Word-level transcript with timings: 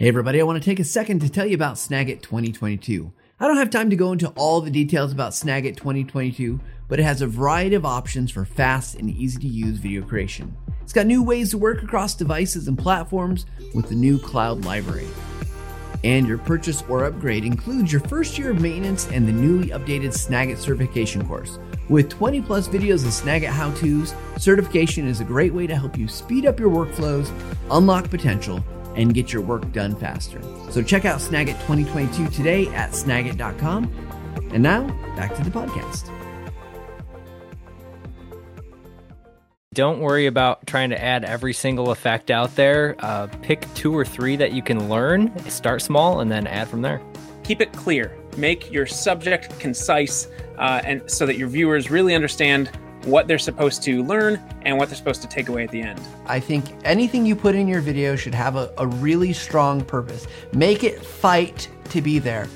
Hey 0.00 0.08
everybody, 0.08 0.40
I 0.40 0.44
want 0.44 0.56
to 0.58 0.64
take 0.64 0.80
a 0.80 0.84
second 0.84 1.20
to 1.20 1.28
tell 1.28 1.44
you 1.44 1.54
about 1.54 1.74
Snagit 1.74 2.22
2022. 2.22 3.12
I 3.38 3.46
don't 3.46 3.58
have 3.58 3.68
time 3.68 3.90
to 3.90 3.96
go 3.96 4.12
into 4.12 4.30
all 4.30 4.62
the 4.62 4.70
details 4.70 5.12
about 5.12 5.32
Snagit 5.32 5.76
2022, 5.76 6.58
but 6.88 6.98
it 6.98 7.02
has 7.02 7.20
a 7.20 7.26
variety 7.26 7.74
of 7.74 7.84
options 7.84 8.30
for 8.30 8.46
fast 8.46 8.94
and 8.94 9.10
easy 9.10 9.38
to 9.40 9.46
use 9.46 9.76
video 9.76 10.00
creation. 10.00 10.56
It's 10.80 10.94
got 10.94 11.04
new 11.04 11.22
ways 11.22 11.50
to 11.50 11.58
work 11.58 11.82
across 11.82 12.14
devices 12.14 12.66
and 12.66 12.78
platforms 12.78 13.44
with 13.74 13.90
the 13.90 13.94
new 13.94 14.18
cloud 14.18 14.64
library. 14.64 15.06
And 16.02 16.26
your 16.26 16.38
purchase 16.38 16.82
or 16.88 17.04
upgrade 17.04 17.44
includes 17.44 17.92
your 17.92 18.00
first 18.00 18.38
year 18.38 18.52
of 18.52 18.60
maintenance 18.62 19.06
and 19.08 19.28
the 19.28 19.32
newly 19.32 19.68
updated 19.68 20.14
Snagit 20.14 20.56
certification 20.56 21.28
course. 21.28 21.58
With 21.90 22.08
20 22.08 22.40
plus 22.40 22.68
videos 22.68 23.04
of 23.04 23.10
Snagit 23.10 23.48
how 23.48 23.70
to's, 23.72 24.14
certification 24.38 25.06
is 25.06 25.20
a 25.20 25.24
great 25.24 25.52
way 25.52 25.66
to 25.66 25.76
help 25.76 25.98
you 25.98 26.08
speed 26.08 26.46
up 26.46 26.58
your 26.58 26.70
workflows, 26.70 27.30
unlock 27.70 28.08
potential, 28.08 28.64
and 28.96 29.14
get 29.14 29.32
your 29.32 29.42
work 29.42 29.70
done 29.72 29.94
faster. 29.96 30.40
So 30.70 30.82
check 30.82 31.04
out 31.04 31.20
Snagit 31.20 31.58
2022 31.66 32.28
today 32.28 32.66
at 32.68 32.90
snagit.com. 32.90 33.92
And 34.52 34.62
now, 34.62 34.86
back 35.16 35.34
to 35.36 35.44
the 35.44 35.50
podcast. 35.50 36.10
Don't 39.72 40.00
worry 40.00 40.26
about 40.26 40.66
trying 40.66 40.90
to 40.90 41.00
add 41.00 41.24
every 41.24 41.52
single 41.52 41.92
effect 41.92 42.32
out 42.32 42.56
there. 42.56 42.96
Uh, 42.98 43.28
pick 43.42 43.72
two 43.74 43.96
or 43.96 44.04
three 44.04 44.34
that 44.34 44.52
you 44.52 44.62
can 44.62 44.88
learn, 44.88 45.32
start 45.48 45.80
small, 45.80 46.18
and 46.18 46.30
then 46.30 46.48
add 46.48 46.66
from 46.66 46.82
there. 46.82 47.00
Keep 47.44 47.60
it 47.60 47.72
clear. 47.72 48.18
Make 48.36 48.72
your 48.72 48.84
subject 48.84 49.56
concise, 49.60 50.26
uh, 50.58 50.82
and 50.84 51.08
so 51.08 51.24
that 51.24 51.36
your 51.36 51.46
viewers 51.46 51.88
really 51.88 52.16
understand 52.16 52.68
what 53.04 53.26
they're 53.26 53.38
supposed 53.38 53.82
to 53.84 54.02
learn 54.04 54.40
and 54.62 54.76
what 54.76 54.88
they're 54.88 54.96
supposed 54.96 55.22
to 55.22 55.28
take 55.28 55.48
away 55.48 55.64
at 55.64 55.70
the 55.70 55.80
end. 55.80 56.00
I 56.26 56.40
think 56.40 56.66
anything 56.84 57.24
you 57.24 57.34
put 57.34 57.54
in 57.54 57.66
your 57.66 57.80
video 57.80 58.16
should 58.16 58.34
have 58.34 58.56
a, 58.56 58.72
a 58.78 58.86
really 58.86 59.32
strong 59.32 59.82
purpose. 59.84 60.26
Make 60.52 60.84
it 60.84 61.04
fight 61.04 61.68
to 61.90 62.02
be 62.02 62.18
there. 62.18 62.48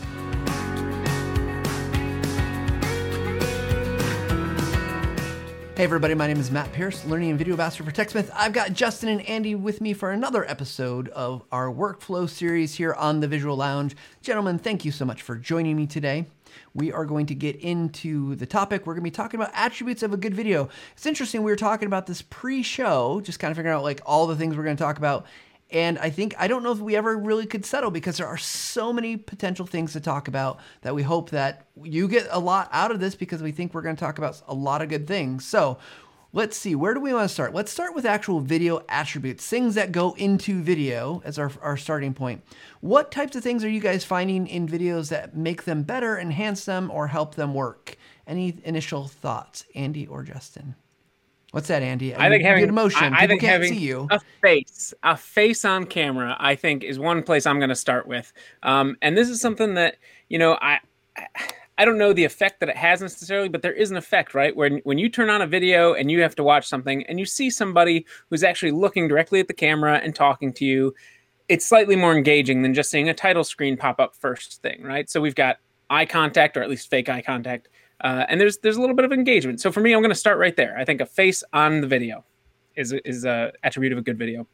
Hey 5.77 5.83
everybody, 5.83 6.15
my 6.15 6.29
name 6.29 6.39
is 6.39 6.53
Matt 6.53 6.73
Pierce, 6.73 7.05
Learning 7.05 7.31
and 7.31 7.39
Video 7.39 7.57
Master 7.57 7.83
for 7.83 7.91
TechSmith. 7.91 8.31
I've 8.33 8.53
got 8.53 8.75
Justin 8.75 9.09
and 9.09 9.29
Andy 9.29 9.57
with 9.57 9.81
me 9.81 9.93
for 9.93 10.13
another 10.13 10.49
episode 10.49 11.09
of 11.09 11.43
our 11.51 11.67
workflow 11.67 12.31
series 12.31 12.77
here 12.77 12.93
on 12.93 13.19
the 13.19 13.27
Visual 13.27 13.57
Lounge. 13.57 13.97
Gentlemen, 14.23 14.61
thank 14.61 14.85
you 14.85 14.93
so 14.93 15.05
much 15.05 15.23
for 15.23 15.35
joining 15.35 15.77
me 15.77 15.89
today. 15.89 16.27
We 16.75 16.93
are 16.93 17.05
going 17.05 17.27
to 17.27 17.35
get 17.35 17.57
into 17.57 18.35
the 18.37 18.47
topic. 18.47 18.87
We're 18.87 18.95
going 18.95 19.03
to 19.03 19.11
be 19.11 19.15
talking 19.15 19.41
about 19.41 19.53
attributes 19.55 20.03
of 20.03 20.13
a 20.13 20.17
good 20.17 20.35
video. 20.35 20.69
It's 20.93 21.07
interesting, 21.07 21.43
we 21.43 21.51
were 21.51 21.57
talking 21.57 21.87
about 21.87 22.07
this 22.07 22.23
pre-show, 22.23 23.21
just 23.23 23.39
kind 23.39 23.51
of 23.51 23.57
figuring 23.57 23.77
out 23.77 23.83
like 23.83 24.01
all 24.07 24.27
the 24.27 24.37
things 24.37 24.57
we're 24.57 24.65
going 24.65 24.77
to 24.77 24.83
talk 24.83 24.99
about. 24.99 25.27
And 25.71 25.99
I 25.99 26.11
think, 26.11 26.35
I 26.39 26.47
don't 26.47 26.63
know 26.63 26.73
if 26.73 26.79
we 26.79 26.95
ever 26.95 27.17
really 27.17 27.47
could 27.47 27.65
settle 27.65 27.91
because 27.91 28.19
there 28.19 28.29
are 28.29 28.37
so 28.37 28.93
many 28.93 29.17
potential 29.17 29.67
things 29.67 29.93
to 29.95 30.01
talk 30.01 30.29
about 30.29 30.61
that 30.83 30.95
we 30.95 31.03
hope 31.03 31.31
that 31.31 31.67
you 31.83 32.07
get 32.07 32.29
a 32.31 32.39
lot 32.39 32.69
out 32.71 32.91
of 32.91 33.01
this 33.01 33.15
because 33.15 33.43
we 33.43 33.51
think 33.51 33.75
we're 33.75 33.83
going 33.83 33.97
to 33.97 34.01
talk 34.01 34.19
about 34.19 34.41
a 34.47 34.55
lot 34.55 34.83
of 34.83 34.89
good 34.89 35.07
things. 35.07 35.45
So 35.45 35.79
let's 36.35 36.57
see, 36.57 36.75
where 36.75 36.93
do 36.93 37.01
we 37.01 37.15
want 37.15 37.29
to 37.29 37.33
start? 37.33 37.55
Let's 37.55 37.71
start 37.71 37.95
with 37.95 38.05
actual 38.05 38.41
video 38.41 38.83
attributes, 38.89 39.47
things 39.47 39.77
that 39.77 39.93
go 39.93 40.15
into 40.15 40.61
video 40.61 41.23
as 41.25 41.39
our, 41.39 41.51
our 41.63 41.77
starting 41.77 42.13
point. 42.13 42.45
What 42.81 43.13
types 43.13 43.37
of 43.37 43.43
things 43.43 43.65
are 43.65 43.71
you 43.71 43.81
guys 43.81 44.05
finding 44.05 44.49
in 44.49 44.69
videos 44.69 45.09
that 45.11 45.37
make 45.37 45.63
them 45.63 45.85
better, 45.85 46.19
enhance 46.19 46.65
them, 46.65 46.91
or 46.91 47.07
help 47.07 47.37
them 47.37 47.55
work? 47.55 47.97
Any 48.27 48.57
initial 48.65 49.07
thoughts, 49.07 49.65
Andy 49.77 50.09
or 50.09 50.25
Justin? 50.25 50.75
What's 51.53 51.69
that, 51.69 51.83
Andy? 51.83 52.17
I 52.17 52.29
think 52.29 52.43
having 52.43 52.69
emotion. 52.69 53.15
I, 53.15 53.23
I 53.23 53.27
think 53.29 53.41
can't 53.41 53.53
having 53.53 53.69
see 53.69 53.79
you. 53.79 54.09
a 54.11 54.19
face, 54.43 54.93
a 55.05 55.17
face 55.17 55.65
on 55.65 55.87
camera, 55.87 56.37
I 56.41 56.57
think 56.57 56.83
is 56.83 56.99
one 56.99 57.23
place 57.23 57.47
I'm 57.47 57.61
going 57.61 57.69
to 57.69 57.77
start 57.77 58.09
with. 58.09 58.33
Um, 58.65 58.97
and 59.03 59.17
this 59.17 59.29
is 59.29 59.41
something 59.41 59.75
that 59.75 59.99
you 60.29 60.39
know 60.39 60.59
I. 60.61 60.81
I 61.77 61.85
don't 61.85 61.99
know 61.99 62.13
the 62.13 62.25
effect 62.25 62.61
that 62.61 62.69
it 62.69 62.77
has 62.77 63.01
necessarily, 63.01 63.49
but 63.49 63.63
there 63.63 63.73
is 63.73 63.91
an 63.91 63.97
effect, 63.97 64.35
right? 64.35 64.55
When 64.55 64.79
when 64.85 64.99
you 64.99 65.09
turn 65.09 65.31
on 65.31 65.43
a 65.43 65.47
video 65.47 65.95
and 65.95 66.11
you 66.11 66.23
have 66.23 66.37
to 66.37 66.45
watch 66.45 66.69
something 66.69 67.05
and 67.07 67.19
you 67.19 67.27
see 67.27 67.51
somebody 67.51 68.07
who's 68.31 68.45
actually 68.45 68.73
looking 68.73 69.09
directly 69.09 69.41
at 69.41 69.49
the 69.49 69.55
camera 69.55 70.01
and 70.03 70.15
talking 70.15 70.53
to 70.55 70.65
you, 70.65 70.95
it's 71.49 71.67
slightly 71.67 71.97
more 71.97 72.17
engaging 72.17 72.63
than 72.63 72.75
just 72.75 72.91
seeing 72.91 73.09
a 73.09 73.15
title 73.15 73.45
screen 73.45 73.77
pop 73.77 73.99
up 73.99 74.15
first 74.15 74.63
thing, 74.63 74.83
right? 74.83 75.11
So 75.11 75.21
we've 75.21 75.35
got 75.35 75.59
eye 75.91 76.07
contact 76.07 76.57
or 76.57 76.63
at 76.63 76.71
least 76.71 76.89
fake 76.89 77.09
eye 77.09 77.23
contact 77.23 77.69
uh, 78.01 78.27
and 78.29 78.41
there's 78.41 78.59
there's 78.59 78.77
a 78.77 78.81
little 78.81 78.97
bit 78.97 79.05
of 79.05 79.13
engagement. 79.13 79.61
So 79.61 79.71
for 79.71 79.81
me, 79.81 79.93
I'm 79.95 80.01
going 80.01 80.11
to 80.11 80.15
start 80.15 80.39
right 80.39 80.57
there. 80.57 80.77
I 80.79 80.85
think 80.85 81.01
a 81.01 81.07
face 81.07 81.43
on 81.53 81.81
the 81.81 81.87
video 81.87 82.25
is 82.77 82.93
is 83.05 83.25
a 83.25 83.53
attribute 83.63 83.93
of 83.93 83.99
a 83.99 84.03
good 84.03 84.19
video. 84.19 84.47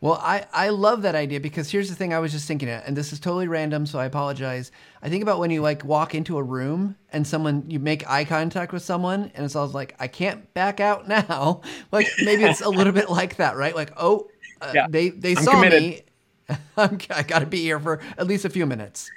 Well, 0.00 0.20
I, 0.22 0.46
I 0.52 0.68
love 0.68 1.02
that 1.02 1.16
idea 1.16 1.40
because 1.40 1.70
here's 1.70 1.88
the 1.88 1.96
thing 1.96 2.14
I 2.14 2.20
was 2.20 2.30
just 2.30 2.46
thinking 2.46 2.68
of, 2.68 2.82
and 2.86 2.96
this 2.96 3.12
is 3.12 3.18
totally 3.18 3.48
random, 3.48 3.84
so 3.84 3.98
I 3.98 4.04
apologize. 4.04 4.70
I 5.02 5.08
think 5.08 5.24
about 5.24 5.40
when 5.40 5.50
you 5.50 5.60
like 5.60 5.84
walk 5.84 6.14
into 6.14 6.38
a 6.38 6.42
room 6.42 6.94
and 7.12 7.26
someone 7.26 7.64
you 7.68 7.80
make 7.80 8.08
eye 8.08 8.24
contact 8.24 8.72
with 8.72 8.82
someone, 8.82 9.32
and 9.34 9.44
it's 9.44 9.56
always 9.56 9.74
like 9.74 9.96
I 9.98 10.06
can't 10.06 10.52
back 10.54 10.78
out 10.78 11.08
now. 11.28 11.62
Like 11.90 12.08
maybe 12.20 12.44
it's 12.44 12.60
a 12.60 12.68
little 12.68 12.92
bit 12.92 13.10
like 13.10 13.36
that, 13.36 13.56
right? 13.56 13.74
Like 13.74 13.92
oh, 13.96 14.28
uh, 14.60 14.70
yeah. 14.72 14.86
they 14.88 15.08
they 15.08 15.34
I'm 15.34 15.42
saw 15.42 15.52
committed. 15.52 15.82
me. 15.82 16.02
I'm, 16.76 16.98
I 17.10 17.22
got 17.24 17.40
to 17.40 17.46
be 17.46 17.58
here 17.58 17.80
for 17.80 18.00
at 18.16 18.28
least 18.28 18.44
a 18.44 18.50
few 18.50 18.66
minutes. 18.66 19.10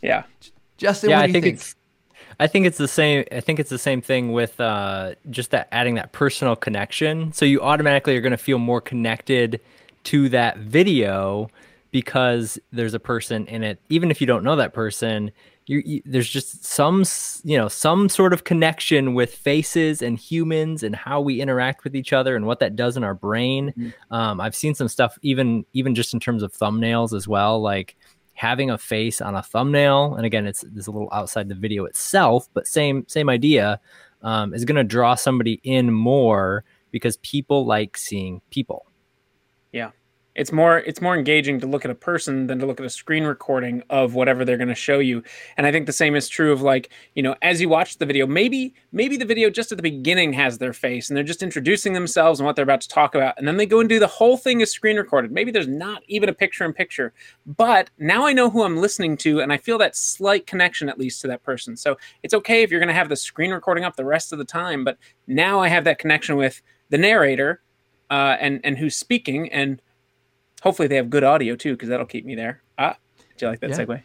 Yeah, 0.00 0.24
Justin, 0.78 1.10
yeah, 1.10 1.16
what 1.16 1.22
I 1.24 1.26
you 1.26 1.32
think, 1.32 1.44
think? 1.44 1.56
it's. 1.56 1.74
I 2.38 2.46
think 2.46 2.66
it's 2.66 2.78
the 2.78 2.88
same. 2.88 3.24
I 3.30 3.40
think 3.40 3.60
it's 3.60 3.70
the 3.70 3.78
same 3.78 4.00
thing 4.00 4.32
with 4.32 4.58
uh, 4.60 5.14
just 5.28 5.50
that 5.50 5.68
adding 5.72 5.94
that 5.96 6.12
personal 6.12 6.56
connection. 6.56 7.32
So 7.34 7.44
you 7.44 7.60
automatically 7.60 8.16
are 8.16 8.20
going 8.22 8.32
to 8.32 8.38
feel 8.38 8.58
more 8.58 8.80
connected 8.80 9.60
to 10.06 10.28
that 10.30 10.58
video 10.58 11.48
because 11.90 12.58
there's 12.72 12.94
a 12.94 13.00
person 13.00 13.46
in 13.46 13.62
it. 13.62 13.80
Even 13.88 14.10
if 14.10 14.20
you 14.20 14.26
don't 14.26 14.44
know 14.44 14.56
that 14.56 14.74
person, 14.74 15.30
you, 15.66 15.82
you, 15.84 16.02
there's 16.04 16.28
just 16.28 16.64
some 16.64 17.04
you 17.42 17.56
know 17.56 17.68
some 17.68 18.08
sort 18.08 18.32
of 18.32 18.44
connection 18.44 19.14
with 19.14 19.34
faces 19.34 20.02
and 20.02 20.18
humans 20.18 20.82
and 20.82 20.94
how 20.94 21.20
we 21.20 21.40
interact 21.40 21.84
with 21.84 21.96
each 21.96 22.12
other 22.12 22.36
and 22.36 22.46
what 22.46 22.60
that 22.60 22.76
does 22.76 22.96
in 22.96 23.04
our 23.04 23.14
brain. 23.14 23.72
Mm-hmm. 23.76 24.14
Um, 24.14 24.40
I've 24.40 24.54
seen 24.54 24.74
some 24.74 24.88
stuff 24.88 25.18
even 25.22 25.64
even 25.72 25.94
just 25.94 26.14
in 26.14 26.20
terms 26.20 26.42
of 26.42 26.52
thumbnails 26.52 27.16
as 27.16 27.26
well, 27.26 27.60
like 27.60 27.96
having 28.34 28.70
a 28.70 28.78
face 28.78 29.20
on 29.20 29.34
a 29.34 29.42
thumbnail 29.42 30.14
and 30.14 30.26
again 30.26 30.46
it's, 30.46 30.62
it's 30.62 30.86
a 30.86 30.90
little 30.90 31.08
outside 31.10 31.48
the 31.48 31.54
video 31.54 31.86
itself 31.86 32.50
but 32.52 32.66
same 32.66 33.02
same 33.08 33.30
idea 33.30 33.80
um, 34.22 34.52
is 34.52 34.66
going 34.66 34.76
to 34.76 34.84
draw 34.84 35.14
somebody 35.14 35.58
in 35.64 35.90
more 35.90 36.62
because 36.90 37.16
people 37.18 37.64
like 37.64 37.96
seeing 37.96 38.42
people 38.50 38.85
yeah. 39.76 39.90
It's 40.34 40.52
more 40.52 40.78
it's 40.78 41.00
more 41.02 41.16
engaging 41.16 41.60
to 41.60 41.66
look 41.66 41.84
at 41.84 41.90
a 41.90 41.94
person 41.94 42.46
than 42.46 42.58
to 42.58 42.66
look 42.66 42.78
at 42.80 42.86
a 42.86 42.90
screen 42.90 43.24
recording 43.24 43.82
of 43.88 44.14
whatever 44.14 44.44
they're 44.44 44.58
going 44.58 44.68
to 44.68 44.74
show 44.74 44.98
you. 44.98 45.22
And 45.56 45.66
i 45.66 45.72
think 45.72 45.86
the 45.86 45.92
same 45.92 46.14
is 46.14 46.28
true 46.28 46.52
of 46.52 46.62
like 46.62 46.90
you 47.14 47.22
know 47.22 47.34
as 47.42 47.60
you 47.60 47.68
watch 47.68 47.98
the 47.98 48.06
video 48.06 48.26
maybe 48.26 48.74
maybe 48.92 49.16
the 49.16 49.24
video 49.24 49.50
just 49.50 49.72
at 49.72 49.78
the 49.78 49.82
beginning 49.82 50.32
has 50.34 50.58
their 50.58 50.72
face 50.72 51.08
and 51.08 51.16
they're 51.16 51.24
just 51.24 51.42
introducing 51.42 51.92
themselves 51.92 52.38
and 52.38 52.46
what 52.46 52.54
they're 52.54 52.70
about 52.70 52.82
to 52.82 52.88
talk 52.88 53.14
about 53.14 53.34
and 53.38 53.48
then 53.48 53.56
they 53.56 53.66
go 53.66 53.80
and 53.80 53.88
do 53.88 53.98
the 53.98 54.06
whole 54.06 54.36
thing 54.36 54.60
is 54.60 54.70
screen 54.70 54.96
recorded. 54.96 55.30
Maybe 55.30 55.50
there's 55.50 55.68
not 55.68 56.02
even 56.06 56.28
a 56.28 56.34
picture 56.34 56.64
in 56.64 56.72
picture 56.72 57.12
but 57.44 57.90
now 57.98 58.26
i 58.26 58.32
know 58.32 58.48
who 58.50 58.62
i'm 58.62 58.78
listening 58.78 59.16
to 59.18 59.40
and 59.40 59.52
i 59.52 59.58
feel 59.58 59.78
that 59.78 59.96
slight 59.96 60.46
connection 60.46 60.88
at 60.88 60.98
least 60.98 61.20
to 61.20 61.28
that 61.28 61.42
person. 61.42 61.76
So 61.76 61.96
it's 62.22 62.34
okay 62.34 62.62
if 62.62 62.70
you're 62.70 62.80
going 62.80 62.88
to 62.88 63.00
have 63.02 63.10
the 63.10 63.16
screen 63.16 63.52
recording 63.52 63.84
up 63.84 63.96
the 63.96 64.04
rest 64.04 64.32
of 64.32 64.38
the 64.38 64.44
time 64.44 64.84
but 64.84 64.96
now 65.26 65.60
i 65.60 65.68
have 65.68 65.84
that 65.84 65.98
connection 65.98 66.36
with 66.36 66.62
the 66.88 66.98
narrator 66.98 67.62
uh, 68.10 68.36
and 68.40 68.60
and 68.64 68.78
who's 68.78 68.96
speaking 68.96 69.50
and 69.52 69.80
hopefully 70.62 70.88
they 70.88 70.96
have 70.96 71.10
good 71.10 71.24
audio 71.24 71.56
too 71.56 71.72
because 71.72 71.88
that'll 71.88 72.06
keep 72.06 72.24
me 72.24 72.34
there 72.34 72.62
ah 72.78 72.96
do 73.36 73.46
you 73.46 73.50
like 73.50 73.60
that 73.60 73.70
yeah. 73.70 73.76
segue 73.76 74.02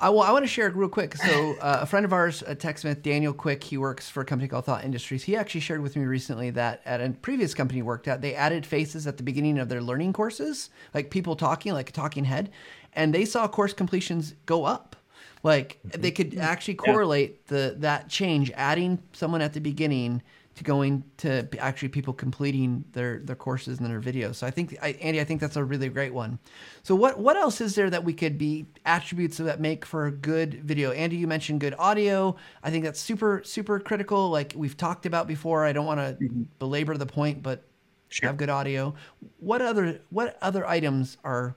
I, 0.00 0.08
well, 0.08 0.22
I 0.22 0.32
want 0.32 0.44
to 0.44 0.48
share 0.48 0.70
real 0.70 0.88
quick. 0.88 1.14
So, 1.14 1.56
uh, 1.60 1.80
a 1.82 1.86
friend 1.86 2.06
of 2.06 2.12
ours 2.14 2.42
at 2.44 2.58
TechSmith, 2.58 3.02
Daniel 3.02 3.34
Quick, 3.34 3.62
he 3.62 3.76
works 3.76 4.08
for 4.08 4.22
a 4.22 4.24
company 4.24 4.48
called 4.48 4.64
Thought 4.64 4.82
Industries. 4.82 5.24
He 5.24 5.36
actually 5.36 5.60
shared 5.60 5.82
with 5.82 5.94
me 5.94 6.06
recently 6.06 6.48
that 6.50 6.80
at 6.86 7.02
a 7.02 7.10
previous 7.10 7.52
company 7.52 7.78
he 7.78 7.82
worked 7.82 8.08
at, 8.08 8.22
they 8.22 8.34
added 8.34 8.64
faces 8.64 9.06
at 9.06 9.18
the 9.18 9.22
beginning 9.22 9.58
of 9.58 9.68
their 9.68 9.82
learning 9.82 10.14
courses, 10.14 10.70
like 10.94 11.10
people 11.10 11.36
talking, 11.36 11.74
like 11.74 11.90
a 11.90 11.92
talking 11.92 12.24
head, 12.24 12.50
and 12.94 13.14
they 13.14 13.26
saw 13.26 13.46
course 13.46 13.74
completions 13.74 14.34
go 14.46 14.64
up. 14.64 14.96
Like 15.42 15.78
mm-hmm. 15.86 16.00
they 16.00 16.10
could 16.10 16.38
actually 16.38 16.74
correlate 16.74 17.42
yeah. 17.50 17.56
the 17.56 17.74
that 17.80 18.08
change, 18.08 18.50
adding 18.54 19.02
someone 19.12 19.42
at 19.42 19.52
the 19.52 19.60
beginning 19.60 20.22
to 20.56 20.64
going 20.64 21.04
to 21.18 21.48
actually 21.58 21.88
people 21.88 22.12
completing 22.12 22.84
their 22.92 23.20
their 23.20 23.36
courses 23.36 23.78
and 23.78 23.88
their 23.88 24.00
videos. 24.00 24.36
So 24.36 24.46
I 24.46 24.50
think 24.50 24.76
I, 24.82 24.90
Andy, 25.00 25.20
I 25.20 25.24
think 25.24 25.40
that's 25.40 25.56
a 25.56 25.64
really 25.64 25.88
great 25.88 26.12
one. 26.12 26.38
So 26.82 26.94
what 26.94 27.18
what 27.18 27.36
else 27.36 27.60
is 27.60 27.74
there 27.74 27.88
that 27.90 28.04
we 28.04 28.12
could 28.12 28.36
be 28.36 28.66
attributes 28.84 29.36
that 29.38 29.60
make 29.60 29.84
for 29.84 30.06
a 30.06 30.10
good 30.10 30.54
video? 30.64 30.90
Andy, 30.92 31.16
you 31.16 31.26
mentioned 31.26 31.60
good 31.60 31.74
audio. 31.78 32.36
I 32.62 32.70
think 32.70 32.84
that's 32.84 33.00
super 33.00 33.42
super 33.44 33.78
critical. 33.78 34.28
Like 34.28 34.52
we've 34.56 34.76
talked 34.76 35.06
about 35.06 35.28
before. 35.28 35.64
I 35.64 35.72
don't 35.72 35.86
want 35.86 36.00
to 36.00 36.24
mm-hmm. 36.24 36.42
belabor 36.58 36.96
the 36.96 37.06
point, 37.06 37.42
but 37.42 37.62
sure. 38.08 38.28
have 38.28 38.36
good 38.36 38.50
audio. 38.50 38.94
What 39.38 39.62
other 39.62 40.00
what 40.10 40.36
other 40.42 40.66
items 40.66 41.16
are 41.24 41.56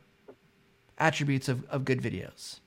attributes 0.99 1.49
of, 1.49 1.65
of 1.69 1.83
good 1.83 2.01
videos? 2.01 2.59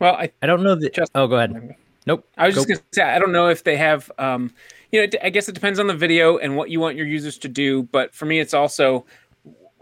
Well, 0.00 0.14
I 0.14 0.32
I 0.42 0.46
don't 0.46 0.62
know 0.62 0.74
that. 0.74 0.92
Just, 0.92 1.12
oh, 1.14 1.28
go 1.28 1.36
ahead. 1.36 1.76
Nope. 2.06 2.28
I 2.36 2.46
was 2.46 2.54
just 2.54 2.68
going 2.68 2.78
to 2.78 2.84
say, 2.92 3.02
I 3.02 3.18
don't 3.18 3.32
know 3.32 3.48
if 3.48 3.64
they 3.64 3.76
have, 3.76 4.10
um, 4.18 4.52
you 4.92 5.00
know, 5.00 5.18
I 5.22 5.30
guess 5.30 5.48
it 5.48 5.54
depends 5.54 5.78
on 5.78 5.86
the 5.86 5.94
video 5.94 6.36
and 6.36 6.56
what 6.56 6.70
you 6.70 6.80
want 6.80 6.96
your 6.96 7.06
users 7.06 7.38
to 7.38 7.48
do. 7.48 7.84
But 7.84 8.14
for 8.14 8.26
me, 8.26 8.40
it's 8.40 8.54
also 8.54 9.06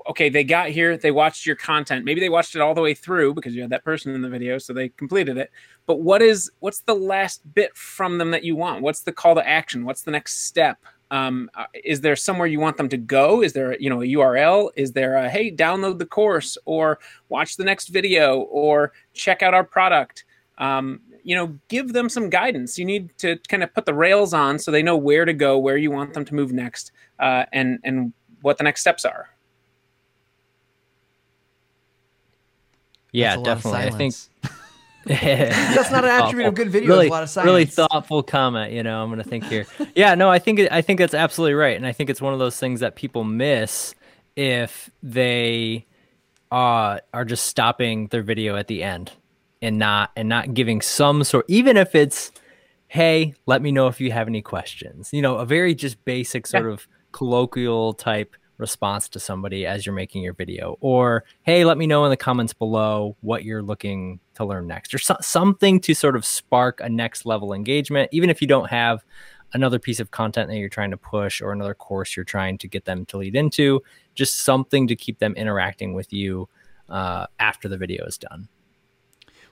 okay, 0.09 0.29
they 0.29 0.45
got 0.45 0.69
here, 0.69 0.97
they 0.97 1.11
watched 1.11 1.47
your 1.47 1.57
content. 1.57 2.05
Maybe 2.05 2.21
they 2.21 2.29
watched 2.29 2.55
it 2.55 2.61
all 2.61 2.75
the 2.75 2.81
way 2.81 2.95
through 2.95 3.35
because 3.35 3.55
you 3.55 3.63
had 3.63 3.71
that 3.71 3.85
person 3.85 4.15
in 4.15 4.23
the 4.23 4.29
video, 4.29 4.59
so 4.59 4.73
they 4.73 4.89
completed 4.91 5.37
it. 5.37 5.51
But 5.87 6.01
what 6.01 6.23
is 6.23 6.51
what's 6.61 6.81
the 6.81 6.95
last 6.95 7.43
bit 7.55 7.77
from 7.77 8.19
them 8.19 8.31
that 8.33 8.45
you 8.45 8.57
want? 8.57 8.83
What's 8.83 9.03
the 9.03 9.13
call 9.13 9.35
to 9.35 9.47
action? 9.47 9.85
What's 9.85 10.03
the 10.03 10.11
next 10.11 10.45
step? 10.45 10.79
Um, 11.11 11.51
uh, 11.55 11.67
is 11.85 12.01
there 12.01 12.17
somewhere 12.17 12.47
you 12.47 12.59
want 12.59 12.79
them 12.79 12.89
to 12.89 12.97
go? 12.97 13.43
Is 13.43 13.53
there 13.53 13.79
you 13.79 13.91
know 13.91 14.01
a 14.01 14.07
URL? 14.07 14.71
Is 14.77 14.93
there 14.93 15.17
a 15.17 15.29
hey 15.29 15.55
download 15.55 15.99
the 15.99 16.07
course 16.07 16.57
or 16.65 16.99
watch 17.29 17.57
the 17.57 17.65
next 17.65 17.89
video 17.89 18.41
or 18.41 18.93
check 19.13 19.43
out 19.43 19.55
our 19.55 19.65
product? 19.65 20.25
Um, 20.59 21.01
you 21.25 21.37
know, 21.37 21.59
give 21.69 21.93
them 21.93 22.09
some 22.09 22.31
guidance. 22.31 22.79
You 22.79 22.85
need 22.85 23.17
to 23.19 23.39
kind 23.49 23.63
of 23.63 23.73
put 23.75 23.87
the 23.87 23.95
rails 23.95 24.35
on 24.35 24.59
so 24.59 24.71
they 24.71 24.83
know 24.83 24.97
where 24.97 25.25
to 25.25 25.33
go, 25.33 25.59
where 25.59 25.77
you 25.77 25.91
want 25.91 26.15
them 26.15 26.25
to 26.25 26.35
move 26.35 26.53
next, 26.53 26.93
uh, 27.19 27.45
and 27.53 27.79
and 27.85 28.13
what 28.43 28.59
the 28.59 28.65
next 28.65 28.81
steps 28.81 29.05
are. 29.05 29.31
Yeah, 33.13 33.37
definitely. 33.37 33.81
I 33.81 33.91
think 33.91 34.15
that's 35.05 35.91
not 35.91 36.05
an 36.05 36.11
attribute 36.11 36.49
of 36.49 36.55
good 36.55 36.71
video. 36.71 36.89
Really, 36.89 37.09
a 37.09 37.11
lot 37.11 37.23
of 37.23 37.31
science. 37.31 37.47
really 37.47 37.67
thoughtful 37.67 38.23
comment. 38.23 38.73
You 38.73 38.83
know, 38.83 39.03
I'm 39.03 39.11
gonna 39.11 39.25
think 39.25 39.45
here. 39.45 39.67
yeah, 39.95 40.15
no, 40.15 40.31
I 40.31 40.39
think 40.39 40.61
I 40.71 40.83
think 40.83 40.99
that's 40.99 41.15
absolutely 41.15 41.55
right, 41.55 41.77
and 41.77 41.87
I 41.87 41.93
think 41.93 42.11
it's 42.11 42.21
one 42.21 42.33
of 42.33 42.39
those 42.39 42.59
things 42.59 42.81
that 42.81 42.97
people 42.97 43.25
miss 43.25 43.95
if 44.35 44.91
they 45.03 45.87
uh, 46.51 46.99
are 47.13 47.25
just 47.25 47.47
stopping 47.47 48.09
their 48.09 48.23
video 48.23 48.57
at 48.57 48.67
the 48.67 48.83
end 48.83 49.13
and 49.62 49.79
not 49.79 50.11
and 50.17 50.29
not 50.29 50.53
giving 50.53 50.82
some 50.82 51.25
sort, 51.25 51.47
even 51.49 51.76
if 51.76 51.94
it's, 51.94 52.32
hey, 52.88 53.35
let 53.47 53.62
me 53.62 53.73
know 53.73 53.87
if 53.87 54.00
you 54.00 54.12
have 54.12 54.29
any 54.29 54.43
questions. 54.43 55.11
You 55.12 55.23
know, 55.23 55.37
a 55.37 55.47
very 55.47 55.75
just 55.75 56.05
basic 56.05 56.47
sort 56.47 56.67
yeah. 56.67 56.73
of 56.73 56.88
colloquial 57.12 57.94
type 57.94 58.35
response 58.59 59.09
to 59.09 59.19
somebody 59.19 59.67
as 59.67 59.85
you're 59.85 59.94
making 59.94 60.23
your 60.23 60.35
video 60.35 60.76
or 60.81 61.25
hey 61.43 61.64
let 61.64 61.76
me 61.76 61.87
know 61.87 62.05
in 62.05 62.11
the 62.11 62.17
comments 62.17 62.53
below 62.53 63.17
what 63.20 63.44
you're 63.44 63.62
looking 63.62 64.20
to 64.35 64.44
learn 64.44 64.67
next 64.69 64.94
or 64.94 64.99
so- 64.99 65.17
something 65.20 65.81
to 65.81 65.94
sort 65.94 66.15
of 66.15 66.25
spark 66.25 66.81
a 66.81 66.88
next 66.88 67.26
level 67.26 67.53
engagement 67.53 68.08
even 68.12 68.31
if 68.31 68.41
you 68.41 68.47
don't 68.47 68.70
have 68.70 69.03
another 69.53 69.81
piece 69.81 69.99
of 69.99 70.12
content 70.12 70.49
that 70.49 70.58
you're 70.58 70.69
trying 70.69 70.93
to 70.93 70.97
push 70.97 71.41
or 71.41 71.50
another 71.50 71.75
course 71.75 72.15
you're 72.15 72.25
trying 72.25 72.56
to 72.56 72.69
get 72.69 72.85
them 72.85 73.05
to 73.05 73.17
lead 73.17 73.35
into 73.35 73.82
just 74.15 74.43
something 74.43 74.87
to 74.87 74.94
keep 74.94 75.19
them 75.19 75.35
interacting 75.35 75.93
with 75.93 76.12
you 76.12 76.49
uh, 76.88 77.26
after 77.41 77.69
the 77.69 77.76
video 77.76 78.05
is 78.05 78.17
done 78.17 78.49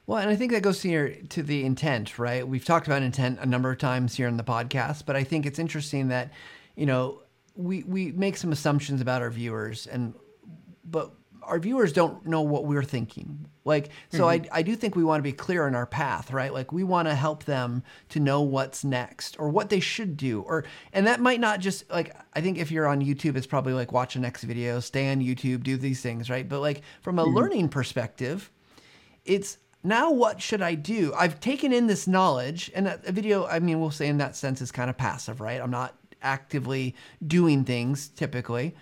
well, 0.06 0.18
and 0.18 0.30
I 0.30 0.36
think 0.36 0.52
that 0.52 0.62
goes 0.62 0.80
to 0.80 0.88
your 0.88 1.10
to 1.10 1.42
the 1.42 1.64
intent, 1.64 2.18
right? 2.18 2.46
We've 2.46 2.64
talked 2.64 2.86
about 2.86 3.02
intent 3.02 3.38
a 3.40 3.46
number 3.46 3.70
of 3.70 3.78
times 3.78 4.14
here 4.14 4.28
in 4.28 4.36
the 4.36 4.44
podcast, 4.44 5.06
but 5.06 5.16
I 5.16 5.24
think 5.24 5.46
it's 5.46 5.58
interesting 5.58 6.08
that, 6.08 6.32
you 6.74 6.86
know, 6.86 7.22
we 7.54 7.82
we 7.84 8.12
make 8.12 8.36
some 8.36 8.52
assumptions 8.52 9.00
about 9.00 9.22
our 9.22 9.30
viewers 9.30 9.86
and 9.86 10.14
but 10.84 11.12
our 11.42 11.58
viewers 11.58 11.92
don't 11.92 12.26
know 12.26 12.42
what 12.42 12.64
we're 12.64 12.82
thinking 12.82 13.46
like 13.64 13.90
so 14.10 14.24
mm-hmm. 14.24 14.46
I, 14.52 14.58
I 14.58 14.62
do 14.62 14.76
think 14.76 14.94
we 14.94 15.04
want 15.04 15.18
to 15.18 15.22
be 15.22 15.32
clear 15.32 15.66
in 15.66 15.74
our 15.74 15.86
path 15.86 16.32
right 16.32 16.52
like 16.52 16.72
we 16.72 16.84
want 16.84 17.08
to 17.08 17.14
help 17.14 17.44
them 17.44 17.82
to 18.10 18.20
know 18.20 18.42
what's 18.42 18.84
next 18.84 19.36
or 19.38 19.48
what 19.48 19.68
they 19.68 19.80
should 19.80 20.16
do 20.16 20.42
or 20.42 20.64
and 20.92 21.06
that 21.06 21.20
might 21.20 21.40
not 21.40 21.60
just 21.60 21.90
like 21.90 22.14
i 22.34 22.40
think 22.40 22.58
if 22.58 22.70
you're 22.70 22.86
on 22.86 23.00
youtube 23.00 23.36
it's 23.36 23.46
probably 23.46 23.72
like 23.72 23.92
watch 23.92 24.14
the 24.14 24.20
next 24.20 24.44
video 24.44 24.80
stay 24.80 25.10
on 25.10 25.20
youtube 25.20 25.62
do 25.62 25.76
these 25.76 26.00
things 26.00 26.30
right 26.30 26.48
but 26.48 26.60
like 26.60 26.82
from 27.02 27.18
a 27.18 27.24
mm-hmm. 27.24 27.36
learning 27.36 27.68
perspective 27.68 28.50
it's 29.24 29.58
now 29.82 30.10
what 30.10 30.42
should 30.42 30.62
I 30.62 30.74
do? 30.74 31.12
I've 31.16 31.40
taken 31.40 31.72
in 31.72 31.86
this 31.86 32.06
knowledge, 32.06 32.70
and 32.74 32.86
a, 32.86 32.98
video, 33.06 33.46
I 33.46 33.58
mean, 33.60 33.80
we'll 33.80 33.90
say 33.90 34.08
in 34.08 34.18
that 34.18 34.36
sense 34.36 34.60
is 34.60 34.70
kind 34.70 34.90
of 34.90 34.96
passive, 34.96 35.40
right? 35.40 35.60
I'm 35.60 35.70
not 35.70 35.94
actively 36.22 36.94
doing 37.26 37.64
things 37.64 38.08
typically. 38.08 38.74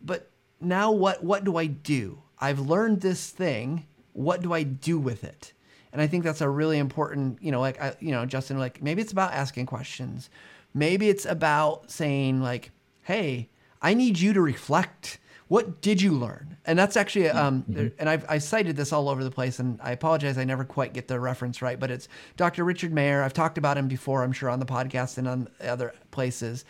But 0.00 0.30
now 0.60 0.92
what 0.92 1.22
what 1.24 1.44
do 1.44 1.56
I 1.56 1.66
do? 1.66 2.22
I've 2.38 2.60
learned 2.60 3.00
this 3.00 3.30
thing. 3.30 3.86
What 4.12 4.42
do 4.42 4.52
I 4.52 4.62
do 4.62 4.98
with 4.98 5.24
it? 5.24 5.52
And 5.92 6.02
I 6.02 6.06
think 6.06 6.24
that's 6.24 6.40
a 6.40 6.48
really 6.48 6.78
important, 6.78 7.42
you 7.42 7.50
know, 7.50 7.60
like 7.60 7.80
I, 7.80 7.96
you 8.00 8.12
know, 8.12 8.26
Justin, 8.26 8.58
like 8.58 8.82
maybe 8.82 9.02
it's 9.02 9.12
about 9.12 9.32
asking 9.32 9.66
questions. 9.66 10.30
Maybe 10.74 11.08
it's 11.08 11.24
about 11.24 11.90
saying 11.90 12.42
like, 12.42 12.70
"Hey, 13.02 13.48
I 13.80 13.94
need 13.94 14.18
you 14.18 14.32
to 14.34 14.40
reflect 14.40 15.18
what 15.48 15.80
did 15.80 16.02
you 16.02 16.12
learn? 16.12 16.56
And 16.64 16.78
that's 16.78 16.96
actually, 16.96 17.28
um, 17.28 17.64
mm-hmm. 17.70 17.88
and 17.98 18.08
I've 18.08 18.24
I 18.28 18.38
cited 18.38 18.76
this 18.76 18.92
all 18.92 19.08
over 19.08 19.22
the 19.22 19.30
place, 19.30 19.60
and 19.60 19.78
I 19.82 19.92
apologize, 19.92 20.38
I 20.38 20.44
never 20.44 20.64
quite 20.64 20.92
get 20.92 21.06
the 21.06 21.20
reference 21.20 21.62
right, 21.62 21.78
but 21.78 21.90
it's 21.90 22.08
Dr. 22.36 22.64
Richard 22.64 22.92
Mayer. 22.92 23.22
I've 23.22 23.32
talked 23.32 23.56
about 23.56 23.78
him 23.78 23.86
before, 23.86 24.24
I'm 24.24 24.32
sure, 24.32 24.50
on 24.50 24.58
the 24.58 24.66
podcast 24.66 25.18
and 25.18 25.28
on 25.28 25.48
other 25.60 25.94
places. 26.10 26.64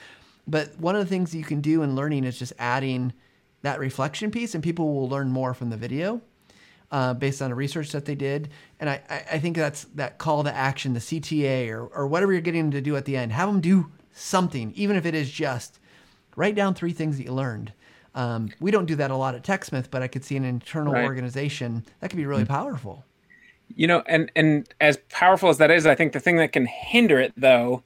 But 0.46 0.78
one 0.78 0.94
of 0.94 1.00
the 1.00 1.08
things 1.08 1.34
you 1.34 1.44
can 1.44 1.60
do 1.60 1.82
in 1.82 1.96
learning 1.96 2.24
is 2.24 2.38
just 2.38 2.52
adding 2.58 3.14
that 3.62 3.78
reflection 3.78 4.30
piece, 4.30 4.54
and 4.54 4.62
people 4.62 4.94
will 4.94 5.08
learn 5.08 5.30
more 5.30 5.54
from 5.54 5.70
the 5.70 5.76
video. 5.76 6.20
Uh, 6.92 7.12
based 7.12 7.42
on 7.42 7.50
the 7.50 7.54
research 7.56 7.90
that 7.90 8.04
they 8.04 8.14
did. 8.14 8.48
And 8.78 8.88
I, 8.88 9.02
I 9.32 9.40
think 9.40 9.56
that's 9.56 9.86
that 9.96 10.18
call 10.18 10.44
to 10.44 10.54
action, 10.54 10.94
the 10.94 11.00
CTA 11.00 11.68
or, 11.68 11.84
or 11.88 12.06
whatever 12.06 12.30
you're 12.30 12.40
getting 12.40 12.62
them 12.62 12.70
to 12.70 12.80
do 12.80 12.94
at 12.94 13.04
the 13.06 13.16
end. 13.16 13.32
Have 13.32 13.48
them 13.48 13.60
do 13.60 13.90
something, 14.12 14.72
even 14.76 14.94
if 14.94 15.04
it 15.04 15.12
is 15.12 15.28
just 15.28 15.80
write 16.36 16.54
down 16.54 16.74
three 16.74 16.92
things 16.92 17.16
that 17.16 17.24
you 17.24 17.32
learned. 17.32 17.72
Um, 18.16 18.50
we 18.60 18.70
don't 18.70 18.86
do 18.86 18.96
that 18.96 19.10
a 19.10 19.16
lot 19.16 19.34
at 19.34 19.44
TechSmith, 19.44 19.90
but 19.90 20.02
I 20.02 20.08
could 20.08 20.24
see 20.24 20.36
an 20.36 20.44
internal 20.44 20.94
right. 20.94 21.04
organization 21.04 21.84
that 22.00 22.10
could 22.10 22.16
be 22.16 22.26
really 22.26 22.44
mm-hmm. 22.44 22.52
powerful. 22.52 23.04
You 23.74 23.86
know, 23.86 24.02
and 24.06 24.32
and 24.34 24.68
as 24.80 24.96
powerful 25.10 25.48
as 25.48 25.58
that 25.58 25.70
is, 25.70 25.86
I 25.86 25.94
think 25.94 26.12
the 26.12 26.20
thing 26.20 26.36
that 26.38 26.52
can 26.52 26.66
hinder 26.66 27.20
it, 27.20 27.32
though, 27.36 27.82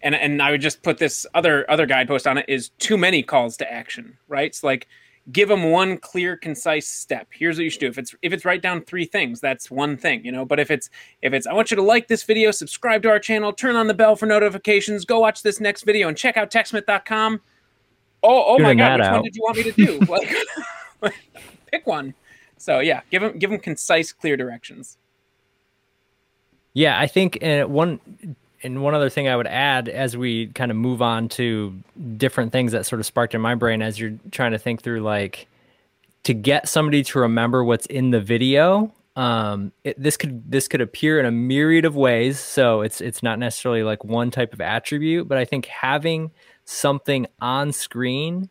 and 0.00 0.14
and 0.14 0.40
I 0.40 0.50
would 0.50 0.62
just 0.62 0.82
put 0.82 0.98
this 0.98 1.26
other 1.34 1.70
other 1.70 1.86
guide 1.86 2.08
post 2.08 2.26
on 2.26 2.38
it 2.38 2.46
is 2.48 2.70
too 2.78 2.96
many 2.96 3.22
calls 3.22 3.56
to 3.58 3.70
action, 3.70 4.16
right? 4.26 4.46
It's 4.46 4.64
like 4.64 4.88
give 5.32 5.48
them 5.48 5.70
one 5.70 5.96
clear 5.96 6.36
concise 6.36 6.86
step 6.86 7.26
here's 7.30 7.56
what 7.56 7.64
you 7.64 7.70
should 7.70 7.80
do 7.80 7.86
if 7.86 7.96
it's 7.96 8.14
if 8.20 8.32
it's 8.32 8.44
write 8.44 8.60
down 8.60 8.82
three 8.82 9.06
things 9.06 9.40
that's 9.40 9.70
one 9.70 9.96
thing 9.96 10.22
you 10.22 10.30
know 10.30 10.44
but 10.44 10.60
if 10.60 10.70
it's 10.70 10.90
if 11.22 11.32
it's 11.32 11.46
i 11.46 11.52
want 11.52 11.70
you 11.70 11.76
to 11.76 11.82
like 11.82 12.08
this 12.08 12.24
video 12.24 12.50
subscribe 12.50 13.02
to 13.02 13.08
our 13.08 13.18
channel 13.18 13.50
turn 13.50 13.74
on 13.74 13.86
the 13.86 13.94
bell 13.94 14.16
for 14.16 14.26
notifications 14.26 15.06
go 15.06 15.18
watch 15.18 15.42
this 15.42 15.60
next 15.60 15.84
video 15.84 16.08
and 16.08 16.16
check 16.18 16.36
out 16.36 16.50
techsmith.com 16.50 17.40
oh, 18.24 18.44
oh 18.48 18.58
my 18.58 18.74
god, 18.74 19.00
which 19.00 19.06
out. 19.06 19.12
one 19.14 19.22
did 19.22 19.36
you 19.36 19.42
want 19.42 19.56
me 19.56 19.62
to 19.64 19.72
do? 19.72 19.98
like, 21.02 21.14
pick 21.70 21.86
one. 21.86 22.14
So 22.58 22.80
yeah, 22.80 23.02
give 23.10 23.22
them 23.22 23.38
give 23.38 23.50
them 23.50 23.60
concise, 23.60 24.12
clear 24.12 24.36
directions. 24.36 24.96
Yeah, 26.72 26.98
I 26.98 27.06
think 27.06 27.42
uh, 27.42 27.64
one 27.64 28.00
and 28.64 28.82
one 28.82 28.94
other 28.94 29.10
thing 29.10 29.28
I 29.28 29.36
would 29.36 29.46
add 29.46 29.88
as 29.88 30.16
we 30.16 30.48
kind 30.48 30.70
of 30.70 30.76
move 30.76 31.02
on 31.02 31.28
to 31.30 31.78
different 32.16 32.50
things 32.50 32.72
that 32.72 32.86
sort 32.86 32.98
of 32.98 33.06
sparked 33.06 33.34
in 33.34 33.40
my 33.40 33.54
brain 33.54 33.82
as 33.82 34.00
you're 34.00 34.18
trying 34.32 34.52
to 34.52 34.58
think 34.58 34.82
through 34.82 35.00
like 35.00 35.46
to 36.24 36.32
get 36.32 36.68
somebody 36.68 37.04
to 37.04 37.18
remember 37.20 37.62
what's 37.62 37.86
in 37.86 38.10
the 38.10 38.20
video 38.20 38.90
um 39.16 39.70
it, 39.84 40.02
this 40.02 40.16
could 40.16 40.50
this 40.50 40.66
could 40.66 40.80
appear 40.80 41.20
in 41.20 41.26
a 41.26 41.30
myriad 41.30 41.84
of 41.84 41.94
ways 41.94 42.40
so 42.40 42.80
it's 42.80 43.00
it's 43.00 43.22
not 43.22 43.38
necessarily 43.38 43.84
like 43.84 44.02
one 44.02 44.28
type 44.28 44.52
of 44.52 44.60
attribute 44.60 45.28
but 45.28 45.38
i 45.38 45.44
think 45.44 45.66
having 45.66 46.32
something 46.64 47.26
on 47.40 47.72
screen, 47.72 48.50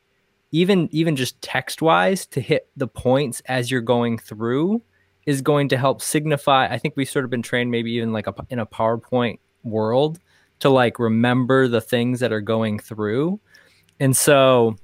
even 0.51 0.89
even 0.91 1.15
just 1.15 1.41
text 1.41 1.81
wise, 1.81 2.25
to 2.27 2.41
hit 2.41 2.67
the 2.77 2.87
points 2.87 3.41
as 3.45 3.71
you're 3.71 3.81
going 3.81 4.17
through 4.17 4.81
is 5.25 5.41
going 5.41 5.69
to 5.69 5.77
help 5.77 6.01
signify. 6.01 6.67
I 6.67 6.77
think 6.77 6.95
we've 6.95 7.09
sort 7.09 7.25
of 7.25 7.31
been 7.31 7.41
trained, 7.41 7.71
maybe 7.71 7.91
even 7.93 8.11
like 8.11 8.27
a, 8.27 8.35
in 8.49 8.59
a 8.59 8.65
PowerPoint 8.65 9.39
world, 9.63 10.19
to 10.59 10.69
like 10.69 10.99
remember 10.99 11.67
the 11.67 11.81
things 11.81 12.19
that 12.19 12.33
are 12.33 12.41
going 12.41 12.79
through. 12.79 13.39
And 13.99 14.15
so, 14.15 14.75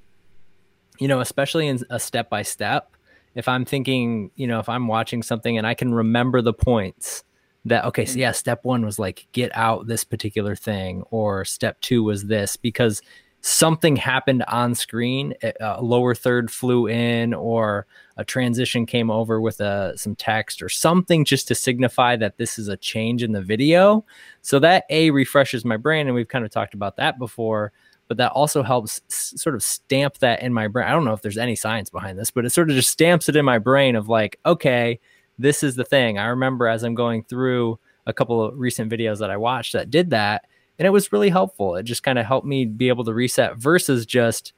you 0.98 1.08
know, 1.08 1.20
especially 1.20 1.68
in 1.68 1.80
a 1.90 2.00
step 2.00 2.30
by 2.30 2.44
step, 2.44 2.96
if 3.36 3.48
I'm 3.48 3.66
thinking, 3.66 4.32
you 4.36 4.48
know, 4.48 4.60
if 4.60 4.70
I'm 4.70 4.88
watching 4.88 5.24
something 5.24 5.58
and 5.58 5.68
I 5.68 5.74
can 5.74 5.94
remember 5.94 6.42
the 6.42 6.54
points 6.54 7.24
that 7.70 7.86
okay 7.86 8.06
so 8.06 8.16
mm. 8.16 8.20
yeah 8.20 8.32
step 8.32 8.64
one 8.64 8.86
was 8.86 9.00
like 9.00 9.28
get 9.32 9.56
out 9.56 9.88
this 9.88 10.04
particular 10.04 10.56
thing 10.56 11.04
or 11.12 11.46
step 11.46 11.80
two 11.82 12.04
was 12.04 12.26
this 12.26 12.56
because 12.56 13.02
something 13.42 13.96
happened 13.96 14.44
on 14.50 14.76
screen 14.76 15.34
a 15.62 15.82
lower 15.82 16.14
third 16.14 16.52
flew 16.52 16.88
in 16.88 17.34
or 17.34 17.86
a 18.18 18.26
transition 18.26 18.86
came 18.86 19.10
over 19.10 19.40
with 19.40 19.62
a, 19.62 19.64
uh, 19.64 19.96
some 19.96 20.14
text 20.14 20.62
or 20.62 20.68
something 20.68 21.24
just 21.24 21.48
to 21.48 21.56
signify 21.56 22.18
that 22.18 22.38
this 22.38 22.60
is 22.60 22.68
a 22.68 22.76
change 22.76 23.24
in 23.24 23.32
the 23.32 23.42
video 23.42 24.04
so 24.42 24.60
that 24.60 24.84
a 24.90 25.10
refreshes 25.12 25.64
my 25.64 25.78
brain 25.78 26.08
and 26.08 26.16
we've 26.16 26.28
kind 26.28 26.44
of 26.44 26.52
talked 26.52 26.74
about 26.74 26.98
that 26.98 27.18
before 27.18 27.72
but 28.10 28.18
that 28.18 28.32
also 28.34 28.62
helps 28.62 29.00
s- 29.10 29.34
sort 29.38 29.56
of 29.56 29.64
stamp 29.64 30.18
that 30.18 30.42
in 30.42 30.54
my 30.54 30.68
brain 30.68 30.86
i 30.88 30.92
don't 30.92 31.06
know 31.06 31.14
if 31.14 31.22
there's 31.22 31.38
any 31.38 31.56
science 31.56 31.90
behind 31.90 32.20
this 32.20 32.32
but 32.32 32.44
it 32.44 32.50
sort 32.50 32.70
of 32.70 32.76
just 32.76 32.92
stamps 32.92 33.30
it 33.30 33.38
in 33.38 33.46
my 33.46 33.58
brain 33.58 33.96
of 33.96 34.10
like 34.10 34.38
okay 34.46 35.00
this 35.40 35.64
is 35.64 35.76
the 35.76 35.86
thing. 35.86 36.20
I 36.20 36.28
remember 36.28 36.68
as 36.68 36.84
I'm 36.84 36.96
going 36.96 37.24
through 37.24 37.80
a 38.06 38.14
couple 38.14 38.44
of 38.44 38.58
recent 38.58 38.92
videos 38.92 39.20
that 39.20 39.32
I 39.32 39.38
watched 39.38 39.74
that 39.74 39.90
did 39.90 40.12
that, 40.12 40.46
and 40.78 40.86
it 40.86 40.92
was 40.92 41.12
really 41.12 41.30
helpful. 41.30 41.76
It 41.76 41.84
just 41.84 42.04
kind 42.04 42.20
of 42.20 42.26
helped 42.26 42.46
me 42.46 42.66
be 42.66 42.90
able 42.90 43.06
to 43.06 43.14
reset 43.14 43.58
versus 43.58 44.06
just 44.06 44.54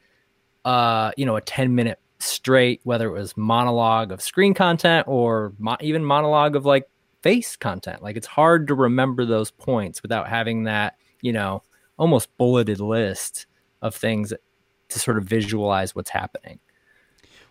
uh, 0.65 1.11
you 1.17 1.25
know, 1.25 1.35
a 1.35 1.41
10 1.41 1.73
minute 1.75 1.99
straight, 2.19 2.81
whether 2.83 3.07
it 3.07 3.19
was 3.19 3.35
monologue 3.35 4.11
of 4.11 4.21
screen 4.21 4.53
content 4.53 5.07
or 5.07 5.53
mo- 5.57 5.77
even 5.81 6.05
monologue 6.05 6.55
of 6.55 6.65
like 6.65 6.87
face 7.21 7.55
content. 7.55 8.01
Like 8.03 8.15
it's 8.15 8.27
hard 8.27 8.67
to 8.67 8.75
remember 8.75 9.25
those 9.25 9.51
points 9.51 10.01
without 10.01 10.27
having 10.27 10.63
that, 10.63 10.95
you 11.21 11.33
know, 11.33 11.63
almost 11.97 12.35
bulleted 12.37 12.79
list 12.79 13.47
of 13.81 13.95
things 13.95 14.33
to 14.89 14.99
sort 14.99 15.17
of 15.17 15.23
visualize 15.23 15.95
what's 15.95 16.09
happening. 16.09 16.59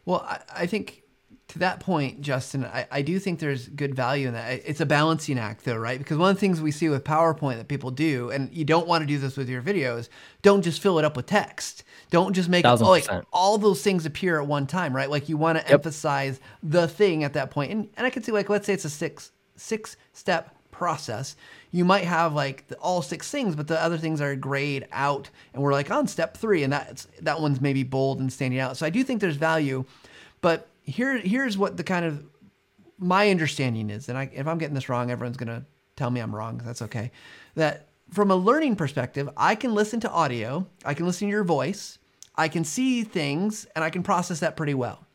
Well, 0.04 0.20
I, 0.20 0.40
I 0.54 0.66
think 0.66 1.02
to 1.50 1.58
that 1.60 1.80
point, 1.80 2.20
Justin, 2.20 2.64
I, 2.64 2.86
I 2.90 3.02
do 3.02 3.18
think 3.18 3.40
there's 3.40 3.68
good 3.68 3.94
value 3.94 4.28
in 4.28 4.34
that. 4.34 4.62
It's 4.64 4.80
a 4.80 4.86
balancing 4.86 5.38
act, 5.38 5.64
though, 5.64 5.76
right? 5.76 5.98
Because 5.98 6.16
one 6.16 6.30
of 6.30 6.36
the 6.36 6.40
things 6.40 6.60
we 6.60 6.70
see 6.70 6.88
with 6.88 7.04
PowerPoint 7.04 7.56
that 7.56 7.68
people 7.68 7.90
do, 7.90 8.30
and 8.30 8.52
you 8.52 8.64
don't 8.64 8.86
want 8.86 9.02
to 9.02 9.06
do 9.06 9.18
this 9.18 9.36
with 9.36 9.48
your 9.48 9.60
videos, 9.60 10.08
don't 10.42 10.62
just 10.62 10.80
fill 10.80 10.98
it 10.98 11.04
up 11.04 11.16
with 11.16 11.26
text. 11.26 11.82
Don't 12.10 12.32
just 12.32 12.48
make 12.48 12.64
it, 12.64 12.80
like 12.80 13.08
all 13.32 13.58
those 13.58 13.82
things 13.82 14.06
appear 14.06 14.40
at 14.40 14.46
one 14.46 14.66
time, 14.66 14.94
right? 14.94 15.10
Like 15.10 15.28
you 15.28 15.36
want 15.36 15.58
to 15.58 15.64
yep. 15.64 15.72
emphasize 15.72 16.40
the 16.62 16.88
thing 16.88 17.24
at 17.24 17.32
that 17.34 17.50
point. 17.50 17.72
And, 17.72 17.88
and 17.96 18.06
I 18.06 18.10
can 18.10 18.22
see, 18.22 18.32
like, 18.32 18.48
let's 18.48 18.66
say 18.66 18.72
it's 18.72 18.84
a 18.84 18.90
six 18.90 19.32
six 19.56 19.96
step 20.12 20.56
process. 20.70 21.36
You 21.72 21.84
might 21.84 22.04
have 22.04 22.32
like 22.32 22.66
the, 22.68 22.76
all 22.76 23.02
six 23.02 23.30
things, 23.30 23.54
but 23.54 23.68
the 23.68 23.80
other 23.80 23.98
things 23.98 24.20
are 24.20 24.34
grayed 24.34 24.86
out, 24.92 25.28
and 25.52 25.62
we're 25.62 25.72
like 25.72 25.90
on 25.90 26.06
step 26.06 26.36
three, 26.36 26.62
and 26.62 26.72
that's 26.72 27.06
that 27.20 27.40
one's 27.40 27.60
maybe 27.60 27.82
bold 27.82 28.20
and 28.20 28.32
standing 28.32 28.58
out. 28.60 28.76
So 28.76 28.86
I 28.86 28.90
do 28.90 29.04
think 29.04 29.20
there's 29.20 29.36
value, 29.36 29.84
but 30.40 30.68
here 30.90 31.18
here's 31.18 31.56
what 31.56 31.76
the 31.76 31.84
kind 31.84 32.04
of 32.04 32.24
my 32.98 33.30
understanding 33.30 33.90
is, 33.90 34.08
and 34.08 34.18
I, 34.18 34.30
if 34.32 34.46
I'm 34.46 34.58
getting 34.58 34.74
this 34.74 34.88
wrong, 34.88 35.10
everyone's 35.10 35.36
gonna 35.36 35.64
tell 35.96 36.10
me 36.10 36.20
I'm 36.20 36.34
wrong. 36.34 36.60
That's 36.64 36.82
okay. 36.82 37.10
That 37.54 37.88
from 38.10 38.30
a 38.30 38.36
learning 38.36 38.76
perspective, 38.76 39.28
I 39.36 39.54
can 39.54 39.74
listen 39.74 40.00
to 40.00 40.10
audio, 40.10 40.66
I 40.84 40.94
can 40.94 41.06
listen 41.06 41.28
to 41.28 41.32
your 41.32 41.44
voice, 41.44 41.98
I 42.34 42.48
can 42.48 42.64
see 42.64 43.04
things 43.04 43.66
and 43.74 43.84
I 43.84 43.90
can 43.90 44.02
process 44.02 44.40
that 44.40 44.56
pretty 44.56 44.74
well. 44.74 45.06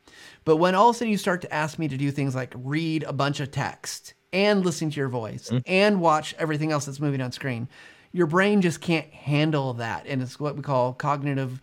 But 0.45 0.57
when 0.57 0.75
all 0.75 0.89
of 0.89 0.95
a 0.95 0.99
sudden 0.99 1.11
you 1.11 1.17
start 1.17 1.41
to 1.41 1.53
ask 1.53 1.79
me 1.79 1.87
to 1.87 1.97
do 1.97 2.11
things 2.11 2.35
like 2.35 2.53
read 2.55 3.03
a 3.03 3.13
bunch 3.13 3.39
of 3.39 3.51
text 3.51 4.13
and 4.31 4.63
listen 4.63 4.91
to 4.91 4.97
your 4.97 5.09
voice 5.09 5.49
mm-hmm. 5.49 5.59
and 5.65 5.99
watch 5.99 6.35
everything 6.37 6.71
else 6.71 6.85
that's 6.85 6.99
moving 6.99 7.21
on 7.21 7.31
screen, 7.31 7.67
your 8.11 8.27
brain 8.27 8.61
just 8.61 8.79
can't 8.79 9.07
handle 9.07 9.73
that. 9.73 10.05
And 10.07 10.21
it's 10.21 10.39
what 10.39 10.55
we 10.55 10.61
call 10.61 10.93
cognitive 10.93 11.61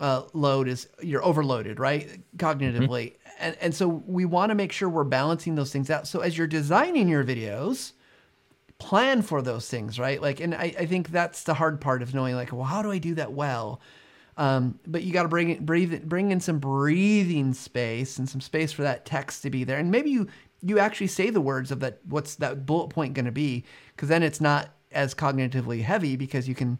uh, 0.00 0.22
load 0.32 0.66
is 0.66 0.88
you're 1.02 1.24
overloaded, 1.24 1.78
right? 1.78 2.20
Cognitively. 2.36 2.88
Mm-hmm. 2.88 3.30
And, 3.38 3.56
and 3.60 3.74
so 3.74 3.88
we 3.88 4.24
want 4.24 4.50
to 4.50 4.54
make 4.54 4.72
sure 4.72 4.88
we're 4.88 5.04
balancing 5.04 5.54
those 5.54 5.72
things 5.72 5.90
out. 5.90 6.08
So 6.08 6.20
as 6.20 6.36
you're 6.36 6.46
designing 6.46 7.08
your 7.08 7.24
videos, 7.24 7.92
plan 8.78 9.22
for 9.22 9.42
those 9.42 9.68
things, 9.68 9.98
right? 9.98 10.20
Like, 10.20 10.40
and 10.40 10.54
I, 10.54 10.74
I 10.78 10.86
think 10.86 11.10
that's 11.10 11.44
the 11.44 11.54
hard 11.54 11.80
part 11.80 12.02
of 12.02 12.14
knowing 12.14 12.34
like, 12.34 12.52
well, 12.52 12.64
how 12.64 12.82
do 12.82 12.90
I 12.90 12.98
do 12.98 13.14
that 13.14 13.32
well? 13.32 13.80
Um, 14.36 14.80
but 14.86 15.02
you 15.02 15.12
got 15.12 15.24
to 15.24 15.28
bring 15.28 15.50
it, 15.50 15.66
breathe, 15.66 16.02
bring 16.04 16.30
in 16.30 16.40
some 16.40 16.58
breathing 16.58 17.52
space 17.52 18.18
and 18.18 18.28
some 18.28 18.40
space 18.40 18.72
for 18.72 18.82
that 18.82 19.04
text 19.04 19.42
to 19.42 19.50
be 19.50 19.64
there. 19.64 19.78
And 19.78 19.90
maybe 19.90 20.10
you 20.10 20.28
you 20.62 20.78
actually 20.78 21.06
say 21.06 21.30
the 21.30 21.40
words 21.40 21.70
of 21.70 21.80
that. 21.80 22.00
What's 22.08 22.36
that 22.36 22.66
bullet 22.66 22.88
point 22.88 23.14
going 23.14 23.24
to 23.26 23.32
be? 23.32 23.64
Because 23.94 24.08
then 24.08 24.22
it's 24.22 24.40
not 24.40 24.70
as 24.92 25.14
cognitively 25.14 25.82
heavy 25.82 26.16
because 26.16 26.48
you 26.48 26.54
can, 26.54 26.78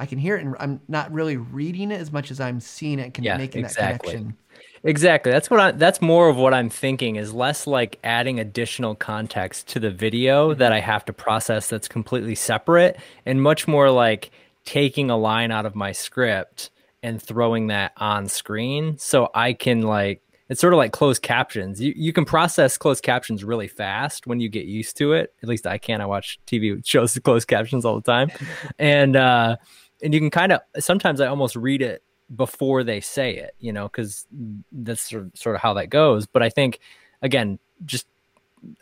I 0.00 0.06
can 0.06 0.18
hear 0.18 0.36
it 0.36 0.44
and 0.44 0.56
I'm 0.58 0.80
not 0.88 1.12
really 1.12 1.36
reading 1.36 1.90
it 1.90 2.00
as 2.00 2.10
much 2.10 2.30
as 2.30 2.40
I'm 2.40 2.58
seeing 2.58 2.98
it, 2.98 3.12
can 3.12 3.22
yeah, 3.22 3.36
making 3.36 3.66
exactly. 3.66 4.12
that 4.12 4.18
connection. 4.18 4.36
Exactly. 4.82 5.30
That's 5.30 5.50
what 5.50 5.60
I 5.60 5.72
that's 5.72 6.00
more 6.00 6.30
of 6.30 6.38
what 6.38 6.54
I'm 6.54 6.70
thinking 6.70 7.16
is 7.16 7.34
less 7.34 7.66
like 7.66 7.98
adding 8.02 8.40
additional 8.40 8.94
context 8.94 9.68
to 9.68 9.78
the 9.78 9.90
video 9.90 10.54
that 10.54 10.72
I 10.72 10.80
have 10.80 11.04
to 11.04 11.12
process 11.12 11.68
that's 11.68 11.86
completely 11.86 12.34
separate 12.34 12.98
and 13.26 13.42
much 13.42 13.68
more 13.68 13.90
like 13.90 14.30
taking 14.64 15.10
a 15.10 15.18
line 15.18 15.50
out 15.50 15.66
of 15.66 15.74
my 15.74 15.92
script 15.92 16.70
and 17.02 17.22
throwing 17.22 17.66
that 17.66 17.92
on 17.98 18.26
screen 18.26 18.96
so 18.96 19.28
I 19.34 19.52
can 19.52 19.82
like 19.82 20.22
it's 20.48 20.62
sort 20.62 20.72
of 20.72 20.78
like 20.78 20.92
closed 20.92 21.20
captions. 21.20 21.78
You 21.78 21.92
you 21.94 22.14
can 22.14 22.24
process 22.24 22.78
closed 22.78 23.04
captions 23.04 23.44
really 23.44 23.68
fast 23.68 24.26
when 24.26 24.40
you 24.40 24.48
get 24.48 24.64
used 24.64 24.96
to 24.96 25.12
it. 25.12 25.34
At 25.42 25.48
least 25.48 25.66
I 25.66 25.76
can. 25.76 26.00
I 26.00 26.06
watch 26.06 26.40
TV 26.46 26.84
shows 26.86 27.14
with 27.14 27.22
closed 27.22 27.48
captions 27.48 27.84
all 27.84 27.96
the 27.96 28.10
time. 28.10 28.30
and 28.78 29.14
uh 29.14 29.56
and 30.02 30.14
you 30.14 30.20
can 30.20 30.30
kind 30.30 30.52
of 30.52 30.60
sometimes 30.78 31.20
I 31.20 31.26
almost 31.26 31.56
read 31.56 31.82
it 31.82 32.02
before 32.34 32.84
they 32.84 33.00
say 33.00 33.36
it, 33.36 33.54
you 33.58 33.72
know, 33.72 33.88
because 33.88 34.26
that's 34.70 35.08
sort 35.08 35.56
of, 35.56 35.60
how 35.60 35.74
that 35.74 35.90
goes. 35.90 36.26
But 36.26 36.42
I 36.42 36.50
think 36.50 36.80
again, 37.22 37.58
just 37.84 38.06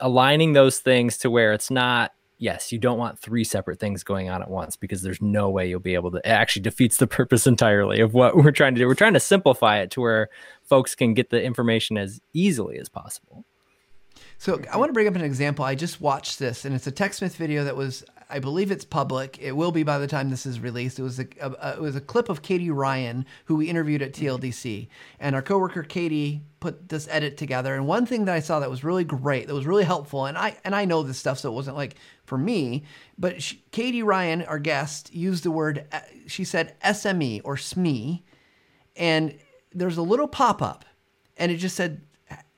aligning 0.01 0.53
those 0.53 0.79
things 0.81 1.19
to 1.19 1.31
where 1.31 1.53
it's 1.53 1.71
not 1.71 2.13
yes, 2.39 2.71
you 2.71 2.79
don't 2.79 2.99
want 2.99 3.19
three 3.19 3.45
separate 3.45 3.81
things 3.81 4.05
going 4.05 4.31
on 4.31 4.43
at 4.43 4.49
once 4.49 4.77
because 4.77 5.03
there's 5.03 5.21
no 5.21 5.51
way 5.51 5.69
you'll 5.69 5.81
be 5.81 5.95
able 5.95 6.11
to. 6.13 6.19
It 6.19 6.27
actually 6.27 6.63
defeats 6.63 6.97
the 6.97 7.07
purpose 7.19 7.47
entirely 7.47 8.01
of 8.01 8.15
what 8.15 8.37
we're 8.37 8.53
trying 8.53 8.75
to 8.77 8.81
do. 8.81 8.87
We're 8.87 8.95
trying 8.95 9.15
to 9.15 9.21
simplify 9.21 9.81
it 9.81 9.91
to 9.93 10.01
where 10.01 10.31
folks 10.65 10.95
can 10.95 11.15
get 11.15 11.31
the 11.31 11.43
information 11.43 11.99
as 11.99 12.21
easily 12.33 12.79
as 12.79 12.89
possible. 12.89 13.45
So 14.39 14.61
I 14.73 14.77
want 14.77 14.89
to 14.89 14.93
bring 14.93 15.09
up 15.09 15.17
an 15.17 15.23
example. 15.23 15.65
I 15.65 15.75
just 15.75 16.01
watched 16.01 16.39
this, 16.39 16.65
and 16.65 16.75
it's 16.75 16.87
a 16.87 16.93
TechSmith 16.93 17.35
video 17.35 17.65
that 17.65 17.77
was, 17.77 18.05
I 18.31 18.41
believe 18.41 18.71
it's 18.71 18.85
public. 18.85 19.39
It 19.41 19.53
will 19.53 19.73
be 19.73 19.83
by 19.83 19.99
the 19.99 20.07
time 20.07 20.29
this 20.29 20.45
is 20.45 20.61
released. 20.61 20.99
It 20.99 21.03
was 21.03 21.19
a, 21.19 21.27
a, 21.41 21.75
it 21.75 21.81
was 21.81 21.97
a 21.97 22.01
clip 22.01 22.29
of 22.29 22.43
Katie 22.43 22.71
Ryan, 22.71 23.25
who 23.47 23.57
we 23.57 23.71
interviewed 23.71 24.03
at 24.03 24.13
mm-hmm. 24.13 24.37
TLDC, 24.37 24.89
and 25.19 25.35
our 25.35 25.41
coworker 25.41 25.83
Katie 25.83 26.43
put 26.61 26.91
this 26.91 27.09
edit 27.11 27.39
together. 27.39 27.75
And 27.75 27.87
one 27.87 28.05
thing 28.05 28.27
that 28.27 28.35
I 28.35 28.41
saw 28.41 28.61
that 28.61 28.71
was 28.71 28.85
really 28.85 29.05
great, 29.05 29.47
that 29.47 29.55
was 29.55 29.67
really 29.67 29.85
helpful, 29.85 30.27
and 30.27 30.37
I 30.37 30.57
and 30.65 30.75
I 30.75 30.85
know 30.85 31.03
this 31.03 31.19
stuff, 31.19 31.39
so 31.39 31.51
it 31.51 31.55
wasn't 31.55 31.77
like 31.77 31.97
for 32.25 32.37
me, 32.37 32.85
but 33.17 33.43
she, 33.43 33.63
Katie 33.71 34.03
Ryan, 34.03 34.43
our 34.43 34.59
guest, 34.59 35.15
used 35.15 35.45
the 35.45 35.51
word. 35.51 35.87
Uh, 35.91 36.01
she 36.27 36.45
said 36.45 36.75
SME 36.85 37.41
or 37.45 37.57
SME, 37.57 38.23
and 38.95 39.39
there's 39.73 39.97
a 39.97 40.03
little 40.03 40.29
pop 40.29 40.61
up, 40.61 40.85
and 41.39 41.51
it 41.51 41.57
just 41.57 41.77
said 41.77 42.03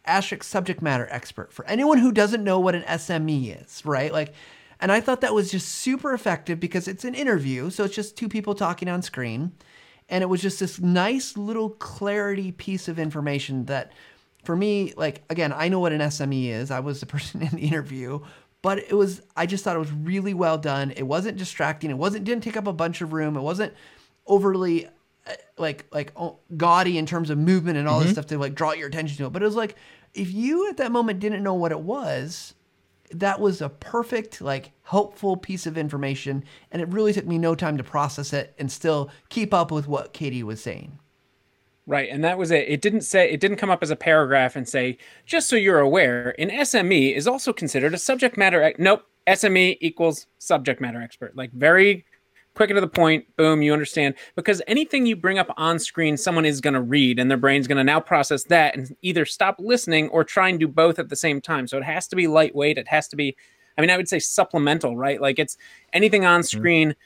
asterisk 0.05 0.43
subject 0.43 0.83
matter 0.83 1.07
expert 1.11 1.53
for 1.53 1.65
anyone 1.67 1.99
who 1.99 2.11
doesn't 2.11 2.43
know 2.43 2.59
what 2.59 2.75
an 2.75 2.83
SME 2.83 3.63
is, 3.63 3.85
right? 3.85 4.13
Like, 4.13 4.35
and 4.81 4.91
I 4.91 5.01
thought 5.01 5.21
that 5.21 5.35
was 5.35 5.51
just 5.51 5.69
super 5.69 6.13
effective 6.15 6.59
because 6.59 6.89
it's 6.89 7.05
an 7.05 7.15
interview, 7.15 7.71
so 7.71 7.85
it's 7.85 7.95
just 7.95 8.17
two 8.17 8.29
people 8.29 8.55
talking 8.55 8.89
on 8.89 9.03
screen, 9.03 9.53
and 10.09 10.23
it 10.23 10.27
was 10.27 10.41
just 10.41 10.59
this 10.61 10.81
nice 10.81 11.37
little 11.37 11.71
clarity 11.71 12.51
piece 12.51 12.89
of 12.89 12.99
information 12.99 13.67
that, 13.67 13.93
for 14.45 14.57
me, 14.57 14.95
like 14.97 15.23
again, 15.29 15.53
I 15.53 15.69
know 15.69 15.81
what 15.81 15.93
an 15.93 16.01
SME 16.01 16.49
is. 16.49 16.71
I 16.71 16.81
was 16.81 17.01
the 17.01 17.07
person 17.15 17.43
in 17.43 17.51
the 17.51 17.67
interview, 17.67 18.21
but 18.63 18.79
it 18.79 18.95
was 18.95 19.23
I 19.37 19.47
just 19.47 19.65
thought 19.65 19.77
it 19.77 19.81
was 19.81 19.93
really 19.93 20.35
well 20.35 20.59
done. 20.59 20.93
It 20.97 21.05
wasn't 21.05 21.37
distracting. 21.37 21.91
It 21.91 21.99
wasn't 21.99 22.25
didn't 22.25 22.43
take 22.45 22.57
up 22.57 22.67
a 22.67 22.73
bunch 22.73 23.01
of 23.03 23.13
room. 23.13 23.37
It 23.37 23.43
wasn't 23.43 23.75
overly 24.27 24.87
uh, 24.87 25.33
like 25.59 25.87
like 25.93 26.13
oh, 26.17 26.39
gaudy 26.57 26.97
in 26.97 27.05
terms 27.05 27.29
of 27.29 27.39
movement 27.39 27.77
and 27.77 27.87
all 27.87 27.99
mm-hmm. 27.99 28.05
this 28.05 28.13
stuff 28.13 28.27
to 28.27 28.39
like 28.39 28.55
draw 28.55 28.73
your 28.73 28.89
attention 28.89 29.19
to 29.19 29.27
it. 29.27 29.33
But 29.33 29.43
it 29.43 29.47
was 29.47 29.57
like 29.57 29.77
if 30.15 30.33
you 30.33 30.69
at 30.69 30.79
that 30.79 30.91
moment 30.91 31.21
didn't 31.21 31.43
know 31.43 31.55
what 31.55 31.73
it 31.73 31.81
was, 31.81 32.55
that 33.13 33.41
was 33.41 33.61
a 33.61 33.69
perfect, 33.69 34.41
like, 34.41 34.73
helpful 34.83 35.37
piece 35.37 35.67
of 35.67 35.79
information. 35.79 36.45
And 36.71 36.81
it 36.83 36.89
really 36.89 37.13
took 37.13 37.27
me 37.27 37.39
no 37.39 37.55
time 37.55 37.77
to 37.77 37.85
process 37.85 38.33
it 38.33 38.55
and 38.59 38.71
still 38.71 39.11
keep 39.29 39.53
up 39.53 39.71
with 39.71 39.89
what 39.89 40.13
Katie 40.13 40.43
was 40.43 40.63
saying. 40.63 40.99
Right, 41.87 42.09
and 42.09 42.23
that 42.23 42.39
was 42.39 42.51
it. 42.53 42.69
It 42.69 42.83
didn't 42.83 43.01
say 43.01 43.31
it 43.31 43.41
didn't 43.41 43.57
come 43.57 43.71
up 43.71 43.83
as 43.83 43.91
a 43.91 43.97
paragraph 43.97 44.55
and 44.55 44.69
say, 44.69 44.97
just 45.27 45.49
so 45.49 45.57
you're 45.57 45.81
aware, 45.81 46.35
an 46.39 46.51
SME 46.51 47.17
is 47.17 47.27
also 47.27 47.53
considered 47.53 47.95
a 47.95 47.99
subject 47.99 48.37
matter. 48.37 48.73
Nope, 48.79 49.05
SME 49.27 49.79
equals 49.81 50.27
subject 50.39 50.81
matter 50.81 51.03
expert. 51.03 51.37
Like 51.37 51.51
very 51.53 52.05
quick 52.55 52.71
and 52.71 52.77
to 52.77 52.81
the 52.81 52.89
point, 52.89 53.25
boom, 53.37 53.63
you 53.63 53.73
understand. 53.73 54.15
Because 54.35 54.61
anything 54.67 55.07
you 55.07 55.17
bring 55.17 55.39
up 55.39 55.53
on 55.57 55.79
screen, 55.79 56.17
someone 56.17 56.45
is 56.45 56.61
going 56.61 56.75
to 56.75 56.81
read 56.81 57.19
and 57.19 57.31
their 57.31 57.39
brain's 57.39 57.67
going 57.67 57.79
to 57.79 57.85
now 57.85 58.01
process 58.01 58.45
that 58.45 58.77
and 58.77 58.95
either 59.03 59.25
stop 59.25 59.57
listening 59.59 60.09
or 60.09 60.25
try 60.25 60.49
and 60.49 60.59
do 60.59 60.69
both 60.69 60.99
at 60.99 61.09
the 61.09 61.17
same 61.17 61.41
time. 61.41 61.67
So 61.67 61.79
it 61.79 61.85
has 61.85 62.07
to 62.09 62.17
be 62.17 62.27
lightweight. 62.27 62.79
It 62.79 62.89
has 62.89 63.09
to 63.09 63.17
be, 63.17 63.37
I 63.79 63.81
mean, 63.81 63.91
I 63.91 63.97
would 63.97 64.09
say 64.09 64.19
supplemental, 64.19 64.97
right? 64.97 65.21
Like 65.21 65.39
it's 65.39 65.57
anything 65.93 66.25
on 66.25 66.41
mm-hmm. 66.41 66.59
screen 66.59 66.97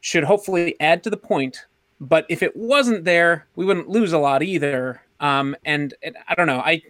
should 0.00 0.24
hopefully 0.24 0.76
add 0.80 1.02
to 1.04 1.10
the 1.10 1.16
point. 1.16 1.66
But 2.00 2.26
if 2.28 2.42
it 2.42 2.56
wasn't 2.56 3.04
there, 3.04 3.46
we 3.54 3.64
wouldn't 3.64 3.88
lose 3.88 4.12
a 4.12 4.18
lot 4.18 4.42
either. 4.42 5.02
Um, 5.20 5.56
and, 5.64 5.94
and 6.02 6.16
I 6.28 6.34
don't 6.34 6.48
know. 6.48 6.58
I 6.58 6.82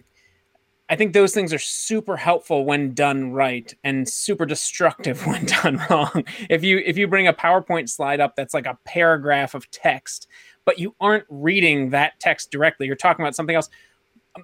I 0.93 0.95
think 0.95 1.13
those 1.13 1.33
things 1.33 1.51
are 1.51 1.59
super 1.59 2.15
helpful 2.15 2.65
when 2.65 2.93
done 2.93 3.31
right 3.31 3.73
and 3.83 4.07
super 4.07 4.45
destructive 4.45 5.25
when 5.25 5.43
done 5.47 5.81
wrong. 5.89 6.23
If 6.51 6.63
you 6.63 6.83
if 6.85 6.99
you 6.99 7.07
bring 7.07 7.27
a 7.27 7.33
PowerPoint 7.33 7.89
slide 7.89 8.19
up 8.19 8.35
that's 8.35 8.53
like 8.53 8.67
a 8.67 8.77
paragraph 8.85 9.55
of 9.55 9.71
text, 9.71 10.27
but 10.65 10.77
you 10.77 10.93
aren't 10.99 11.25
reading 11.29 11.89
that 11.89 12.19
text 12.19 12.51
directly, 12.51 12.85
you're 12.85 12.95
talking 12.95 13.25
about 13.25 13.35
something 13.35 13.55
else. 13.55 13.71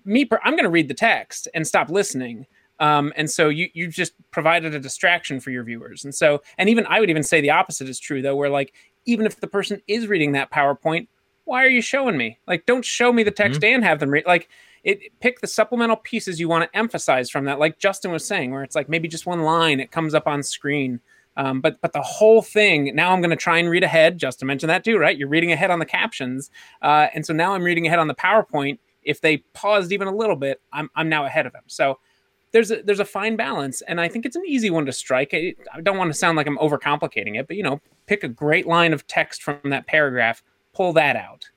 Me, 0.05 0.27
I'm 0.43 0.53
going 0.53 0.63
to 0.63 0.71
read 0.71 0.87
the 0.87 0.95
text 0.95 1.47
and 1.53 1.67
stop 1.67 1.91
listening. 1.91 2.47
Um, 2.79 3.13
and 3.15 3.29
so 3.29 3.49
you 3.49 3.69
you 3.75 3.87
just 3.87 4.13
provided 4.31 4.73
a 4.73 4.79
distraction 4.79 5.39
for 5.39 5.51
your 5.51 5.63
viewers. 5.63 6.03
And 6.03 6.15
so, 6.15 6.41
and 6.57 6.67
even 6.67 6.83
I 6.87 6.99
would 6.99 7.11
even 7.11 7.21
say 7.21 7.41
the 7.41 7.51
opposite 7.51 7.87
is 7.87 7.99
true 7.99 8.23
though, 8.23 8.35
where 8.35 8.49
like 8.49 8.73
even 9.05 9.27
if 9.27 9.39
the 9.39 9.45
person 9.45 9.83
is 9.87 10.07
reading 10.07 10.31
that 10.31 10.49
PowerPoint, 10.49 11.09
why 11.49 11.63
are 11.63 11.69
you 11.69 11.81
showing 11.81 12.15
me? 12.15 12.37
Like, 12.47 12.67
don't 12.67 12.85
show 12.85 13.11
me 13.11 13.23
the 13.23 13.31
text 13.31 13.61
mm-hmm. 13.61 13.75
and 13.75 13.83
have 13.83 13.99
them 13.99 14.11
read. 14.11 14.25
Like, 14.27 14.49
it 14.83 14.99
pick 15.19 15.41
the 15.41 15.47
supplemental 15.47 15.97
pieces 15.97 16.39
you 16.39 16.47
want 16.47 16.69
to 16.69 16.77
emphasize 16.77 17.29
from 17.29 17.45
that, 17.45 17.59
like 17.59 17.79
Justin 17.79 18.11
was 18.11 18.25
saying, 18.25 18.51
where 18.51 18.63
it's 18.63 18.75
like 18.75 18.89
maybe 18.89 19.07
just 19.07 19.25
one 19.25 19.41
line 19.41 19.79
it 19.79 19.91
comes 19.91 20.13
up 20.13 20.27
on 20.27 20.43
screen. 20.43 20.99
Um, 21.37 21.61
but 21.61 21.79
but 21.81 21.93
the 21.93 22.01
whole 22.01 22.41
thing 22.41 22.93
now 22.95 23.13
I'm 23.13 23.21
going 23.21 23.29
to 23.29 23.35
try 23.35 23.57
and 23.57 23.69
read 23.69 23.83
ahead. 23.83 24.17
Justin 24.17 24.47
mentioned 24.47 24.69
that 24.69 24.83
too, 24.83 24.97
right? 24.97 25.17
You're 25.17 25.29
reading 25.29 25.51
ahead 25.51 25.71
on 25.71 25.79
the 25.79 25.85
captions, 25.85 26.51
uh, 26.81 27.07
and 27.13 27.25
so 27.25 27.33
now 27.33 27.53
I'm 27.53 27.63
reading 27.63 27.87
ahead 27.87 27.99
on 27.99 28.07
the 28.07 28.15
PowerPoint. 28.15 28.79
If 29.03 29.21
they 29.21 29.37
paused 29.53 29.91
even 29.91 30.07
a 30.07 30.15
little 30.15 30.35
bit, 30.35 30.61
I'm 30.73 30.89
I'm 30.95 31.07
now 31.07 31.25
ahead 31.25 31.45
of 31.45 31.53
them. 31.53 31.63
So 31.67 31.99
there's 32.51 32.71
a 32.71 32.81
there's 32.83 32.99
a 32.99 33.05
fine 33.05 33.35
balance, 33.35 33.81
and 33.81 34.01
I 34.01 34.07
think 34.07 34.25
it's 34.25 34.35
an 34.35 34.43
easy 34.45 34.69
one 34.69 34.85
to 34.85 34.91
strike. 34.91 35.29
I, 35.33 35.55
I 35.73 35.81
don't 35.81 35.97
want 35.97 36.11
to 36.11 36.17
sound 36.17 36.35
like 36.35 36.47
I'm 36.47 36.57
overcomplicating 36.57 37.39
it, 37.39 37.47
but 37.47 37.57
you 37.57 37.63
know, 37.63 37.79
pick 38.05 38.23
a 38.23 38.27
great 38.27 38.67
line 38.67 38.91
of 38.91 39.07
text 39.07 39.43
from 39.43 39.59
that 39.65 39.87
paragraph, 39.87 40.43
pull 40.73 40.93
that 40.93 41.15
out, 41.15 41.49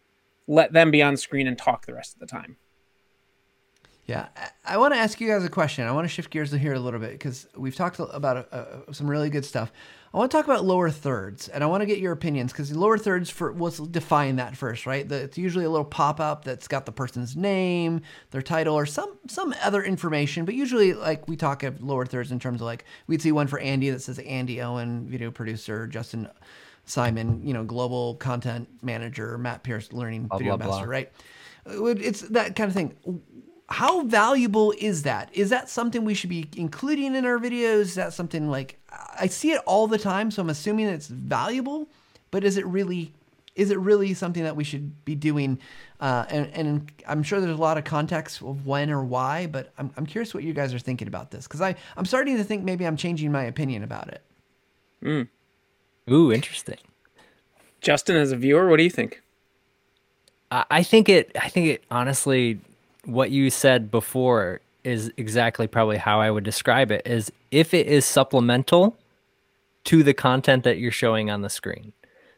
let 0.47 0.73
them 0.73 0.91
be 0.91 1.02
on 1.02 1.17
screen 1.17 1.47
and 1.47 1.57
talk 1.57 1.87
the 1.87 1.95
rest 1.95 2.14
of 2.14 2.21
the 2.21 2.26
time. 2.26 2.57
Yeah, 4.06 4.28
I, 4.37 4.75
I 4.75 4.76
want 4.78 4.94
to 4.94 4.99
ask 4.99 5.21
you 5.21 5.28
guys 5.28 5.44
a 5.44 5.49
question. 5.49 5.87
I 5.87 5.92
want 5.92 6.04
to 6.04 6.09
shift 6.09 6.30
gears 6.30 6.50
here 6.50 6.75
a 6.75 6.80
little 6.80 6.99
bit 6.99 7.12
because 7.12 7.47
we've 7.56 7.76
talked 7.76 8.00
about 8.00 8.52
uh, 8.52 8.92
some 8.92 9.09
really 9.09 9.30
good 9.30 9.44
stuff. 9.44 9.73
I 10.12 10.18
want 10.18 10.30
to 10.30 10.37
talk 10.37 10.44
about 10.44 10.64
lower 10.64 10.90
thirds, 10.90 11.49
and 11.49 11.64
I 11.64 11.66
want 11.68 11.80
to 11.82 11.87
get 11.87 11.99
your 11.99 12.12
opinions 12.12 12.52
because 12.52 12.75
lower 12.76 12.99
thirds 12.99 13.30
for 13.30 13.54
let's 13.54 13.78
define 13.78 14.37
that 14.37 14.56
first, 14.56 14.87
right? 14.87 15.09
The, 15.09 15.23
it's 15.23 15.38
usually 15.38 15.64
a 15.64 15.71
little 15.71 15.87
pop 15.87 16.21
up 16.21 16.44
that's 16.44 16.68
got 16.68 16.85
the 16.85 16.92
person's 16.92 17.37
name, 17.37 18.02
their 18.30 18.42
title, 18.42 18.75
or 18.75 18.87
some 18.87 19.18
some 19.28 19.54
other 19.62 19.82
information. 19.82 20.44
But 20.44 20.54
usually, 20.54 20.94
like 20.94 21.28
we 21.28 21.37
talk 21.37 21.62
of 21.62 21.80
lower 21.80 22.04
thirds 22.04 22.32
in 22.32 22.40
terms 22.40 22.61
of 22.61 22.66
like 22.66 22.85
we'd 23.06 23.23
see 23.23 23.32
one 23.32 23.47
for 23.47 23.59
Andy 23.61 23.88
that 23.90 24.02
says 24.02 24.18
Andy 24.18 24.61
Owen, 24.61 25.06
video 25.09 25.30
producer, 25.30 25.87
Justin 25.87 26.28
Simon, 26.85 27.40
you 27.47 27.54
know, 27.54 27.64
global 27.64 28.16
content 28.16 28.68
manager, 28.82 29.38
Matt 29.38 29.62
Pierce, 29.62 29.92
learning 29.92 30.25
blah, 30.25 30.38
video 30.38 30.56
blah, 30.56 30.66
master, 30.66 30.87
blah. 30.87 30.92
right? 30.92 31.12
It's 31.64 32.23
that 32.23 32.56
kind 32.56 32.68
of 32.68 32.75
thing 32.75 33.23
how 33.73 34.02
valuable 34.05 34.75
is 34.79 35.02
that? 35.05 35.31
Is 35.33 35.50
that 35.50 35.69
something 35.69 36.05
we 36.05 36.14
should 36.14 36.31
be 36.31 36.49
including 36.57 37.14
in 37.14 37.25
our 37.25 37.38
videos? 37.38 37.81
Is 37.81 37.95
that 37.95 38.12
something 38.12 38.50
like 38.50 38.79
I 39.19 39.26
see 39.26 39.52
it 39.52 39.62
all 39.64 39.87
the 39.87 39.99
time, 39.99 40.31
so 40.31 40.43
I'm 40.43 40.50
assuming 40.50 40.87
it's 40.87 41.09
valuable, 41.09 41.88
but 42.31 42.45
is 42.45 42.59
it 42.59 42.67
really 42.67 43.12
is 43.55 43.71
it 43.71 43.79
really 43.79 44.14
something 44.14 44.43
that 44.43 44.57
we 44.57 44.64
should 44.64 45.05
be 45.05 45.14
doing? 45.14 45.59
Uh, 46.00 46.25
and, 46.29 46.50
and 46.55 46.93
I'm 47.07 47.23
sure 47.23 47.41
there's 47.41 47.57
a 47.57 47.61
lot 47.61 47.79
of 47.79 47.85
context 47.85 48.43
of 48.43 48.67
when 48.67 48.91
or 48.91 49.05
why, 49.05 49.47
but 49.47 49.73
I'm, 49.76 49.91
I'm 49.97 50.07
curious 50.07 50.33
what 50.33 50.43
you 50.43 50.55
guys 50.55 50.73
are 50.73 50.79
thinking 50.79 51.09
about 51.09 51.31
this 51.31 51.47
because 51.47 51.61
I 51.61 51.75
I'm 51.97 52.05
starting 52.05 52.37
to 52.37 52.45
think 52.45 52.64
maybe 52.64 52.87
I'm 52.87 52.97
changing 52.97 53.33
my 53.33 53.45
opinion 53.45 53.83
about 53.83 54.09
it. 54.09 54.23
Mm. 55.02 55.29
Ooh, 56.11 56.31
interesting. 56.31 56.79
Justin, 57.81 58.17
as 58.17 58.33
a 58.33 58.37
viewer, 58.37 58.69
what 58.69 58.76
do 58.76 58.85
you 58.85 58.91
think? 58.91 59.23
I 60.50 60.83
think 60.83 61.09
it. 61.09 61.33
I 61.41 61.49
think 61.49 61.69
it 61.69 61.85
honestly 61.91 62.61
what 63.04 63.30
you 63.30 63.50
said 63.50 63.90
before 63.90 64.61
is 64.85 65.12
exactly 65.16 65.66
probably 65.66 65.97
how 65.97 66.21
I 66.21 66.30
would 66.30 66.44
describe 66.44 66.90
it 66.90 67.06
is 67.06 67.30
if 67.50 67.73
it 67.75 67.87
is 67.87 68.04
supplemental 68.04 68.97
to 69.85 70.02
the 70.02 70.14
content 70.14 70.64
that 70.64 70.78
you're 70.78 70.90
showing 70.90 71.30
on 71.30 71.42
the 71.42 71.50
screen. 71.50 71.92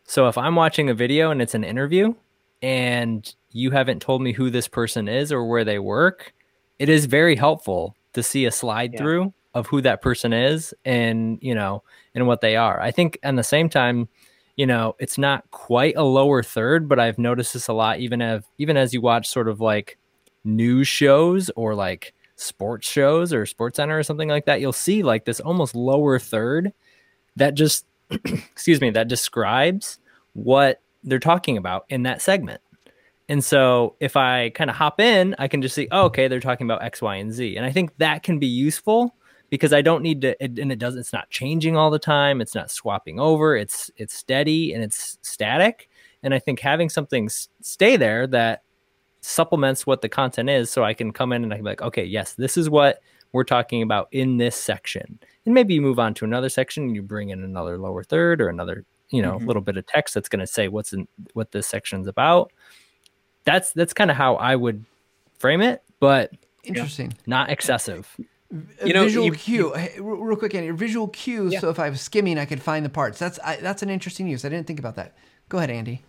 So 0.05 0.29
if 0.29 0.37
I'm 0.37 0.55
watching 0.55 0.91
a 0.91 0.95
video 0.95 1.31
and 1.31 1.41
it's 1.41 1.55
an 1.55 1.65
interview 1.65 2.15
and 2.63 3.35
you 3.53 3.71
haven't 3.71 4.01
told 4.01 4.23
me 4.23 4.33
who 4.33 4.51
this 4.51 4.69
person 4.69 5.09
is 5.09 5.33
or 5.33 5.47
where 5.47 5.65
they 5.65 5.79
work, 5.79 6.35
it 6.79 6.89
is 6.89 7.07
very 7.07 7.37
helpful 7.37 7.95
to 8.13 8.23
see 8.23 8.45
a 8.45 8.51
slide 8.51 8.93
yeah. 8.93 8.99
through 8.99 9.35
of 9.55 9.67
who 9.69 9.81
that 9.83 10.03
person 10.03 10.33
is 10.33 10.75
and, 10.85 11.39
you 11.41 11.55
know, 11.55 11.83
and 12.15 12.27
what 12.27 12.41
they 12.41 12.57
are. 12.57 12.81
I 12.81 12.91
think 12.91 13.19
at 13.23 13.37
the 13.37 13.45
same 13.45 13.69
time, 13.69 14.09
you 14.57 14.67
know, 14.67 14.95
it's 14.99 15.19
not 15.19 15.51
quite 15.51 15.97
a 15.97 16.03
lower 16.03 16.43
third, 16.43 16.89
but 16.89 16.99
I've 16.99 17.19
noticed 17.19 17.55
this 17.55 17.69
a 17.69 17.73
lot 17.73 17.99
even 18.01 18.21
as 18.21 18.43
even 18.59 18.77
as 18.77 18.93
you 18.93 19.01
watch 19.01 19.29
sort 19.29 19.49
of 19.49 19.61
like 19.61 19.99
news 20.45 20.87
shows 20.87 21.51
or 21.57 21.75
like 21.75 22.15
sports 22.37 22.89
shows 22.89 23.33
or 23.33 23.47
sports 23.47 23.77
center 23.77 23.99
or 23.99 24.03
something 24.03 24.29
like 24.29 24.45
that 24.47 24.61
you'll 24.61 24.73
see 24.73 25.03
like 25.03 25.25
this 25.25 25.41
almost 25.41 25.75
lower 25.75 26.19
third 26.19 26.73
that 27.37 27.55
just 27.55 27.87
excuse 28.11 28.81
me 28.81 28.91
that 28.91 29.09
describes 29.09 29.99
what 30.33 30.81
they're 31.05 31.19
talking 31.19 31.57
about 31.57 31.85
in 31.89 32.03
that 32.05 32.23
segment. 32.23 32.61
And 33.29 33.43
so 33.43 33.97
if 34.01 34.17
i 34.17 34.51
kind 34.51 34.69
of 34.69 34.77
hop 34.77 35.01
in 35.01 35.35
i 35.39 35.49
can 35.49 35.63
just 35.63 35.75
see 35.75 35.89
oh, 35.91 36.05
okay 36.07 36.29
they're 36.29 36.41
talking 36.41 36.67
about 36.67 36.83
x 36.83 37.01
y 37.01 37.17
and 37.17 37.33
z. 37.33 37.57
And 37.57 37.65
i 37.65 37.73
think 37.73 37.97
that 37.97 38.23
can 38.23 38.39
be 38.39 38.47
useful 38.47 39.15
because 39.49 39.73
i 39.73 39.81
don't 39.81 40.03
need 40.03 40.21
to 40.23 40.43
and 40.43 40.71
it 40.71 40.79
doesn't 40.79 41.01
it's 41.01 41.13
not 41.13 41.31
changing 41.31 41.77
all 41.77 41.91
the 41.91 41.99
time 41.99 42.41
it's 42.43 42.55
not 42.55 42.71
swapping 42.71 43.19
over 43.19 43.57
it's 43.57 43.91
it's 43.97 44.15
steady 44.15 44.75
and 44.75 44.83
it's 44.83 45.19
static. 45.23 45.89
And 46.23 46.35
i 46.35 46.39
think 46.39 46.61
having 46.61 46.91
something 46.91 47.31
stay 47.63 47.97
there 47.97 48.27
that 48.27 48.64
supplements 49.25 49.87
what 49.87 50.03
the 50.03 50.09
content 50.09 50.51
is 50.51 50.71
so 50.71 50.85
I 50.85 50.93
can 50.93 51.13
come 51.13 51.33
in 51.33 51.43
and 51.43 51.53
I 51.53 51.57
can 51.57 51.65
be 51.65 51.71
like, 51.71 51.83
okay, 51.83 52.05
yes, 52.05 52.35
this 52.35 52.57
is 52.57 52.69
what 52.69 53.01
we're 53.33 53.45
talking 53.45 53.83
about 53.83 54.09
in 54.13 54.37
this 54.37 54.55
section. 54.55 55.19
And 55.45 55.55
maybe 55.55 55.75
you 55.75 55.81
move 55.81 55.99
on 55.99 56.15
to 56.15 56.25
another 56.25 56.49
section 56.49 56.85
and 56.85 56.95
you 56.95 57.03
bring 57.03 57.31
in 57.31 57.43
another 57.43 57.79
lower 57.79 58.05
third 58.05 58.41
or 58.41 58.49
another, 58.49 58.85
you 59.11 59.23
know, 59.23 59.37
mm-hmm. 59.37 59.47
little 59.47 59.63
bit 59.63 59.77
of 59.77 59.87
text 59.87 60.15
that's 60.15 60.29
going 60.29 60.41
to 60.41 60.47
say 60.47 60.69
what's 60.69 60.93
in 60.93 61.09
what 61.33 61.53
this 61.53 61.67
section's 61.67 62.07
about. 62.07 62.53
That's 63.45 63.73
that's 63.73 63.93
kind 63.93 64.11
of 64.11 64.17
how 64.17 64.37
I 64.37 64.57
would 64.57 64.85
frame 65.39 65.61
it, 65.61 65.83
but 66.01 66.33
interesting. 66.63 67.15
Not 67.27 67.51
excessive. 67.51 68.09
You 68.85 68.93
know, 68.93 69.05
visual 69.05 69.27
you, 69.27 69.33
cue. 69.33 69.55
You, 69.55 69.73
hey, 69.75 70.01
real 70.01 70.37
quick, 70.37 70.55
Andy. 70.55 70.71
Visual 70.71 71.09
cue. 71.09 71.49
Yeah. 71.49 71.61
So 71.61 71.71
if 71.71 71.79
I 71.79 71.91
was 71.91 72.01
skimming, 72.01 72.39
I 72.39 72.45
could 72.45 72.63
find 72.63 72.85
the 72.85 72.91
parts. 72.91 73.19
That's 73.19 73.39
I, 73.41 73.57
that's 73.57 73.83
an 73.83 73.91
interesting 73.91 74.29
use. 74.29 74.45
I 74.45 74.49
didn't 74.49 74.67
think 74.67 74.79
about 74.79 74.97
that. 74.97 75.17
Go 75.49 75.59
ahead, 75.59 75.71
Andy. 75.71 76.05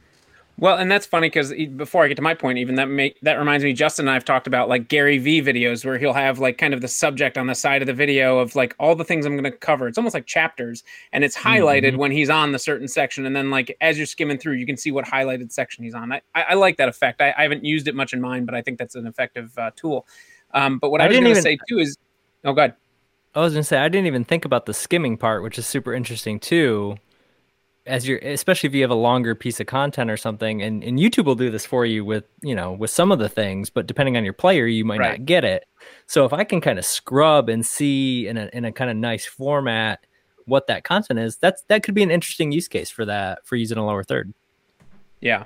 Well, 0.58 0.78
and 0.78 0.90
that's 0.90 1.06
funny 1.06 1.28
because 1.28 1.52
before 1.76 2.06
I 2.06 2.08
get 2.08 2.16
to 2.16 2.22
my 2.22 2.34
point, 2.34 2.60
even 2.60 2.76
that 2.76 2.88
make 2.88 3.20
that 3.22 3.34
reminds 3.34 3.66
me. 3.66 3.74
Justin 3.74 4.08
and 4.08 4.16
I've 4.16 4.24
talked 4.24 4.48
about 4.48 4.70
like 4.70 4.88
Gary 4.88 5.18
V 5.18 5.42
videos 5.42 5.84
where 5.84 5.98
he'll 5.98 6.14
have 6.14 6.40
like 6.40 6.58
kind 6.58 6.74
of 6.74 6.80
the 6.80 6.88
subject 6.88 7.38
on 7.38 7.48
the 7.48 7.56
side 7.56 7.82
of 7.82 7.88
the 7.88 7.94
video 7.94 8.40
of 8.40 8.56
like 8.56 8.74
all 8.80 8.96
the 8.96 9.04
things 9.04 9.26
I'm 9.26 9.34
going 9.34 9.44
to 9.44 9.52
cover. 9.52 9.90
It's 9.90 9.98
almost 9.98 10.14
like 10.14 10.26
chapters, 10.26 10.84
and 11.12 11.26
it's 11.26 11.36
highlighted 11.36 11.90
mm-hmm. 11.90 11.98
when 11.98 12.12
he's 12.12 12.30
on 12.30 12.54
the 12.54 12.60
certain 12.60 12.88
section, 12.88 13.26
and 13.26 13.36
then 13.36 13.50
like 13.50 13.76
as 13.82 13.98
you're 13.98 14.06
skimming 14.06 14.38
through, 14.38 14.54
you 14.54 14.66
can 14.66 14.78
see 14.78 14.92
what 14.92 15.04
highlighted 15.04 15.52
section 15.52 15.84
he's 15.84 15.94
on. 15.94 16.14
I, 16.14 16.22
I 16.34 16.54
like 16.54 16.78
that 16.78 16.88
effect. 16.88 17.22
I, 17.22 17.34
I, 17.38 17.42
haven't 17.42 17.66
used 17.66 17.90
it 17.90 17.96
much 17.96 18.14
in 18.14 18.22
mine, 18.22 18.46
but 18.46 18.56
I 18.56 18.62
think 18.62 18.80
that's 18.80 18.96
an 18.96 19.08
effective 19.08 19.58
uh, 19.58 19.72
tool. 19.76 20.08
Um, 20.54 20.80
but 20.80 20.90
what 20.90 21.02
I, 21.02 21.06
I 21.06 21.08
was 21.10 21.20
going 21.20 21.36
to 21.36 21.42
say 21.42 21.58
too 21.68 21.80
is, 21.80 21.98
oh, 22.46 22.54
god. 22.54 22.76
I 23.34 23.42
was 23.42 23.52
going 23.52 23.64
to 23.64 23.68
say 23.68 23.78
I 23.78 23.90
didn't 23.90 24.08
even 24.08 24.24
think 24.24 24.46
about 24.46 24.68
the 24.68 24.74
skimming 24.74 25.18
part, 25.18 25.44
which 25.44 25.60
is 25.60 25.68
super 25.68 25.94
interesting 25.94 26.40
too 26.40 26.98
as 27.86 28.08
you're 28.08 28.18
especially 28.20 28.68
if 28.68 28.74
you 28.74 28.82
have 28.82 28.92
a 28.92 28.96
longer 28.96 29.36
piece 29.36 29.60
of 29.60 29.68
content 29.68 30.10
or 30.10 30.18
something 30.18 30.62
and, 30.62 30.84
and 30.84 30.98
youtube 31.00 31.26
will 31.26 31.36
do 31.36 31.50
this 31.50 31.66
for 31.66 31.86
you 31.86 32.04
with 32.04 32.26
you 32.42 32.56
know 32.56 32.72
with 32.72 32.90
some 32.90 33.12
of 33.12 33.20
the 33.20 33.30
things 33.30 33.70
but 33.70 33.86
depending 33.86 34.18
on 34.18 34.24
your 34.24 34.34
player 34.34 34.66
you 34.66 34.84
might 34.84 35.00
right. 35.00 35.20
not 35.20 35.26
get 35.26 35.44
it. 35.44 35.66
So 36.08 36.26
if 36.26 36.34
i 36.34 36.44
can 36.44 36.62
kind 36.62 36.80
of 36.80 36.86
scrub 36.86 37.50
and 37.50 37.66
see 37.66 38.28
in 38.28 38.38
a, 38.38 38.50
in 38.54 38.66
a 38.66 38.72
kind 38.72 38.90
of 38.90 38.98
nice 38.98 39.26
format 39.26 40.06
what 40.46 40.68
that 40.68 40.84
content 40.84 41.20
is 41.20 41.38
that's 41.38 41.64
that 41.68 41.84
could 41.84 41.96
be 41.96 42.04
an 42.04 42.12
interesting 42.12 42.52
use 42.52 42.68
case 42.68 42.90
for 42.90 43.06
that 43.06 43.46
for 43.46 43.56
using 43.56 43.78
a 43.78 43.86
lower 43.86 44.04
third. 44.04 44.34
Yeah 45.22 45.46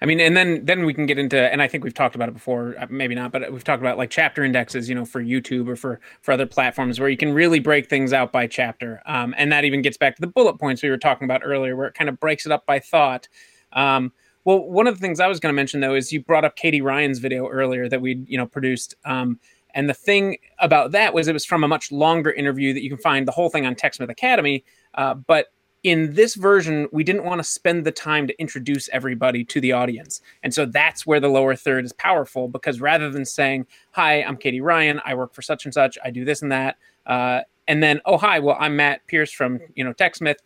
I 0.00 0.06
mean, 0.06 0.20
and 0.20 0.36
then 0.36 0.64
then 0.64 0.84
we 0.84 0.94
can 0.94 1.06
get 1.06 1.18
into, 1.18 1.36
and 1.36 1.60
I 1.60 1.66
think 1.66 1.82
we've 1.82 1.94
talked 1.94 2.14
about 2.14 2.28
it 2.28 2.34
before, 2.34 2.76
uh, 2.78 2.86
maybe 2.88 3.14
not, 3.16 3.32
but 3.32 3.52
we've 3.52 3.64
talked 3.64 3.82
about 3.82 3.98
like 3.98 4.10
chapter 4.10 4.44
indexes, 4.44 4.88
you 4.88 4.94
know, 4.94 5.04
for 5.04 5.22
YouTube 5.22 5.68
or 5.68 5.74
for 5.74 6.00
for 6.22 6.32
other 6.32 6.46
platforms 6.46 7.00
where 7.00 7.08
you 7.08 7.16
can 7.16 7.32
really 7.32 7.58
break 7.58 7.88
things 7.88 8.12
out 8.12 8.30
by 8.30 8.46
chapter, 8.46 9.02
um, 9.06 9.34
and 9.36 9.50
that 9.50 9.64
even 9.64 9.82
gets 9.82 9.96
back 9.96 10.14
to 10.14 10.20
the 10.20 10.28
bullet 10.28 10.58
points 10.58 10.82
we 10.82 10.90
were 10.90 10.98
talking 10.98 11.24
about 11.24 11.42
earlier, 11.44 11.74
where 11.74 11.88
it 11.88 11.94
kind 11.94 12.08
of 12.08 12.20
breaks 12.20 12.46
it 12.46 12.52
up 12.52 12.64
by 12.64 12.78
thought. 12.78 13.28
Um, 13.72 14.12
well, 14.44 14.60
one 14.60 14.86
of 14.86 14.94
the 14.94 15.00
things 15.00 15.18
I 15.18 15.26
was 15.26 15.40
going 15.40 15.52
to 15.52 15.56
mention 15.56 15.80
though 15.80 15.94
is 15.94 16.12
you 16.12 16.22
brought 16.22 16.44
up 16.44 16.54
Katie 16.54 16.80
Ryan's 16.80 17.18
video 17.18 17.48
earlier 17.48 17.88
that 17.88 18.00
we 18.00 18.24
you 18.28 18.38
know 18.38 18.46
produced. 18.46 18.94
Um, 19.04 19.40
and 19.74 19.88
the 19.88 19.94
thing 19.94 20.38
about 20.60 20.92
that 20.92 21.12
was 21.12 21.28
it 21.28 21.32
was 21.32 21.44
from 21.44 21.64
a 21.64 21.68
much 21.68 21.92
longer 21.92 22.30
interview 22.30 22.72
that 22.72 22.82
you 22.82 22.88
can 22.88 22.98
find 22.98 23.28
the 23.28 23.32
whole 23.32 23.50
thing 23.50 23.66
on 23.66 23.74
TechSmith 23.74 24.10
Academy. 24.10 24.64
Uh, 24.94 25.14
but 25.14 25.48
in 25.88 26.14
this 26.14 26.34
version, 26.34 26.88
we 26.92 27.04
didn't 27.04 27.24
want 27.24 27.38
to 27.38 27.44
spend 27.44 27.84
the 27.84 27.92
time 27.92 28.26
to 28.26 28.40
introduce 28.40 28.88
everybody 28.90 29.44
to 29.44 29.60
the 29.60 29.72
audience. 29.72 30.20
And 30.42 30.52
so 30.52 30.66
that's 30.66 31.06
where 31.06 31.20
the 31.20 31.28
lower 31.28 31.54
third 31.54 31.84
is 31.84 31.92
powerful 31.92 32.48
because 32.48 32.80
rather 32.80 33.10
than 33.10 33.24
saying, 33.24 33.66
Hi, 33.92 34.22
I'm 34.22 34.36
Katie 34.36 34.60
Ryan, 34.60 35.00
I 35.04 35.14
work 35.14 35.34
for 35.34 35.42
such 35.42 35.64
and 35.64 35.72
such, 35.72 35.96
I 36.04 36.10
do 36.10 36.24
this 36.24 36.42
and 36.42 36.52
that, 36.52 36.76
uh, 37.06 37.40
and 37.66 37.82
then, 37.82 38.00
Oh, 38.04 38.18
hi, 38.18 38.38
well, 38.38 38.56
I'm 38.58 38.76
Matt 38.76 39.06
Pierce 39.06 39.32
from, 39.32 39.60
you 39.74 39.84
know, 39.84 39.92
TechSmith. 39.92 40.36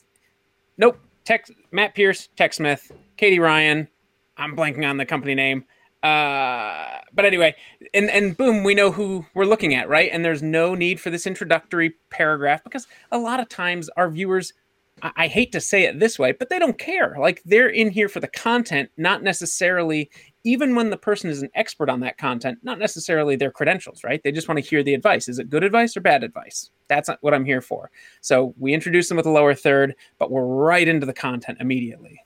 Nope, 0.79 0.99
Tech, 1.25 1.47
Matt 1.71 1.95
Pierce, 1.95 2.29
TechSmith, 2.37 2.91
Katie 3.17 3.39
Ryan, 3.39 3.89
I'm 4.37 4.57
blanking 4.57 4.89
on 4.89 4.97
the 4.97 5.07
company 5.07 5.35
name. 5.35 5.65
Uh, 6.03 6.99
but 7.15 7.25
anyway, 7.25 7.55
and 7.95 8.11
and 8.11 8.37
boom, 8.37 8.65
we 8.65 8.75
know 8.75 8.91
who 8.91 9.25
we're 9.35 9.45
looking 9.45 9.73
at, 9.75 9.89
right? 9.89 10.11
And 10.13 10.25
there's 10.25 10.43
no 10.43 10.75
need 10.75 10.99
for 10.99 11.11
this 11.11 11.29
introductory 11.29 11.95
paragraph 12.11 12.65
because 12.65 12.89
a 13.13 13.19
lot 13.19 13.39
of 13.39 13.49
times 13.49 13.89
our 13.97 14.11
viewers 14.11 14.53
I 15.03 15.27
hate 15.27 15.51
to 15.53 15.61
say 15.61 15.83
it 15.85 15.99
this 15.99 16.17
way, 16.17 16.31
but 16.31 16.49
they 16.49 16.61
don't 16.61 16.79
care. 16.79 17.17
Like 17.19 17.43
they're 17.45 17.69
in 17.69 17.91
here 17.91 18.09
for 18.09 18.21
the 18.21 18.29
content, 18.29 18.89
not 18.97 19.23
necessarily, 19.25 20.11
even 20.45 20.77
when 20.77 20.91
the 20.91 20.97
person 20.97 21.29
is 21.29 21.43
an 21.43 21.51
expert 21.55 21.91
on 21.91 22.01
that 22.01 22.19
content, 22.19 22.59
not 22.63 22.79
necessarily 22.79 23.35
their 23.35 23.51
credentials, 23.51 24.05
right? 24.05 24.23
They 24.23 24.31
just 24.31 24.49
want 24.49 24.63
to 24.63 24.69
hear 24.69 24.85
the 24.85 24.95
advice. 24.95 25.29
Is 25.29 25.41
it 25.41 25.51
good 25.51 25.65
advice 25.65 25.97
or 25.97 26.03
bad 26.03 26.23
advice? 26.23 26.71
That's 26.87 27.11
what 27.21 27.35
I'm 27.35 27.45
here 27.45 27.61
for. 27.61 27.91
So 28.21 28.55
we 28.59 28.75
introduce 28.75 29.09
them 29.09 29.17
with 29.17 29.27
a 29.27 29.31
lower 29.31 29.55
third, 29.55 29.97
but 30.19 30.31
we're 30.31 30.47
right 30.47 30.87
into 30.87 31.05
the 31.05 31.13
content 31.13 31.59
immediately. 31.61 32.21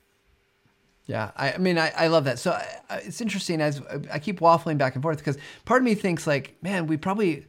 Yeah, 1.06 1.30
I, 1.36 1.52
I 1.52 1.58
mean, 1.58 1.78
I, 1.78 1.92
I 1.96 2.08
love 2.08 2.24
that. 2.24 2.38
So 2.38 2.50
I, 2.50 2.96
it's 2.96 3.20
interesting 3.20 3.60
as 3.60 3.80
uh, 3.80 4.00
I 4.12 4.18
keep 4.18 4.40
waffling 4.40 4.76
back 4.76 4.96
and 4.96 5.02
forth 5.02 5.18
because 5.18 5.38
part 5.64 5.80
of 5.80 5.84
me 5.84 5.94
thinks 5.94 6.26
like, 6.26 6.56
man, 6.62 6.88
we 6.88 6.96
probably, 6.96 7.46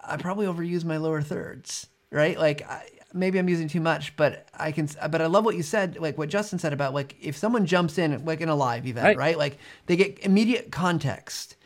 I 0.00 0.16
probably 0.18 0.46
overuse 0.46 0.84
my 0.84 0.98
lower 0.98 1.22
thirds, 1.22 1.88
right? 2.10 2.38
Like, 2.38 2.68
I, 2.68 2.86
maybe 3.14 3.38
I'm 3.38 3.48
using 3.48 3.68
too 3.68 3.80
much, 3.80 4.16
but 4.16 4.48
I 4.54 4.72
can. 4.72 4.88
But 5.10 5.22
I 5.22 5.26
love 5.26 5.44
what 5.44 5.56
you 5.56 5.62
said, 5.62 5.98
like 5.98 6.18
what 6.18 6.28
Justin 6.28 6.58
said 6.58 6.72
about 6.72 6.92
like 6.92 7.16
if 7.20 7.36
someone 7.36 7.64
jumps 7.64 7.96
in, 7.98 8.24
like 8.24 8.40
in 8.40 8.48
a 8.48 8.54
live 8.54 8.86
event, 8.86 9.06
right? 9.06 9.16
right? 9.16 9.38
Like 9.38 9.58
they 9.86 9.96
get 9.96 10.18
immediate 10.20 10.70
context. 10.70 11.56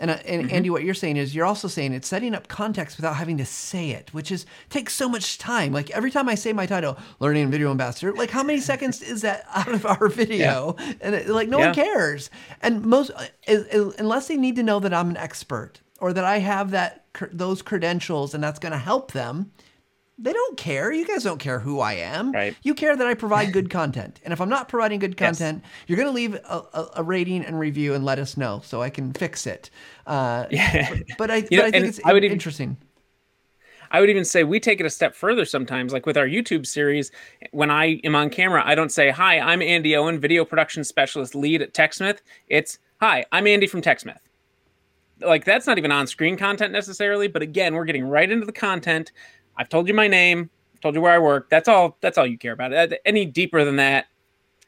And, 0.00 0.12
uh, 0.12 0.18
and 0.26 0.44
mm-hmm. 0.44 0.54
Andy, 0.54 0.70
what 0.70 0.84
you're 0.84 0.94
saying 0.94 1.16
is 1.16 1.34
you're 1.34 1.44
also 1.44 1.66
saying 1.66 1.92
it's 1.92 2.06
setting 2.06 2.32
up 2.32 2.46
context 2.46 2.96
without 2.98 3.16
having 3.16 3.36
to 3.38 3.44
say 3.44 3.90
it, 3.90 4.14
which 4.14 4.30
is 4.30 4.46
takes 4.70 4.94
so 4.94 5.08
much 5.08 5.38
time. 5.38 5.72
Like 5.72 5.90
every 5.90 6.12
time 6.12 6.28
I 6.28 6.36
say 6.36 6.52
my 6.52 6.66
title, 6.66 6.96
learning 7.18 7.44
and 7.44 7.52
video 7.52 7.72
ambassador, 7.72 8.12
like 8.12 8.30
how 8.30 8.44
many 8.44 8.60
seconds 8.60 9.02
is 9.02 9.22
that 9.22 9.44
out 9.52 9.72
of 9.72 9.84
our 9.84 10.08
video? 10.08 10.76
Yeah. 10.78 10.92
And 11.00 11.14
it, 11.16 11.28
like 11.28 11.48
no 11.48 11.58
yeah. 11.58 11.66
one 11.66 11.74
cares. 11.74 12.30
And 12.62 12.84
most, 12.84 13.10
uh, 13.10 13.90
unless 13.98 14.28
they 14.28 14.36
need 14.36 14.54
to 14.56 14.62
know 14.62 14.78
that 14.78 14.94
I'm 14.94 15.10
an 15.10 15.16
expert, 15.16 15.80
or 16.00 16.12
that 16.12 16.24
I 16.24 16.38
have 16.38 16.70
that 16.70 17.04
those 17.32 17.62
credentials 17.62 18.34
and 18.34 18.42
that's 18.42 18.58
going 18.58 18.72
to 18.72 18.78
help 18.78 19.12
them, 19.12 19.50
they 20.18 20.32
don't 20.32 20.56
care. 20.56 20.90
You 20.92 21.06
guys 21.06 21.22
don't 21.22 21.38
care 21.38 21.60
who 21.60 21.78
I 21.78 21.94
am. 21.94 22.32
Right. 22.32 22.56
You 22.62 22.74
care 22.74 22.96
that 22.96 23.06
I 23.06 23.14
provide 23.14 23.52
good 23.52 23.70
content. 23.78 24.20
And 24.24 24.32
if 24.32 24.40
I'm 24.40 24.48
not 24.48 24.68
providing 24.68 24.98
good 24.98 25.16
content, 25.16 25.60
yes. 25.62 25.72
you're 25.86 25.96
going 25.96 26.08
to 26.08 26.12
leave 26.12 26.34
a, 26.34 26.62
a, 26.74 26.90
a, 26.96 27.02
rating 27.04 27.44
and 27.44 27.58
review 27.58 27.94
and 27.94 28.04
let 28.04 28.18
us 28.18 28.36
know 28.36 28.60
so 28.64 28.82
I 28.82 28.90
can 28.90 29.12
fix 29.12 29.46
it. 29.46 29.70
Uh, 30.06 30.46
yeah. 30.50 30.90
But, 30.90 31.02
but 31.18 31.30
I, 31.30 31.40
but 31.42 31.50
know, 31.52 31.64
I 31.64 31.70
think 31.70 31.86
it's 31.86 32.00
I 32.04 32.12
would 32.12 32.24
interesting. 32.24 32.76
I 33.90 34.00
would 34.00 34.10
even 34.10 34.24
say 34.24 34.44
we 34.44 34.60
take 34.60 34.80
it 34.80 34.86
a 34.86 34.90
step 34.90 35.14
further 35.14 35.44
sometimes. 35.44 35.92
Like 35.92 36.04
with 36.04 36.16
our 36.16 36.26
YouTube 36.26 36.66
series, 36.66 37.12
when 37.52 37.70
I 37.70 38.00
am 38.04 38.14
on 38.14 38.28
camera, 38.28 38.62
I 38.66 38.74
don't 38.74 38.92
say, 38.92 39.10
Hi, 39.10 39.38
I'm 39.38 39.62
Andy 39.62 39.96
Owen, 39.96 40.18
video 40.18 40.44
production 40.44 40.84
specialist 40.84 41.34
lead 41.34 41.62
at 41.62 41.74
TechSmith. 41.74 42.18
It's, 42.48 42.78
Hi, 43.00 43.24
I'm 43.30 43.46
Andy 43.46 43.66
from 43.66 43.82
TechSmith. 43.82 44.18
Like 45.20 45.44
that's 45.44 45.66
not 45.66 45.78
even 45.78 45.90
on 45.90 46.06
screen 46.06 46.36
content 46.36 46.72
necessarily, 46.72 47.28
but 47.28 47.42
again, 47.42 47.74
we're 47.74 47.84
getting 47.84 48.08
right 48.08 48.30
into 48.30 48.46
the 48.46 48.52
content. 48.52 49.10
I've 49.58 49.68
told 49.68 49.88
you 49.88 49.94
my 49.94 50.08
name, 50.08 50.50
told 50.80 50.94
you 50.94 51.00
where 51.00 51.12
I 51.12 51.18
work. 51.18 51.50
That's 51.50 51.68
all. 51.68 51.96
That's 52.00 52.16
all 52.16 52.26
you 52.26 52.38
care 52.38 52.52
about. 52.52 52.92
Any 53.04 53.26
deeper 53.26 53.64
than 53.64 53.76
that, 53.76 54.06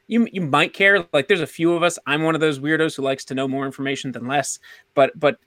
you 0.07 0.27
you 0.31 0.41
might 0.41 0.73
care. 0.73 1.07
Like 1.13 1.27
there's 1.27 1.41
a 1.41 1.47
few 1.47 1.73
of 1.73 1.83
us. 1.83 1.97
I'm 2.05 2.23
one 2.23 2.35
of 2.35 2.41
those 2.41 2.59
weirdos 2.59 2.95
who 2.95 3.01
likes 3.01 3.23
to 3.25 3.33
know 3.33 3.47
more 3.47 3.65
information 3.65 4.11
than 4.11 4.27
less. 4.27 4.59
But 4.93 5.17
but 5.17 5.37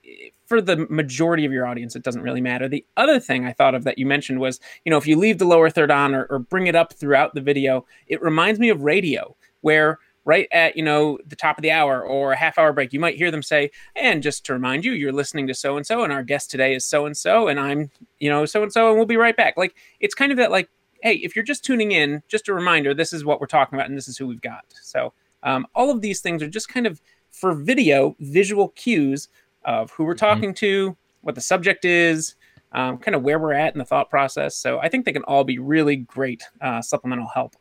for 0.47 0.61
the 0.61 0.87
majority 0.89 1.45
of 1.45 1.53
your 1.53 1.67
audience, 1.67 1.95
it 1.95 2.03
doesn't 2.03 2.23
really 2.23 2.41
matter. 2.41 2.69
The 2.69 2.85
other 2.97 3.21
thing 3.21 3.45
I 3.45 3.53
thought 3.53 3.75
of 3.75 3.85
that 3.85 3.99
you 3.99 4.07
mentioned 4.07 4.41
was, 4.41 4.61
you 4.85 4.91
know, 4.91 4.97
if 4.97 5.07
you 5.07 5.17
leave 5.17 5.39
the 5.39 5.45
lower 5.45 5.69
third 5.71 5.91
on 5.91 6.15
or, 6.15 6.25
or 6.25 6.39
bring 6.39 6.67
it 6.67 6.75
up 6.75 6.95
throughout 6.95 7.35
the 7.35 7.41
video, 7.41 7.85
it 8.07 8.23
reminds 8.23 8.59
me 8.59 8.71
of 8.71 8.83
radio, 8.83 9.37
where 9.61 9.99
right 10.25 10.49
at 10.53 10.77
you 10.77 10.83
know 10.83 11.19
the 11.27 11.37
top 11.37 11.59
of 11.59 11.63
the 11.63 11.71
hour 11.71 12.03
or 12.03 12.33
a 12.33 12.37
half 12.37 12.59
hour 12.59 12.73
break 12.73 12.93
you 12.93 13.01
might 13.01 13.17
hear 13.17 13.31
them 13.31 13.43
say 13.43 13.71
and 13.97 14.23
just 14.23 14.45
to 14.47 14.53
remind 14.53 14.85
you 14.85 14.93
you're 14.93 15.13
listening 15.13 15.47
to 15.47 15.55
so 15.55 15.77
and 15.77 15.87
so 15.87 16.03
and 16.03 16.13
our 16.13 16.23
guest 16.23 16.51
today 16.51 16.75
is 16.75 16.85
so 16.85 17.07
and 17.07 17.17
so 17.17 17.49
and 17.49 17.61
i'm 17.61 17.91
you 18.19 18.31
know 18.31 18.45
so 18.47 18.63
and 18.63 18.73
so 18.73 18.89
and 18.89 18.97
we'll 18.97 19.07
be 19.07 19.17
right 19.17 19.37
back 19.37 19.57
like 19.57 19.75
it's 20.01 20.15
kind 20.15 20.33
of 20.33 20.39
that 20.39 20.51
like 20.51 20.69
hey, 21.05 21.17
if 21.17 21.37
you're 21.37 21.45
just 21.45 21.63
tuning 21.63 21.93
in, 21.93 22.23
just 22.29 22.49
a 22.49 22.55
reminder, 22.55 22.95
this 22.95 23.13
is 23.13 23.27
what 23.27 23.39
we're 23.39 23.47
talking 23.47 23.79
about 23.79 23.89
and 23.89 23.97
this 23.97 24.09
is 24.09 24.17
who 24.17 24.27
we've 24.27 24.41
got. 24.41 24.65
So 24.83 25.13
um, 25.43 25.67
all 25.75 25.91
of 25.91 26.01
these 26.01 26.23
things 26.23 26.43
are 26.43 26.49
just 26.49 26.71
kind 26.71 26.87
of 26.87 27.01
for 27.31 27.53
video, 27.53 28.17
visual 28.21 28.69
cues 28.71 29.29
of 29.67 29.91
who 29.91 30.05
we're 30.05 30.15
mm-hmm. 30.15 30.27
talking 30.27 30.51
mm-hmm. 30.51 30.67
to, 30.67 30.97
what 31.21 31.35
the 31.35 31.43
subject 31.43 31.85
is, 31.85 32.37
um, 32.73 32.97
kind 32.97 33.15
of 33.15 33.23
where 33.23 33.39
we're 33.39 33.53
at 33.53 33.75
in 33.75 33.79
the 33.79 33.85
thought 33.85 34.09
process. 34.09 34.57
So 34.57 34.79
I 34.79 34.89
think 34.89 35.05
they 35.05 35.13
can 35.13 35.25
all 35.25 35.45
be 35.45 35.59
really 35.59 35.97
great 35.97 36.43
uh, 36.63 36.81
supplemental 36.81 37.29
help. 37.29 37.55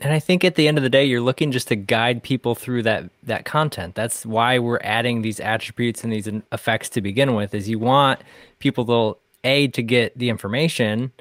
And 0.00 0.12
I 0.12 0.20
think 0.20 0.44
at 0.44 0.54
the 0.54 0.68
end 0.68 0.78
of 0.78 0.84
the 0.84 0.90
day, 0.90 1.04
you're 1.04 1.20
looking 1.20 1.50
just 1.50 1.68
to 1.68 1.76
guide 1.76 2.22
people 2.22 2.54
through 2.54 2.84
that 2.84 3.10
that 3.24 3.44
content. 3.44 3.94
That's 3.94 4.24
why 4.24 4.58
we're 4.58 4.80
adding 4.82 5.22
these 5.22 5.40
attributes 5.40 6.04
and 6.04 6.12
these 6.12 6.28
effects 6.52 6.88
to 6.90 7.00
begin 7.00 7.34
with. 7.34 7.54
Is 7.54 7.68
you 7.68 7.78
want 7.78 8.20
people 8.60 8.84
to 8.86 9.18
a 9.44 9.68
to 9.68 9.82
get 9.82 10.16
the 10.18 10.28
information, 10.28 11.12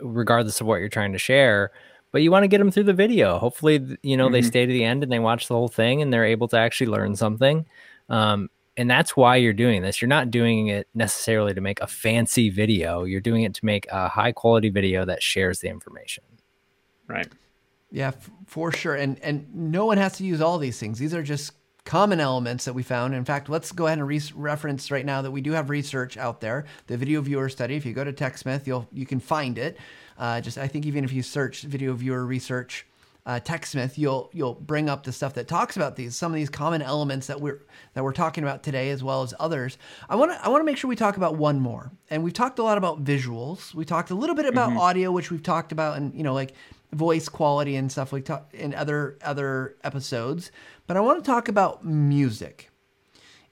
regardless 0.00 0.60
of 0.60 0.66
what 0.66 0.76
you're 0.76 0.88
trying 0.88 1.12
to 1.12 1.18
share 1.18 1.72
but 2.12 2.22
you 2.22 2.30
want 2.30 2.42
to 2.42 2.48
get 2.48 2.58
them 2.58 2.70
through 2.70 2.84
the 2.84 2.92
video 2.92 3.38
hopefully 3.38 3.98
you 4.02 4.16
know 4.16 4.26
mm-hmm. 4.26 4.34
they 4.34 4.42
stay 4.42 4.66
to 4.66 4.72
the 4.72 4.84
end 4.84 5.02
and 5.02 5.10
they 5.10 5.18
watch 5.18 5.48
the 5.48 5.54
whole 5.54 5.68
thing 5.68 6.02
and 6.02 6.12
they're 6.12 6.24
able 6.24 6.48
to 6.48 6.56
actually 6.56 6.86
learn 6.86 7.14
something 7.16 7.66
um, 8.08 8.48
and 8.76 8.90
that's 8.90 9.16
why 9.16 9.36
you're 9.36 9.52
doing 9.52 9.82
this 9.82 10.00
you're 10.00 10.08
not 10.08 10.30
doing 10.30 10.68
it 10.68 10.88
necessarily 10.94 11.54
to 11.54 11.60
make 11.60 11.80
a 11.80 11.86
fancy 11.86 12.50
video 12.50 13.04
you're 13.04 13.20
doing 13.20 13.42
it 13.42 13.54
to 13.54 13.64
make 13.64 13.86
a 13.90 14.08
high 14.08 14.32
quality 14.32 14.68
video 14.68 15.04
that 15.04 15.22
shares 15.22 15.60
the 15.60 15.68
information 15.68 16.24
right 17.08 17.28
yeah 17.90 18.08
f- 18.08 18.30
for 18.46 18.72
sure 18.72 18.94
and 18.94 19.18
and 19.20 19.48
no 19.54 19.86
one 19.86 19.98
has 19.98 20.16
to 20.16 20.24
use 20.24 20.40
all 20.40 20.58
these 20.58 20.78
things 20.78 20.98
these 20.98 21.14
are 21.14 21.22
just 21.22 21.52
common 21.84 22.20
elements 22.20 22.66
that 22.66 22.72
we 22.72 22.82
found. 22.82 23.14
In 23.14 23.24
fact, 23.24 23.48
let's 23.48 23.72
go 23.72 23.86
ahead 23.86 23.98
and 23.98 24.06
re- 24.06 24.20
reference 24.34 24.90
right 24.90 25.04
now 25.04 25.22
that 25.22 25.30
we 25.30 25.40
do 25.40 25.52
have 25.52 25.70
research 25.70 26.16
out 26.16 26.40
there. 26.40 26.64
The 26.86 26.96
video 26.96 27.20
viewer 27.20 27.48
study. 27.48 27.74
If 27.74 27.86
you 27.86 27.92
go 27.92 28.04
to 28.04 28.12
TechSmith, 28.12 28.66
you'll 28.66 28.86
you 28.92 29.06
can 29.06 29.20
find 29.20 29.58
it. 29.58 29.76
Uh, 30.18 30.40
just 30.40 30.58
I 30.58 30.68
think 30.68 30.86
even 30.86 31.04
if 31.04 31.12
you 31.12 31.22
search 31.22 31.62
video 31.62 31.92
viewer 31.94 32.24
research, 32.24 32.86
uh, 33.26 33.40
TechSmith, 33.42 33.98
you'll 33.98 34.30
you'll 34.32 34.54
bring 34.54 34.88
up 34.88 35.04
the 35.04 35.12
stuff 35.12 35.34
that 35.34 35.48
talks 35.48 35.76
about 35.76 35.96
these 35.96 36.16
some 36.16 36.32
of 36.32 36.36
these 36.36 36.50
common 36.50 36.82
elements 36.82 37.26
that 37.26 37.40
we're 37.40 37.60
that 37.94 38.04
we're 38.04 38.12
talking 38.12 38.44
about 38.44 38.62
today 38.62 38.90
as 38.90 39.02
well 39.02 39.22
as 39.22 39.34
others. 39.40 39.78
I 40.08 40.16
want 40.16 40.32
to 40.32 40.44
I 40.44 40.48
want 40.48 40.60
to 40.60 40.64
make 40.64 40.76
sure 40.76 40.88
we 40.88 40.96
talk 40.96 41.16
about 41.16 41.36
one 41.36 41.60
more. 41.60 41.90
And 42.10 42.22
we've 42.22 42.34
talked 42.34 42.58
a 42.58 42.62
lot 42.62 42.78
about 42.78 43.02
visuals. 43.02 43.74
We 43.74 43.84
talked 43.84 44.10
a 44.10 44.14
little 44.14 44.36
bit 44.36 44.46
about 44.46 44.70
mm-hmm. 44.70 44.78
audio, 44.78 45.10
which 45.10 45.30
we've 45.30 45.42
talked 45.42 45.72
about, 45.72 45.96
and 45.96 46.14
you 46.14 46.22
know 46.22 46.34
like 46.34 46.54
voice 46.92 47.28
quality 47.28 47.76
and 47.76 47.90
stuff 47.90 48.12
like 48.12 48.24
talk 48.24 48.52
in 48.52 48.74
other 48.74 49.18
other 49.22 49.76
episodes. 49.84 50.50
But 50.86 50.96
I 50.96 51.00
want 51.00 51.24
to 51.24 51.30
talk 51.30 51.48
about 51.48 51.84
music 51.84 52.70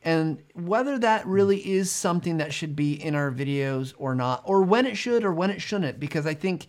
and 0.03 0.43
whether 0.55 0.99
that 0.99 1.27
really 1.27 1.59
is 1.59 1.91
something 1.91 2.39
that 2.39 2.53
should 2.55 2.77
be 2.77 2.93
in 2.93 3.15
our 3.15 3.31
videos 3.31 3.95
or 3.99 4.15
not, 4.15 4.43
or 4.45 4.63
when 4.63 4.87
it 4.87 4.97
should 4.97 5.25
or 5.25 5.33
when 5.33 5.51
it 5.51 5.61
shouldn't. 5.61 5.99
Because 5.99 6.27
I 6.27 6.35
think 6.35 6.67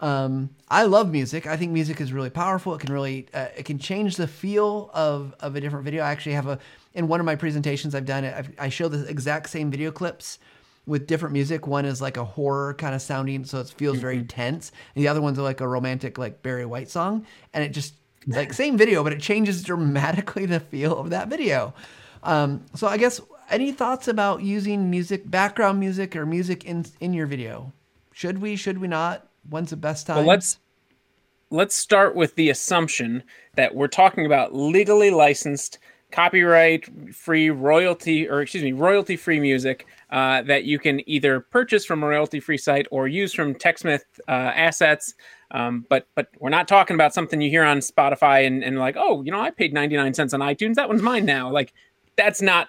um, 0.00 0.50
I 0.68 0.82
love 0.82 1.10
music. 1.10 1.46
I 1.46 1.56
think 1.56 1.70
music 1.70 2.00
is 2.00 2.12
really 2.12 2.30
powerful. 2.30 2.74
It 2.74 2.80
can 2.80 2.92
really 2.92 3.28
uh, 3.32 3.48
it 3.56 3.64
can 3.64 3.78
change 3.78 4.16
the 4.16 4.26
feel 4.26 4.90
of 4.92 5.34
of 5.40 5.54
a 5.54 5.60
different 5.60 5.84
video. 5.84 6.02
I 6.02 6.10
actually 6.10 6.34
have 6.34 6.48
a 6.48 6.58
in 6.92 7.08
one 7.08 7.20
of 7.20 7.26
my 7.26 7.36
presentations 7.36 7.94
I've 7.94 8.04
done 8.04 8.24
it. 8.24 8.34
I've, 8.36 8.50
I 8.58 8.68
show 8.68 8.88
the 8.88 9.08
exact 9.08 9.48
same 9.48 9.70
video 9.70 9.92
clips 9.92 10.38
with 10.86 11.06
different 11.06 11.32
music. 11.32 11.66
One 11.66 11.84
is 11.84 12.00
like 12.00 12.16
a 12.16 12.24
horror 12.24 12.74
kind 12.74 12.94
of 12.94 13.02
sounding, 13.02 13.44
so 13.44 13.60
it 13.60 13.68
feels 13.68 13.98
very 13.98 14.18
mm-hmm. 14.18 14.26
tense, 14.26 14.72
and 14.94 15.04
the 15.04 15.08
other 15.08 15.20
one's 15.20 15.38
like 15.38 15.60
a 15.60 15.68
romantic 15.68 16.18
like 16.18 16.42
Barry 16.42 16.66
White 16.66 16.90
song, 16.90 17.26
and 17.52 17.62
it 17.64 17.70
just 17.70 17.94
like 18.26 18.52
same 18.52 18.76
video, 18.76 19.02
but 19.02 19.12
it 19.12 19.20
changes 19.20 19.62
dramatically 19.62 20.46
the 20.46 20.60
feel 20.60 20.98
of 20.98 21.10
that 21.10 21.28
video. 21.28 21.74
Um, 22.22 22.64
so 22.74 22.86
I 22.86 22.96
guess 22.96 23.20
any 23.50 23.72
thoughts 23.72 24.08
about 24.08 24.42
using 24.42 24.90
music, 24.90 25.28
background 25.30 25.80
music, 25.80 26.16
or 26.16 26.26
music 26.26 26.64
in 26.64 26.86
in 27.00 27.12
your 27.12 27.26
video? 27.26 27.72
Should 28.12 28.40
we? 28.40 28.56
Should 28.56 28.78
we 28.78 28.88
not? 28.88 29.28
When's 29.48 29.70
the 29.70 29.76
best 29.76 30.06
time? 30.06 30.18
Well, 30.18 30.26
let's 30.26 30.58
let's 31.50 31.74
start 31.74 32.16
with 32.16 32.34
the 32.34 32.50
assumption 32.50 33.22
that 33.54 33.74
we're 33.74 33.88
talking 33.88 34.24
about 34.24 34.54
legally 34.54 35.10
licensed, 35.10 35.78
copyright 36.12 36.88
free, 37.14 37.50
royalty 37.50 38.28
or 38.28 38.42
excuse 38.42 38.62
me, 38.62 38.72
royalty 38.72 39.16
free 39.16 39.40
music 39.40 39.86
uh, 40.10 40.42
that 40.42 40.64
you 40.64 40.78
can 40.78 41.08
either 41.08 41.40
purchase 41.40 41.84
from 41.84 42.02
a 42.02 42.06
royalty 42.06 42.38
free 42.38 42.58
site 42.58 42.86
or 42.90 43.08
use 43.08 43.32
from 43.32 43.54
TechSmith 43.54 44.02
uh, 44.28 44.30
assets. 44.30 45.14
Um, 45.50 45.84
but 45.88 46.06
but 46.14 46.28
we're 46.38 46.50
not 46.50 46.68
talking 46.68 46.94
about 46.94 47.12
something 47.12 47.40
you 47.40 47.50
hear 47.50 47.64
on 47.64 47.78
Spotify 47.78 48.46
and, 48.46 48.62
and 48.62 48.78
like, 48.78 48.96
oh, 48.96 49.22
you 49.22 49.32
know, 49.32 49.40
I 49.40 49.50
paid 49.50 49.72
99 49.72 50.14
cents 50.14 50.34
on 50.34 50.40
iTunes. 50.40 50.74
That 50.74 50.88
one's 50.88 51.02
mine 51.02 51.24
now. 51.24 51.50
Like 51.50 51.72
that's 52.16 52.40
not 52.40 52.68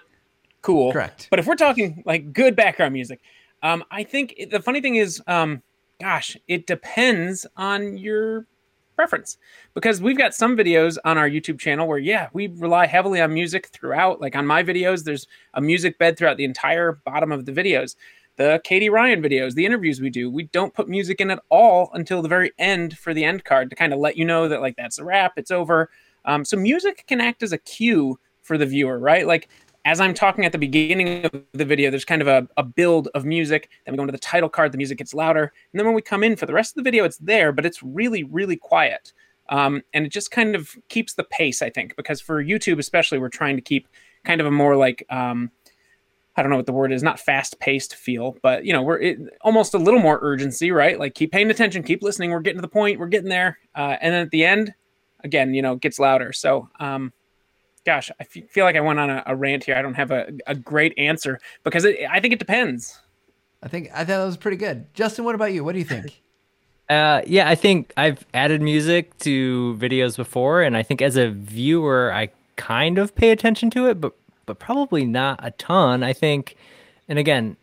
cool. 0.62 0.92
Correct. 0.92 1.28
But 1.30 1.38
if 1.38 1.46
we're 1.46 1.54
talking 1.54 2.02
like 2.04 2.32
good 2.32 2.56
background 2.56 2.92
music, 2.92 3.20
um, 3.62 3.84
I 3.90 4.04
think 4.04 4.34
the 4.50 4.60
funny 4.60 4.80
thing 4.80 4.96
is, 4.96 5.22
um, 5.26 5.62
gosh, 6.00 6.36
it 6.48 6.66
depends 6.66 7.46
on 7.56 7.96
your 7.96 8.46
preference 8.94 9.38
because 9.74 10.00
we've 10.00 10.18
got 10.18 10.34
some 10.34 10.56
videos 10.56 10.96
on 11.04 11.18
our 11.18 11.28
YouTube 11.28 11.58
channel 11.58 11.86
where 11.86 11.98
yeah, 11.98 12.28
we 12.32 12.46
rely 12.46 12.86
heavily 12.86 13.20
on 13.20 13.34
music 13.34 13.68
throughout. 13.68 14.20
Like 14.20 14.36
on 14.36 14.46
my 14.46 14.62
videos, 14.62 15.04
there's 15.04 15.26
a 15.54 15.60
music 15.60 15.98
bed 15.98 16.16
throughout 16.16 16.36
the 16.36 16.44
entire 16.44 17.00
bottom 17.04 17.32
of 17.32 17.44
the 17.44 17.52
videos 17.52 17.96
the 18.36 18.60
Katie 18.64 18.90
Ryan 18.90 19.22
videos, 19.22 19.54
the 19.54 19.64
interviews 19.64 20.00
we 20.00 20.10
do, 20.10 20.30
we 20.30 20.44
don't 20.44 20.74
put 20.74 20.88
music 20.88 21.20
in 21.20 21.30
at 21.30 21.42
all 21.50 21.90
until 21.94 22.20
the 22.20 22.28
very 22.28 22.52
end 22.58 22.98
for 22.98 23.14
the 23.14 23.24
end 23.24 23.44
card 23.44 23.70
to 23.70 23.76
kind 23.76 23.92
of 23.92 24.00
let 24.00 24.16
you 24.16 24.24
know 24.24 24.48
that 24.48 24.60
like 24.60 24.76
that's 24.76 24.98
a 24.98 25.04
wrap, 25.04 25.34
it's 25.36 25.50
over. 25.50 25.90
Um, 26.24 26.44
so 26.44 26.56
music 26.56 27.04
can 27.06 27.20
act 27.20 27.42
as 27.42 27.52
a 27.52 27.58
cue 27.58 28.18
for 28.42 28.58
the 28.58 28.66
viewer, 28.66 28.98
right? 28.98 29.26
Like 29.26 29.48
as 29.84 30.00
I'm 30.00 30.14
talking 30.14 30.44
at 30.44 30.52
the 30.52 30.58
beginning 30.58 31.24
of 31.24 31.44
the 31.52 31.64
video, 31.64 31.90
there's 31.90 32.04
kind 32.04 32.22
of 32.22 32.28
a, 32.28 32.48
a 32.56 32.62
build 32.62 33.08
of 33.14 33.24
music. 33.24 33.70
Then 33.84 33.92
we 33.92 33.96
go 33.96 34.02
into 34.02 34.12
the 34.12 34.18
title 34.18 34.48
card, 34.48 34.72
the 34.72 34.78
music 34.78 34.98
gets 34.98 35.14
louder, 35.14 35.52
and 35.72 35.78
then 35.78 35.86
when 35.86 35.94
we 35.94 36.02
come 36.02 36.24
in 36.24 36.36
for 36.36 36.46
the 36.46 36.54
rest 36.54 36.72
of 36.72 36.76
the 36.76 36.88
video, 36.88 37.04
it's 37.04 37.18
there, 37.18 37.52
but 37.52 37.66
it's 37.66 37.82
really, 37.82 38.22
really 38.24 38.56
quiet. 38.56 39.12
Um, 39.50 39.82
and 39.92 40.06
it 40.06 40.08
just 40.08 40.30
kind 40.30 40.54
of 40.54 40.74
keeps 40.88 41.12
the 41.12 41.24
pace, 41.24 41.60
I 41.60 41.68
think, 41.68 41.96
because 41.96 42.20
for 42.20 42.42
YouTube 42.42 42.78
especially, 42.78 43.18
we're 43.18 43.28
trying 43.28 43.56
to 43.56 43.62
keep 43.62 43.88
kind 44.24 44.40
of 44.40 44.46
a 44.46 44.50
more 44.50 44.74
like 44.74 45.04
um, 45.10 45.50
I 46.36 46.42
don't 46.42 46.50
know 46.50 46.56
what 46.56 46.66
the 46.66 46.72
word 46.72 46.92
is, 46.92 47.02
not 47.02 47.20
fast 47.20 47.60
paced 47.60 47.94
feel, 47.94 48.36
but 48.42 48.64
you 48.64 48.72
know, 48.72 48.82
we're 48.82 48.98
it, 48.98 49.18
almost 49.42 49.74
a 49.74 49.78
little 49.78 50.00
more 50.00 50.18
urgency, 50.22 50.70
right? 50.70 50.98
Like 50.98 51.14
keep 51.14 51.30
paying 51.30 51.50
attention, 51.50 51.82
keep 51.82 52.02
listening. 52.02 52.30
We're 52.30 52.40
getting 52.40 52.58
to 52.58 52.62
the 52.62 52.68
point, 52.68 52.98
we're 52.98 53.06
getting 53.06 53.28
there. 53.28 53.58
Uh, 53.74 53.96
and 54.00 54.12
then 54.12 54.22
at 54.22 54.30
the 54.30 54.44
end, 54.44 54.74
again, 55.22 55.54
you 55.54 55.62
know, 55.62 55.74
it 55.74 55.80
gets 55.80 55.98
louder. 55.98 56.32
So, 56.32 56.68
um, 56.80 57.12
gosh, 57.84 58.10
I 58.20 58.22
f- 58.22 58.48
feel 58.48 58.64
like 58.64 58.76
I 58.76 58.80
went 58.80 58.98
on 58.98 59.10
a, 59.10 59.22
a, 59.26 59.36
rant 59.36 59.64
here. 59.64 59.76
I 59.76 59.82
don't 59.82 59.94
have 59.94 60.10
a, 60.10 60.32
a 60.46 60.54
great 60.54 60.94
answer 60.98 61.38
because 61.62 61.84
it, 61.84 61.98
I 62.10 62.20
think 62.20 62.32
it 62.32 62.38
depends. 62.38 62.98
I 63.62 63.68
think 63.68 63.90
I 63.92 63.98
thought 63.98 64.06
that 64.06 64.24
was 64.24 64.36
pretty 64.36 64.56
good. 64.56 64.92
Justin, 64.94 65.24
what 65.24 65.34
about 65.34 65.52
you? 65.52 65.64
What 65.64 65.72
do 65.72 65.78
you 65.78 65.84
think? 65.84 66.20
Uh, 66.90 67.22
yeah, 67.26 67.48
I 67.48 67.54
think 67.54 67.94
I've 67.96 68.26
added 68.34 68.60
music 68.60 69.16
to 69.20 69.74
videos 69.80 70.18
before, 70.18 70.60
and 70.60 70.76
I 70.76 70.82
think 70.82 71.00
as 71.00 71.16
a 71.16 71.30
viewer, 71.30 72.12
I 72.12 72.28
kind 72.56 72.98
of 72.98 73.14
pay 73.14 73.30
attention 73.30 73.70
to 73.70 73.88
it, 73.88 74.02
but 74.02 74.12
but 74.44 74.58
probably 74.58 75.06
not 75.06 75.40
a 75.42 75.50
ton. 75.52 76.02
I 76.02 76.12
think, 76.12 76.56
and 77.08 77.18
again, 77.18 77.56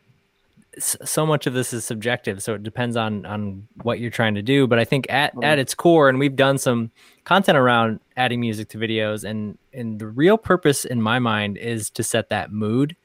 so 0.79 1.25
much 1.25 1.47
of 1.47 1.53
this 1.53 1.73
is 1.73 1.83
subjective, 1.83 2.41
so 2.41 2.53
it 2.53 2.63
depends 2.63 2.95
on 2.95 3.25
on 3.25 3.67
what 3.83 3.99
you're 3.99 4.11
trying 4.11 4.35
to 4.35 4.41
do. 4.41 4.67
But 4.67 4.79
I 4.79 4.85
think 4.85 5.05
at 5.09 5.33
at 5.43 5.59
its 5.59 5.73
core, 5.73 6.07
and 6.07 6.17
we've 6.17 6.35
done 6.35 6.57
some 6.57 6.91
content 7.23 7.57
around 7.57 7.99
adding 8.15 8.39
music 8.39 8.69
to 8.69 8.77
videos, 8.77 9.23
and 9.23 9.57
and 9.73 9.99
the 9.99 10.07
real 10.07 10.37
purpose 10.37 10.85
in 10.85 11.01
my 11.01 11.19
mind 11.19 11.57
is 11.57 11.89
to 11.91 12.03
set 12.03 12.29
that 12.29 12.51
mood 12.51 12.95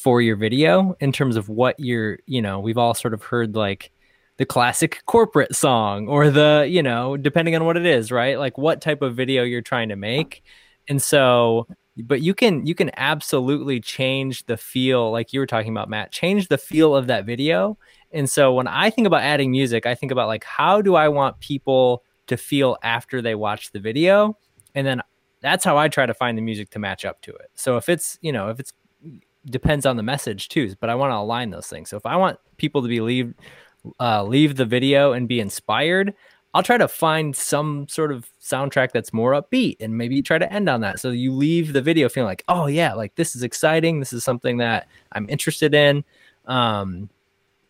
for 0.00 0.22
your 0.22 0.36
video 0.36 0.96
in 1.00 1.12
terms 1.12 1.36
of 1.36 1.48
what 1.48 1.78
you're, 1.78 2.18
you 2.26 2.40
know, 2.40 2.58
we've 2.58 2.78
all 2.78 2.94
sort 2.94 3.12
of 3.12 3.22
heard 3.22 3.54
like 3.54 3.90
the 4.38 4.46
classic 4.46 5.02
corporate 5.04 5.54
song 5.54 6.08
or 6.08 6.30
the, 6.30 6.66
you 6.68 6.82
know, 6.82 7.16
depending 7.18 7.54
on 7.54 7.66
what 7.66 7.76
it 7.76 7.84
is, 7.84 8.10
right? 8.10 8.38
Like 8.38 8.56
what 8.56 8.80
type 8.80 9.02
of 9.02 9.14
video 9.14 9.42
you're 9.42 9.60
trying 9.60 9.90
to 9.90 9.96
make. 9.96 10.42
And 10.88 11.02
so, 11.02 11.66
but 12.02 12.22
you 12.22 12.34
can 12.34 12.66
you 12.66 12.74
can 12.74 12.90
absolutely 12.96 13.80
change 13.80 14.46
the 14.46 14.56
feel 14.56 15.10
like 15.10 15.32
you 15.32 15.40
were 15.40 15.46
talking 15.46 15.72
about 15.72 15.88
Matt, 15.88 16.12
change 16.12 16.48
the 16.48 16.58
feel 16.58 16.94
of 16.94 17.06
that 17.08 17.24
video. 17.24 17.78
And 18.12 18.28
so 18.28 18.52
when 18.52 18.66
I 18.66 18.90
think 18.90 19.06
about 19.06 19.22
adding 19.22 19.50
music, 19.50 19.86
I 19.86 19.94
think 19.94 20.12
about 20.12 20.28
like 20.28 20.44
how 20.44 20.82
do 20.82 20.94
I 20.94 21.08
want 21.08 21.40
people 21.40 22.02
to 22.26 22.36
feel 22.36 22.76
after 22.82 23.22
they 23.22 23.34
watch 23.34 23.72
the 23.72 23.80
video? 23.80 24.36
And 24.74 24.86
then 24.86 25.02
that's 25.40 25.64
how 25.64 25.76
I 25.76 25.88
try 25.88 26.06
to 26.06 26.14
find 26.14 26.36
the 26.36 26.42
music 26.42 26.70
to 26.70 26.78
match 26.78 27.04
up 27.04 27.20
to 27.22 27.32
it. 27.32 27.50
So 27.54 27.76
if 27.76 27.88
it's, 27.88 28.18
you 28.20 28.32
know, 28.32 28.48
if 28.48 28.60
it's 28.60 28.72
depends 29.46 29.86
on 29.86 29.96
the 29.96 30.02
message 30.02 30.48
too, 30.48 30.74
but 30.80 30.90
I 30.90 30.94
want 30.94 31.12
to 31.12 31.16
align 31.16 31.50
those 31.50 31.66
things. 31.66 31.88
So 31.88 31.96
if 31.96 32.04
I 32.04 32.16
want 32.16 32.38
people 32.56 32.82
to 32.82 32.88
be 32.88 33.00
leave 33.00 33.34
uh, 33.98 34.22
leave 34.22 34.56
the 34.56 34.66
video 34.66 35.12
and 35.12 35.26
be 35.26 35.40
inspired, 35.40 36.14
I'll 36.52 36.62
try 36.64 36.78
to 36.78 36.88
find 36.88 37.34
some 37.36 37.86
sort 37.88 38.10
of 38.10 38.28
soundtrack 38.40 38.90
that's 38.90 39.12
more 39.12 39.32
upbeat 39.32 39.76
and 39.78 39.96
maybe 39.96 40.20
try 40.20 40.36
to 40.38 40.52
end 40.52 40.68
on 40.68 40.80
that. 40.80 40.98
So 40.98 41.10
you 41.10 41.32
leave 41.32 41.72
the 41.72 41.82
video 41.82 42.08
feeling 42.08 42.26
like, 42.26 42.42
oh 42.48 42.66
yeah, 42.66 42.92
like 42.94 43.14
this 43.14 43.36
is 43.36 43.44
exciting. 43.44 44.00
This 44.00 44.12
is 44.12 44.24
something 44.24 44.56
that 44.58 44.88
I'm 45.12 45.28
interested 45.28 45.74
in. 45.74 46.04
Um, 46.46 47.08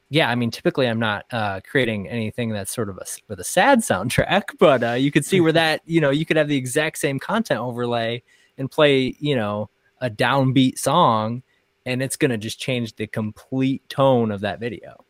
yeah, 0.08 0.30
I 0.30 0.34
mean, 0.34 0.50
typically 0.50 0.86
I'm 0.86 0.98
not 0.98 1.26
uh, 1.30 1.60
creating 1.68 2.08
anything 2.08 2.50
that's 2.50 2.74
sort 2.74 2.88
of 2.88 2.96
a, 2.96 3.04
with 3.28 3.38
a 3.38 3.44
sad 3.44 3.78
soundtrack, 3.80 4.44
but 4.58 4.82
uh, 4.82 4.92
you 4.92 5.10
could 5.12 5.26
see 5.26 5.40
where 5.40 5.52
that, 5.52 5.82
you 5.84 6.00
know, 6.00 6.10
you 6.10 6.24
could 6.24 6.38
have 6.38 6.48
the 6.48 6.56
exact 6.56 6.98
same 6.98 7.18
content 7.18 7.60
overlay 7.60 8.22
and 8.56 8.70
play, 8.70 9.14
you 9.20 9.36
know, 9.36 9.68
a 10.00 10.08
downbeat 10.08 10.78
song 10.78 11.42
and 11.84 12.02
it's 12.02 12.16
going 12.16 12.30
to 12.30 12.38
just 12.38 12.58
change 12.58 12.96
the 12.96 13.06
complete 13.06 13.86
tone 13.88 14.30
of 14.30 14.40
that 14.40 14.58
video. 14.58 15.04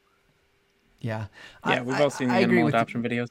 Yeah. 1.01 1.27
Yeah, 1.67 1.83
we've 1.83 2.01
all 2.01 2.11
seen 2.11 2.29
the 2.29 2.35
I 2.35 2.41
animal 2.41 2.67
adoption 2.67 3.03
videos. 3.03 3.29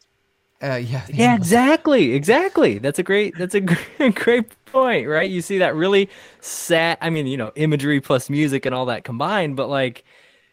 Uh, 0.62 0.76
yeah. 0.84 1.06
Yeah, 1.10 1.36
exactly. 1.36 2.14
Exactly. 2.14 2.80
That's 2.80 3.00
a 3.00 3.04
great, 3.04 3.38
that's 3.38 3.56
a 3.56 3.62
great, 4.00 4.16
great 4.16 4.66
point, 4.66 5.08
right? 5.08 5.30
You 5.30 5.42
see 5.42 5.58
that 5.60 5.76
really 5.76 6.10
sad, 6.42 6.98
I 7.02 7.10
mean, 7.10 7.28
you 7.28 7.38
know, 7.38 7.52
imagery 7.56 8.02
plus 8.02 8.30
music 8.30 8.66
and 8.66 8.76
all 8.76 8.86
that 8.88 9.04
combined, 9.04 9.56
but 9.56 9.70
like, 9.70 10.04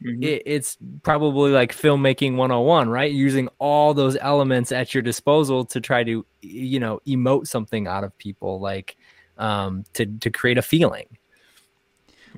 mm-hmm. 0.03 0.23
it, 0.23 0.43
it's 0.47 0.77
probably 1.03 1.51
like 1.51 1.75
filmmaking 1.75 2.37
101, 2.37 2.89
right? 2.89 3.11
Using 3.11 3.49
all 3.59 3.95
those 3.95 4.17
elements 4.21 4.73
at 4.73 4.95
your 4.95 5.03
disposal 5.03 5.65
to 5.67 5.81
try 5.81 6.05
to, 6.05 6.25
you 6.41 6.81
know, 6.81 7.01
emote 7.07 7.47
something 7.47 7.87
out 7.87 8.05
of 8.05 8.17
people, 8.19 8.61
like, 8.61 8.97
um, 9.39 9.85
to, 9.95 10.07
to 10.07 10.31
create 10.31 10.59
a 10.59 10.63
feeling. 10.63 11.07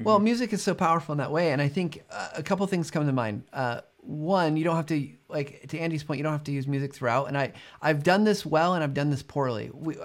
Well, 0.00 0.20
music 0.20 0.52
is 0.52 0.62
so 0.62 0.74
powerful 0.74 1.12
in 1.12 1.18
that 1.18 1.32
way. 1.32 1.52
And 1.52 1.60
I 1.60 1.68
think 1.68 2.04
uh, 2.10 2.28
a 2.36 2.42
couple 2.42 2.64
things 2.66 2.90
come 2.90 3.06
to 3.06 3.12
mind. 3.12 3.42
Uh, 3.52 3.80
one, 4.00 4.56
you 4.56 4.64
don't 4.64 4.76
have 4.76 4.86
to 4.86 5.08
like 5.28 5.66
to 5.68 5.78
Andy's 5.78 6.02
point. 6.04 6.18
You 6.18 6.24
don't 6.24 6.32
have 6.32 6.44
to 6.44 6.52
use 6.52 6.66
music 6.66 6.94
throughout. 6.94 7.28
And 7.28 7.36
I 7.36 7.52
I've 7.82 8.02
done 8.02 8.24
this 8.24 8.46
well, 8.46 8.74
and 8.74 8.82
I've 8.82 8.94
done 8.94 9.10
this 9.10 9.22
poorly. 9.22 9.70
We, 9.72 9.96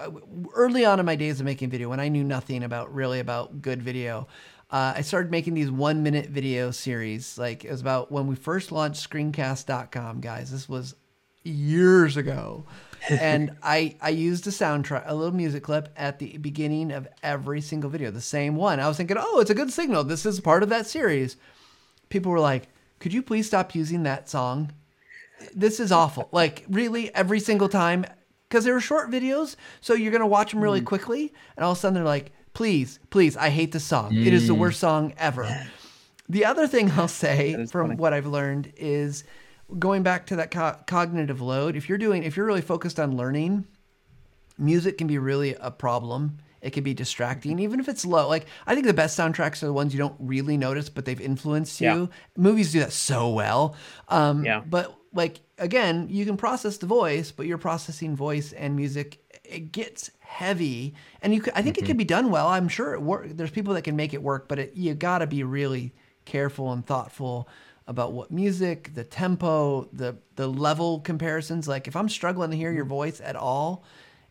early 0.54 0.84
on 0.84 1.00
in 1.00 1.06
my 1.06 1.16
days 1.16 1.40
of 1.40 1.46
making 1.46 1.70
video, 1.70 1.88
when 1.88 2.00
I 2.00 2.08
knew 2.08 2.24
nothing 2.24 2.62
about 2.62 2.94
really 2.94 3.20
about 3.20 3.62
good 3.62 3.82
video, 3.82 4.28
uh, 4.70 4.94
I 4.96 5.02
started 5.02 5.30
making 5.30 5.54
these 5.54 5.70
one 5.70 6.02
minute 6.02 6.28
video 6.28 6.70
series. 6.70 7.38
Like 7.38 7.64
it 7.64 7.70
was 7.70 7.80
about 7.80 8.12
when 8.12 8.26
we 8.26 8.34
first 8.34 8.72
launched 8.72 9.08
Screencast.com, 9.08 10.20
guys. 10.20 10.50
This 10.50 10.68
was 10.68 10.94
years 11.42 12.16
ago. 12.16 12.66
and 13.08 13.56
I 13.62 13.96
I 14.00 14.10
used 14.10 14.46
a 14.46 14.50
soundtrack, 14.50 15.04
a 15.06 15.14
little 15.14 15.34
music 15.34 15.62
clip 15.62 15.90
at 15.96 16.18
the 16.18 16.38
beginning 16.38 16.90
of 16.90 17.06
every 17.22 17.60
single 17.60 17.90
video, 17.90 18.10
the 18.10 18.20
same 18.20 18.56
one. 18.56 18.80
I 18.80 18.88
was 18.88 18.96
thinking, 18.96 19.18
oh, 19.18 19.40
it's 19.40 19.50
a 19.50 19.54
good 19.54 19.72
signal. 19.72 20.04
This 20.04 20.24
is 20.24 20.40
part 20.40 20.62
of 20.62 20.70
that 20.70 20.86
series. 20.86 21.36
People 22.08 22.32
were 22.32 22.40
like, 22.40 22.68
could 23.00 23.12
you 23.12 23.22
please 23.22 23.46
stop 23.46 23.74
using 23.74 24.04
that 24.04 24.28
song? 24.30 24.72
This 25.54 25.80
is 25.80 25.92
awful. 25.92 26.28
Like, 26.32 26.64
really, 26.68 27.14
every 27.14 27.40
single 27.40 27.68
time. 27.68 28.04
Because 28.48 28.64
they 28.64 28.72
were 28.72 28.80
short 28.80 29.10
videos, 29.10 29.56
so 29.80 29.94
you're 29.94 30.12
going 30.12 30.20
to 30.20 30.26
watch 30.26 30.52
them 30.52 30.60
really 30.60 30.80
mm. 30.80 30.84
quickly. 30.84 31.32
And 31.56 31.64
all 31.64 31.72
of 31.72 31.78
a 31.78 31.80
sudden, 31.80 31.94
they're 31.94 32.04
like, 32.04 32.30
please, 32.52 33.00
please, 33.10 33.36
I 33.36 33.48
hate 33.48 33.72
this 33.72 33.84
song. 33.84 34.12
Mm. 34.12 34.26
It 34.26 34.32
is 34.32 34.46
the 34.46 34.54
worst 34.54 34.78
song 34.78 35.12
ever. 35.16 35.66
The 36.28 36.44
other 36.44 36.68
thing 36.68 36.90
I'll 36.92 37.08
say 37.26 37.54
from 37.66 37.88
funny. 37.88 37.96
what 37.96 38.12
I've 38.12 38.26
learned 38.26 38.72
is 38.76 39.24
going 39.76 40.04
back 40.04 40.26
to 40.26 40.36
that 40.36 40.52
co- 40.52 40.76
cognitive 40.86 41.40
load. 41.40 41.74
If 41.74 41.88
you're 41.88 41.98
doing, 41.98 42.22
if 42.22 42.36
you're 42.36 42.46
really 42.46 42.60
focused 42.60 43.00
on 43.00 43.16
learning, 43.16 43.66
music 44.56 44.98
can 44.98 45.08
be 45.08 45.18
really 45.18 45.56
a 45.60 45.72
problem 45.72 46.38
it 46.64 46.72
can 46.72 46.82
be 46.82 46.94
distracting, 46.94 47.58
even 47.58 47.78
if 47.78 47.88
it's 47.90 48.06
low. 48.06 48.26
Like 48.26 48.46
I 48.66 48.74
think 48.74 48.86
the 48.86 48.94
best 48.94 49.18
soundtracks 49.18 49.62
are 49.62 49.66
the 49.66 49.72
ones 49.72 49.92
you 49.92 49.98
don't 49.98 50.16
really 50.18 50.56
notice, 50.56 50.88
but 50.88 51.04
they've 51.04 51.20
influenced 51.20 51.78
you. 51.80 51.88
Yeah. 51.88 52.06
Movies 52.38 52.72
do 52.72 52.80
that 52.80 52.92
so 52.92 53.28
well. 53.28 53.76
Um, 54.08 54.44
yeah. 54.46 54.62
But 54.64 54.96
like 55.14 55.40
again, 55.58 56.08
you 56.10 56.24
can 56.26 56.36
process 56.36 56.76
the 56.76 56.86
voice, 56.86 57.30
but 57.30 57.46
you're 57.46 57.58
processing 57.58 58.16
voice 58.16 58.52
and 58.52 58.76
music. 58.76 59.18
It 59.44 59.72
gets 59.72 60.10
heavy, 60.20 60.94
and 61.22 61.34
you. 61.34 61.40
Could, 61.42 61.54
I 61.54 61.62
think 61.62 61.76
mm-hmm. 61.76 61.84
it 61.84 61.88
can 61.88 61.96
be 61.96 62.04
done 62.04 62.30
well. 62.30 62.48
I'm 62.48 62.68
sure 62.68 62.94
it 62.94 63.00
work. 63.00 63.28
There's 63.30 63.50
people 63.50 63.74
that 63.74 63.82
can 63.82 63.96
make 63.96 64.14
it 64.14 64.22
work, 64.22 64.48
but 64.48 64.58
it, 64.58 64.72
you 64.74 64.94
got 64.94 65.18
to 65.18 65.26
be 65.26 65.44
really 65.44 65.92
careful 66.24 66.72
and 66.72 66.84
thoughtful 66.84 67.48
about 67.86 68.12
what 68.12 68.30
music, 68.30 68.94
the 68.94 69.04
tempo, 69.04 69.88
the 69.92 70.16
the 70.36 70.48
level 70.48 71.00
comparisons. 71.00 71.68
Like 71.68 71.86
if 71.86 71.96
I'm 71.96 72.08
struggling 72.08 72.50
to 72.50 72.56
hear 72.56 72.72
your 72.72 72.86
voice 72.86 73.20
at 73.20 73.36
all, 73.36 73.84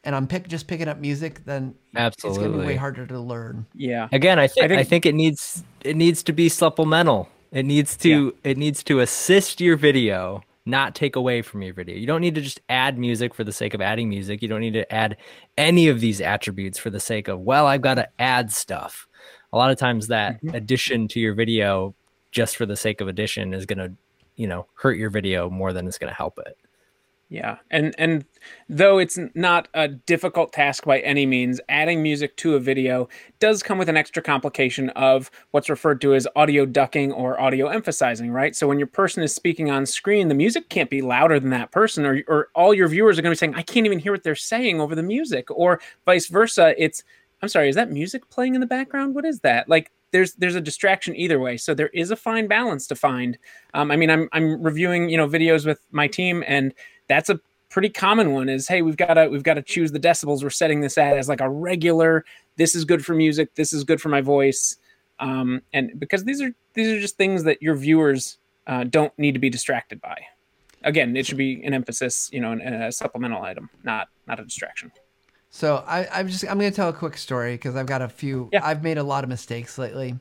and 0.04 0.16
I'm 0.16 0.28
pick 0.28 0.48
just 0.48 0.68
picking 0.68 0.88
up 0.88 1.00
music, 1.00 1.46
then 1.46 1.76
absolutely 1.96 2.44
it's 2.44 2.52
gonna 2.52 2.62
be 2.62 2.68
way 2.68 2.76
harder 2.76 3.06
to 3.08 3.20
learn. 3.20 3.66
Yeah. 3.74 4.10
Again, 4.12 4.40
I, 4.40 4.48
th- 4.48 4.64
I, 4.64 4.68
think, 4.68 4.80
I 4.80 4.84
think 4.84 5.06
it 5.06 5.16
needs 5.16 5.64
it 5.84 5.96
needs 5.96 6.24
to 6.24 6.34
be 6.34 6.50
supplemental. 6.50 7.30
It 7.52 7.66
needs 7.66 7.96
to 7.98 8.34
yeah. 8.44 8.52
it 8.52 8.58
needs 8.58 8.84
to 8.86 9.00
assist 9.00 9.62
your 9.62 9.78
video, 9.78 10.44
not 10.66 10.96
take 10.96 11.16
away 11.16 11.42
from 11.42 11.62
your 11.62 11.74
video. 11.74 11.96
You 11.96 12.08
don't 12.08 12.22
need 12.22 12.36
to 12.36 12.42
just 12.42 12.62
add 12.70 12.98
music 12.98 13.34
for 13.34 13.44
the 13.44 13.52
sake 13.52 13.74
of 13.74 13.82
adding 13.82 14.10
music. 14.10 14.42
You 14.42 14.48
don't 14.48 14.62
need 14.62 14.74
to 14.74 14.94
add 14.94 15.18
any 15.58 15.88
of 15.88 16.00
these 16.00 16.22
attributes 16.22 16.80
for 16.80 16.90
the 16.90 17.00
sake 17.00 17.28
of 17.28 17.42
well, 17.42 17.68
I've 17.68 17.82
got 17.82 17.96
to 17.96 18.08
add 18.20 18.52
stuff. 18.52 19.08
A 19.52 19.58
lot 19.58 19.72
of 19.72 19.78
times 19.78 20.08
that 20.08 20.38
mm-hmm. 20.38 20.56
addition 20.56 21.08
to 21.10 21.20
your 21.20 21.34
video 21.34 21.94
just 22.32 22.56
for 22.58 22.66
the 22.66 22.78
sake 22.78 23.02
of 23.02 23.08
addition 23.08 23.54
is 23.54 23.66
going 23.66 23.78
to, 23.78 23.94
you 24.36 24.48
know, 24.48 24.66
hurt 24.76 24.98
your 24.98 25.10
video 25.10 25.50
more 25.50 25.74
than 25.74 25.88
it's 25.88 25.98
going 25.98 26.10
to 26.10 26.16
help 26.16 26.40
it. 26.40 26.58
Yeah, 27.34 27.58
and 27.72 27.96
and 27.98 28.26
though 28.70 29.00
it's 29.00 29.18
not 29.34 29.68
a 29.74 29.88
difficult 29.88 30.54
task 30.54 30.86
by 30.86 31.00
any 31.00 31.26
means, 31.26 31.60
adding 31.68 32.04
music 32.04 32.38
to 32.38 32.54
a 32.54 32.60
video 32.60 33.10
does 33.40 33.64
come 33.64 33.80
with 33.80 33.90
an 33.90 33.98
extra 33.98 34.22
complication 34.22 34.90
of 34.92 35.32
what's 35.50 35.68
referred 35.68 36.00
to 36.02 36.14
as 36.14 36.28
audio 36.36 36.64
ducking 36.68 37.12
or 37.12 37.42
audio 37.42 37.70
emphasizing, 37.70 38.30
right? 38.30 38.56
So 38.56 38.68
when 38.68 38.78
your 38.78 38.86
person 38.86 39.24
is 39.24 39.34
speaking 39.34 39.72
on 39.72 39.88
screen, 39.88 40.28
the 40.28 40.36
music 40.36 40.70
can't 40.70 40.92
be 40.92 41.02
louder 41.02 41.40
than 41.40 41.50
that 41.50 41.72
person, 41.72 42.06
or 42.06 42.22
or 42.28 42.50
all 42.54 42.72
your 42.72 42.88
viewers 42.88 43.18
are 43.18 43.24
going 43.24 43.32
to 43.32 43.36
be 43.36 43.40
saying, 43.40 43.56
"I 43.56 43.64
can't 43.64 43.88
even 43.88 43.98
hear 43.98 44.12
what 44.12 44.22
they're 44.22 44.36
saying 44.36 44.80
over 44.80 44.94
the 44.94 45.02
music," 45.02 45.50
or 45.50 45.82
vice 46.06 46.28
versa. 46.28 46.76
It's, 46.78 47.04
"I'm 47.42 47.50
sorry, 47.50 47.68
is 47.68 47.76
that 47.78 47.90
music 47.92 48.30
playing 48.30 48.54
in 48.54 48.62
the 48.62 48.68
background? 48.68 49.16
What 49.16 49.26
is 49.26 49.40
that?" 49.40 49.68
Like 49.68 49.92
there's 50.12 50.36
there's 50.36 50.56
a 50.56 50.62
distraction 50.62 51.16
either 51.16 51.40
way. 51.40 51.58
So 51.58 51.74
there 51.74 51.90
is 51.90 52.12
a 52.12 52.16
fine 52.16 52.48
balance 52.48 52.86
to 52.88 52.96
find. 52.96 53.40
Um, 53.74 53.90
I 53.92 53.96
mean, 53.96 54.12
I'm 54.12 54.30
I'm 54.34 54.62
reviewing 54.62 55.10
you 55.10 55.18
know 55.18 55.28
videos 55.28 55.66
with 55.66 55.80
my 55.92 56.08
team 56.08 56.44
and 56.48 56.74
that's 57.14 57.30
a 57.30 57.40
pretty 57.70 57.90
common 57.90 58.34
one 58.34 58.50
is 58.50 58.68
hey 58.68 58.82
we've 58.82 58.98
got 58.98 59.16
to 59.16 59.28
we've 59.28 59.44
got 59.44 59.56
to 59.56 59.62
choose 59.62 59.92
the 59.92 60.00
decibels 60.00 60.44
we're 60.44 60.50
setting 60.50 60.82
this 60.82 60.98
at 60.98 61.18
as 61.18 61.28
like 61.28 61.42
a 61.42 61.50
regular 61.50 62.24
this 62.56 62.76
is 62.76 62.86
good 62.86 63.04
for 63.04 63.16
music 63.16 63.54
this 63.56 63.74
is 63.74 63.84
good 63.84 64.00
for 64.00 64.10
my 64.10 64.22
voice 64.22 64.78
um, 65.20 65.62
and 65.74 66.00
because 66.00 66.24
these 66.24 66.42
are 66.42 66.54
these 66.74 66.88
are 66.90 67.00
just 67.00 67.18
things 67.18 67.44
that 67.44 67.62
your 67.62 67.76
viewers 67.76 68.38
uh, 68.68 68.84
don't 68.84 69.18
need 69.18 69.34
to 69.34 69.40
be 69.40 69.50
distracted 69.50 70.00
by 70.02 70.22
again 70.84 71.16
it 71.18 71.26
should 71.26 71.38
be 71.38 71.64
an 71.64 71.74
emphasis 71.74 72.30
you 72.32 72.40
know 72.40 72.54
a 72.54 72.92
supplemental 72.92 73.42
item 73.42 73.70
not 73.84 74.08
not 74.28 74.40
a 74.40 74.44
distraction 74.44 74.92
so 75.50 75.84
I, 75.88 76.08
i'm 76.14 76.28
just 76.28 76.44
i'm 76.48 76.60
going 76.60 76.72
to 76.72 76.76
tell 76.76 76.90
a 76.90 76.94
quick 76.94 77.18
story 77.18 77.56
because 77.56 77.76
i've 77.76 77.88
got 77.88 78.04
a 78.04 78.10
few 78.10 78.50
yeah. 78.54 78.64
i've 78.64 78.84
made 78.84 79.00
a 79.00 79.04
lot 79.04 79.24
of 79.24 79.30
mistakes 79.30 79.78
lately 79.78 80.20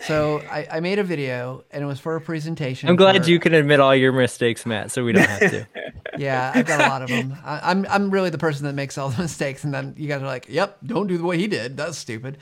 so 0.00 0.42
I, 0.50 0.66
I, 0.72 0.80
made 0.80 0.98
a 0.98 1.04
video 1.04 1.64
and 1.70 1.84
it 1.84 1.86
was 1.86 2.00
for 2.00 2.16
a 2.16 2.20
presentation. 2.20 2.88
I'm 2.88 2.96
glad 2.96 3.22
for, 3.22 3.30
you 3.30 3.38
can 3.38 3.54
admit 3.54 3.78
all 3.78 3.94
your 3.94 4.12
mistakes, 4.12 4.66
Matt, 4.66 4.90
so 4.90 5.04
we 5.04 5.12
don't 5.12 5.28
have 5.28 5.50
to. 5.50 5.66
yeah, 6.18 6.52
I've 6.54 6.66
got 6.66 6.80
a 6.80 6.88
lot 6.88 7.02
of 7.02 7.08
them. 7.08 7.36
I, 7.44 7.70
am 7.70 7.84
I'm, 7.84 7.86
I'm 7.90 8.10
really 8.10 8.30
the 8.30 8.38
person 8.38 8.66
that 8.66 8.74
makes 8.74 8.98
all 8.98 9.10
the 9.10 9.22
mistakes, 9.22 9.64
and 9.64 9.72
then 9.72 9.94
you 9.96 10.08
guys 10.08 10.22
are 10.22 10.26
like, 10.26 10.46
"Yep, 10.48 10.78
don't 10.84 11.06
do 11.06 11.18
the 11.18 11.24
way 11.24 11.38
he 11.38 11.46
did. 11.46 11.76
That's 11.76 11.98
stupid." 11.98 12.38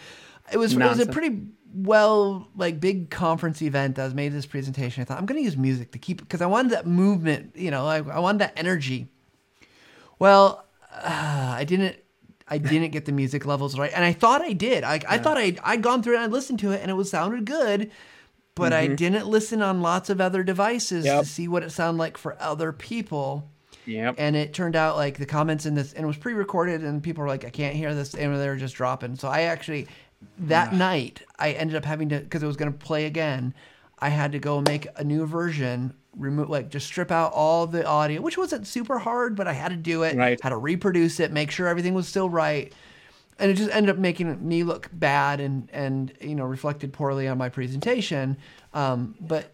It 0.52 0.56
was 0.56 0.76
Nonsense. 0.76 1.00
it 1.00 1.06
was 1.06 1.08
a 1.08 1.12
pretty 1.12 1.46
well 1.72 2.48
like 2.56 2.80
big 2.80 3.10
conference 3.10 3.62
event. 3.62 3.98
I 3.98 4.04
was 4.04 4.14
made 4.14 4.32
this 4.32 4.46
presentation. 4.46 5.02
I 5.02 5.04
thought 5.04 5.18
I'm 5.18 5.26
going 5.26 5.40
to 5.40 5.44
use 5.44 5.56
music 5.56 5.92
to 5.92 5.98
keep 5.98 6.20
because 6.20 6.40
I 6.40 6.46
wanted 6.46 6.72
that 6.72 6.86
movement. 6.86 7.56
You 7.56 7.70
know, 7.70 7.86
I, 7.86 7.98
I 7.98 8.18
wanted 8.18 8.40
that 8.40 8.52
energy. 8.56 9.08
Well, 10.18 10.66
uh, 10.92 11.54
I 11.56 11.64
didn't 11.64 11.96
I 12.50 12.58
didn't 12.58 12.90
get 12.90 13.04
the 13.04 13.12
music 13.12 13.46
levels 13.46 13.78
right, 13.78 13.92
and 13.94 14.04
I 14.04 14.12
thought 14.12 14.42
I 14.42 14.52
did. 14.52 14.82
I, 14.82 14.96
yeah. 14.96 15.02
I 15.08 15.18
thought 15.18 15.38
I 15.38 15.56
I'd 15.62 15.82
gone 15.82 16.02
through 16.02 16.14
it 16.14 16.22
and 16.22 16.24
I 16.24 16.26
listened 16.34 16.58
to 16.60 16.72
it, 16.72 16.80
and 16.82 16.90
it 16.90 16.94
was 16.94 17.08
sounded 17.08 17.44
good, 17.44 17.90
but 18.56 18.72
mm-hmm. 18.72 18.92
I 18.92 18.94
didn't 18.94 19.26
listen 19.26 19.62
on 19.62 19.80
lots 19.80 20.10
of 20.10 20.20
other 20.20 20.42
devices 20.42 21.04
yep. 21.04 21.20
to 21.20 21.28
see 21.28 21.46
what 21.46 21.62
it 21.62 21.70
sounded 21.70 21.98
like 21.98 22.18
for 22.18 22.36
other 22.42 22.72
people. 22.72 23.48
Yep. 23.90 24.14
And 24.18 24.36
it 24.36 24.54
turned 24.54 24.76
out 24.76 24.96
like 24.96 25.18
the 25.18 25.26
comments 25.26 25.66
in 25.66 25.74
this, 25.74 25.92
and 25.92 26.04
it 26.04 26.06
was 26.06 26.16
pre-recorded, 26.16 26.82
and 26.82 27.02
people 27.02 27.22
were 27.22 27.28
like, 27.28 27.44
"I 27.44 27.50
can't 27.50 27.74
hear 27.74 27.94
this," 27.94 28.14
and 28.14 28.36
they 28.36 28.48
were 28.48 28.56
just 28.56 28.76
dropping. 28.76 29.16
So 29.16 29.28
I 29.28 29.42
actually 29.42 29.88
that 30.38 30.72
night 30.74 31.22
I 31.38 31.52
ended 31.52 31.76
up 31.76 31.84
having 31.84 32.08
to 32.10 32.20
because 32.20 32.42
it 32.42 32.46
was 32.46 32.56
going 32.56 32.72
to 32.72 32.78
play 32.78 33.06
again. 33.06 33.54
I 33.98 34.08
had 34.08 34.32
to 34.32 34.38
go 34.38 34.60
make 34.60 34.86
a 34.96 35.04
new 35.04 35.26
version, 35.26 35.94
remove 36.16 36.48
like 36.48 36.70
just 36.70 36.86
strip 36.86 37.10
out 37.10 37.32
all 37.32 37.66
the 37.66 37.84
audio, 37.84 38.20
which 38.20 38.38
wasn't 38.38 38.66
super 38.66 38.98
hard, 38.98 39.34
but 39.34 39.46
I 39.46 39.52
had 39.52 39.70
to 39.70 39.76
do 39.76 40.04
it. 40.04 40.16
Right. 40.16 40.40
Had 40.40 40.50
to 40.50 40.56
reproduce 40.56 41.20
it, 41.20 41.32
make 41.32 41.50
sure 41.50 41.66
everything 41.66 41.94
was 41.94 42.06
still 42.06 42.30
right. 42.30 42.72
And 43.38 43.50
it 43.50 43.54
just 43.54 43.70
ended 43.70 43.90
up 43.90 43.98
making 43.98 44.46
me 44.46 44.62
look 44.62 44.88
bad 44.92 45.40
and 45.40 45.68
and 45.72 46.12
you 46.20 46.34
know 46.34 46.44
reflected 46.44 46.92
poorly 46.92 47.26
on 47.26 47.38
my 47.38 47.48
presentation. 47.48 48.36
Um, 48.72 49.16
but 49.20 49.52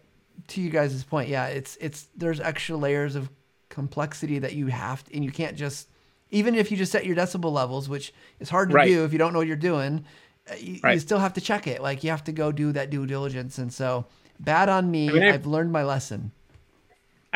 to 0.49 0.61
you 0.61 0.69
guys' 0.69 1.03
point, 1.03 1.29
yeah, 1.29 1.47
it's 1.47 1.77
it's 1.81 2.07
there's 2.15 2.39
extra 2.39 2.75
layers 2.75 3.15
of 3.15 3.29
complexity 3.77 4.39
that 4.39 4.53
you 4.53 4.67
have 4.67 5.03
to, 5.03 5.13
and 5.15 5.23
you 5.23 5.31
can't 5.31 5.55
just 5.55 5.87
even 6.31 6.55
if 6.55 6.71
you 6.71 6.77
just 6.77 6.91
set 6.91 7.05
your 7.05 7.15
decibel 7.15 7.51
levels, 7.51 7.87
which 7.87 8.11
is 8.39 8.49
hard 8.49 8.69
to 8.69 8.75
Right. 8.75 8.87
do 8.87 9.05
if 9.05 9.13
you 9.13 9.19
don't 9.19 9.31
know 9.33 9.39
what 9.39 9.47
you're 9.47 9.55
doing, 9.55 10.03
uh, 10.51 10.55
you, 10.59 10.79
you 10.83 10.99
still 10.99 11.19
have 11.19 11.33
to 11.33 11.41
check 11.41 11.67
it. 11.67 11.79
Like 11.81 12.03
you 12.03 12.09
have 12.09 12.23
to 12.25 12.31
go 12.31 12.51
do 12.51 12.71
that 12.73 12.89
due 12.89 13.05
diligence. 13.05 13.57
And 13.59 13.71
so 13.71 14.07
bad 14.39 14.67
on 14.67 14.89
me. 14.89 15.07
I 15.09 15.13
mean, 15.13 15.23
I've 15.23 15.45
learned 15.45 15.71
my 15.71 15.83
lesson. 15.83 16.31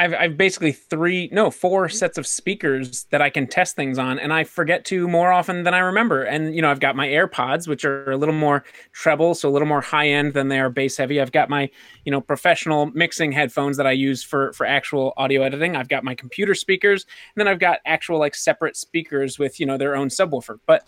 I've, 0.01 0.15
I've 0.15 0.35
basically 0.35 0.71
three, 0.71 1.29
no, 1.31 1.51
four 1.51 1.85
mm-hmm. 1.85 1.95
sets 1.95 2.17
of 2.17 2.25
speakers 2.25 3.03
that 3.11 3.21
I 3.21 3.29
can 3.29 3.45
test 3.45 3.75
things 3.75 3.99
on, 3.99 4.17
and 4.17 4.33
I 4.33 4.43
forget 4.43 4.83
to 4.85 5.07
more 5.07 5.31
often 5.31 5.63
than 5.63 5.75
I 5.75 5.79
remember. 5.79 6.23
And, 6.23 6.55
you 6.55 6.61
know, 6.63 6.71
I've 6.71 6.79
got 6.79 6.95
my 6.95 7.07
AirPods, 7.07 7.67
which 7.67 7.85
are 7.85 8.09
a 8.09 8.17
little 8.17 8.33
more 8.33 8.63
treble, 8.93 9.35
so 9.35 9.47
a 9.47 9.51
little 9.51 9.67
more 9.67 9.81
high 9.81 10.07
end 10.07 10.33
than 10.33 10.47
they 10.47 10.59
are 10.59 10.71
bass 10.71 10.97
heavy. 10.97 11.21
I've 11.21 11.31
got 11.31 11.51
my, 11.51 11.69
you 12.03 12.11
know, 12.11 12.19
professional 12.19 12.87
mixing 12.87 13.31
headphones 13.31 13.77
that 13.77 13.85
I 13.85 13.91
use 13.91 14.23
for, 14.23 14.53
for 14.53 14.65
actual 14.65 15.13
audio 15.17 15.43
editing. 15.43 15.75
I've 15.75 15.89
got 15.89 16.03
my 16.03 16.15
computer 16.15 16.55
speakers, 16.55 17.05
and 17.35 17.39
then 17.39 17.47
I've 17.47 17.59
got 17.59 17.77
actual, 17.85 18.17
like, 18.17 18.33
separate 18.33 18.75
speakers 18.75 19.37
with, 19.37 19.59
you 19.59 19.67
know, 19.67 19.77
their 19.77 19.95
own 19.95 20.09
subwoofer. 20.09 20.59
But 20.65 20.87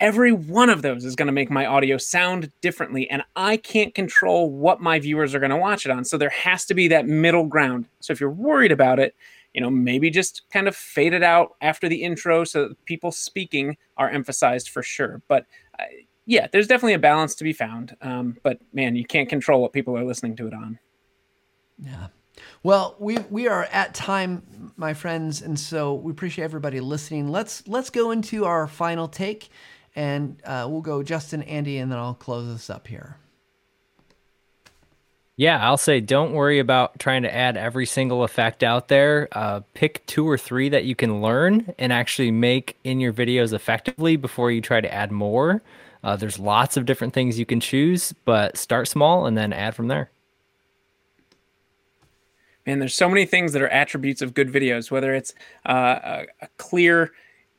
every 0.00 0.32
one 0.32 0.68
of 0.68 0.82
those 0.82 1.04
is 1.04 1.16
going 1.16 1.26
to 1.26 1.32
make 1.32 1.50
my 1.50 1.66
audio 1.66 1.96
sound 1.96 2.50
differently 2.60 3.08
and 3.10 3.22
i 3.34 3.56
can't 3.56 3.94
control 3.94 4.50
what 4.50 4.80
my 4.80 4.98
viewers 4.98 5.34
are 5.34 5.38
going 5.38 5.50
to 5.50 5.56
watch 5.56 5.86
it 5.86 5.90
on 5.90 6.04
so 6.04 6.18
there 6.18 6.30
has 6.30 6.64
to 6.64 6.74
be 6.74 6.88
that 6.88 7.06
middle 7.06 7.46
ground 7.46 7.86
so 8.00 8.12
if 8.12 8.20
you're 8.20 8.30
worried 8.30 8.72
about 8.72 8.98
it 8.98 9.14
you 9.54 9.60
know 9.60 9.70
maybe 9.70 10.10
just 10.10 10.42
kind 10.52 10.68
of 10.68 10.76
fade 10.76 11.14
it 11.14 11.22
out 11.22 11.56
after 11.60 11.88
the 11.88 12.02
intro 12.02 12.44
so 12.44 12.68
that 12.68 12.84
people 12.84 13.10
speaking 13.10 13.76
are 13.96 14.10
emphasized 14.10 14.68
for 14.68 14.82
sure 14.82 15.22
but 15.28 15.46
uh, 15.78 15.84
yeah 16.26 16.46
there's 16.52 16.66
definitely 16.66 16.94
a 16.94 16.98
balance 16.98 17.34
to 17.34 17.44
be 17.44 17.52
found 17.52 17.96
um, 18.02 18.36
but 18.42 18.58
man 18.72 18.96
you 18.96 19.04
can't 19.04 19.28
control 19.28 19.62
what 19.62 19.72
people 19.72 19.96
are 19.96 20.04
listening 20.04 20.36
to 20.36 20.46
it 20.46 20.54
on 20.54 20.78
Yeah. 21.78 22.08
Well, 22.62 22.96
we 22.98 23.18
we 23.30 23.48
are 23.48 23.64
at 23.72 23.94
time, 23.94 24.72
my 24.76 24.94
friends, 24.94 25.42
and 25.42 25.58
so 25.58 25.94
we 25.94 26.10
appreciate 26.10 26.44
everybody 26.44 26.80
listening. 26.80 27.28
Let's 27.28 27.66
let's 27.66 27.90
go 27.90 28.10
into 28.10 28.44
our 28.44 28.66
final 28.66 29.08
take, 29.08 29.48
and 29.96 30.36
uh, 30.44 30.66
we'll 30.70 30.82
go 30.82 31.02
Justin, 31.02 31.42
Andy, 31.42 31.78
and 31.78 31.90
then 31.90 31.98
I'll 31.98 32.14
close 32.14 32.46
this 32.46 32.70
up 32.70 32.86
here. 32.86 33.16
Yeah, 35.38 35.62
I'll 35.66 35.76
say 35.76 36.00
don't 36.00 36.32
worry 36.32 36.58
about 36.58 36.98
trying 36.98 37.22
to 37.22 37.34
add 37.34 37.58
every 37.58 37.84
single 37.84 38.22
effect 38.22 38.62
out 38.62 38.88
there. 38.88 39.28
Uh, 39.32 39.60
pick 39.74 40.04
two 40.06 40.26
or 40.26 40.38
three 40.38 40.68
that 40.70 40.84
you 40.84 40.94
can 40.94 41.20
learn 41.20 41.74
and 41.78 41.92
actually 41.92 42.30
make 42.30 42.76
in 42.84 43.00
your 43.00 43.12
videos 43.12 43.52
effectively 43.52 44.16
before 44.16 44.50
you 44.50 44.62
try 44.62 44.80
to 44.80 44.92
add 44.92 45.12
more. 45.12 45.62
Uh, 46.02 46.16
there's 46.16 46.38
lots 46.38 46.76
of 46.76 46.86
different 46.86 47.12
things 47.12 47.38
you 47.38 47.44
can 47.44 47.60
choose, 47.60 48.14
but 48.24 48.56
start 48.56 48.88
small 48.88 49.26
and 49.26 49.36
then 49.36 49.52
add 49.52 49.74
from 49.74 49.88
there. 49.88 50.10
Man, 52.66 52.78
there's 52.78 52.94
so 52.94 53.08
many 53.08 53.26
things 53.26 53.52
that 53.52 53.62
are 53.62 53.68
attributes 53.68 54.22
of 54.22 54.32
good 54.32 54.50
videos, 54.50 54.90
whether 54.90 55.14
it's 55.14 55.34
uh, 55.66 55.98
a, 56.02 56.26
a 56.42 56.48
clear 56.56 57.12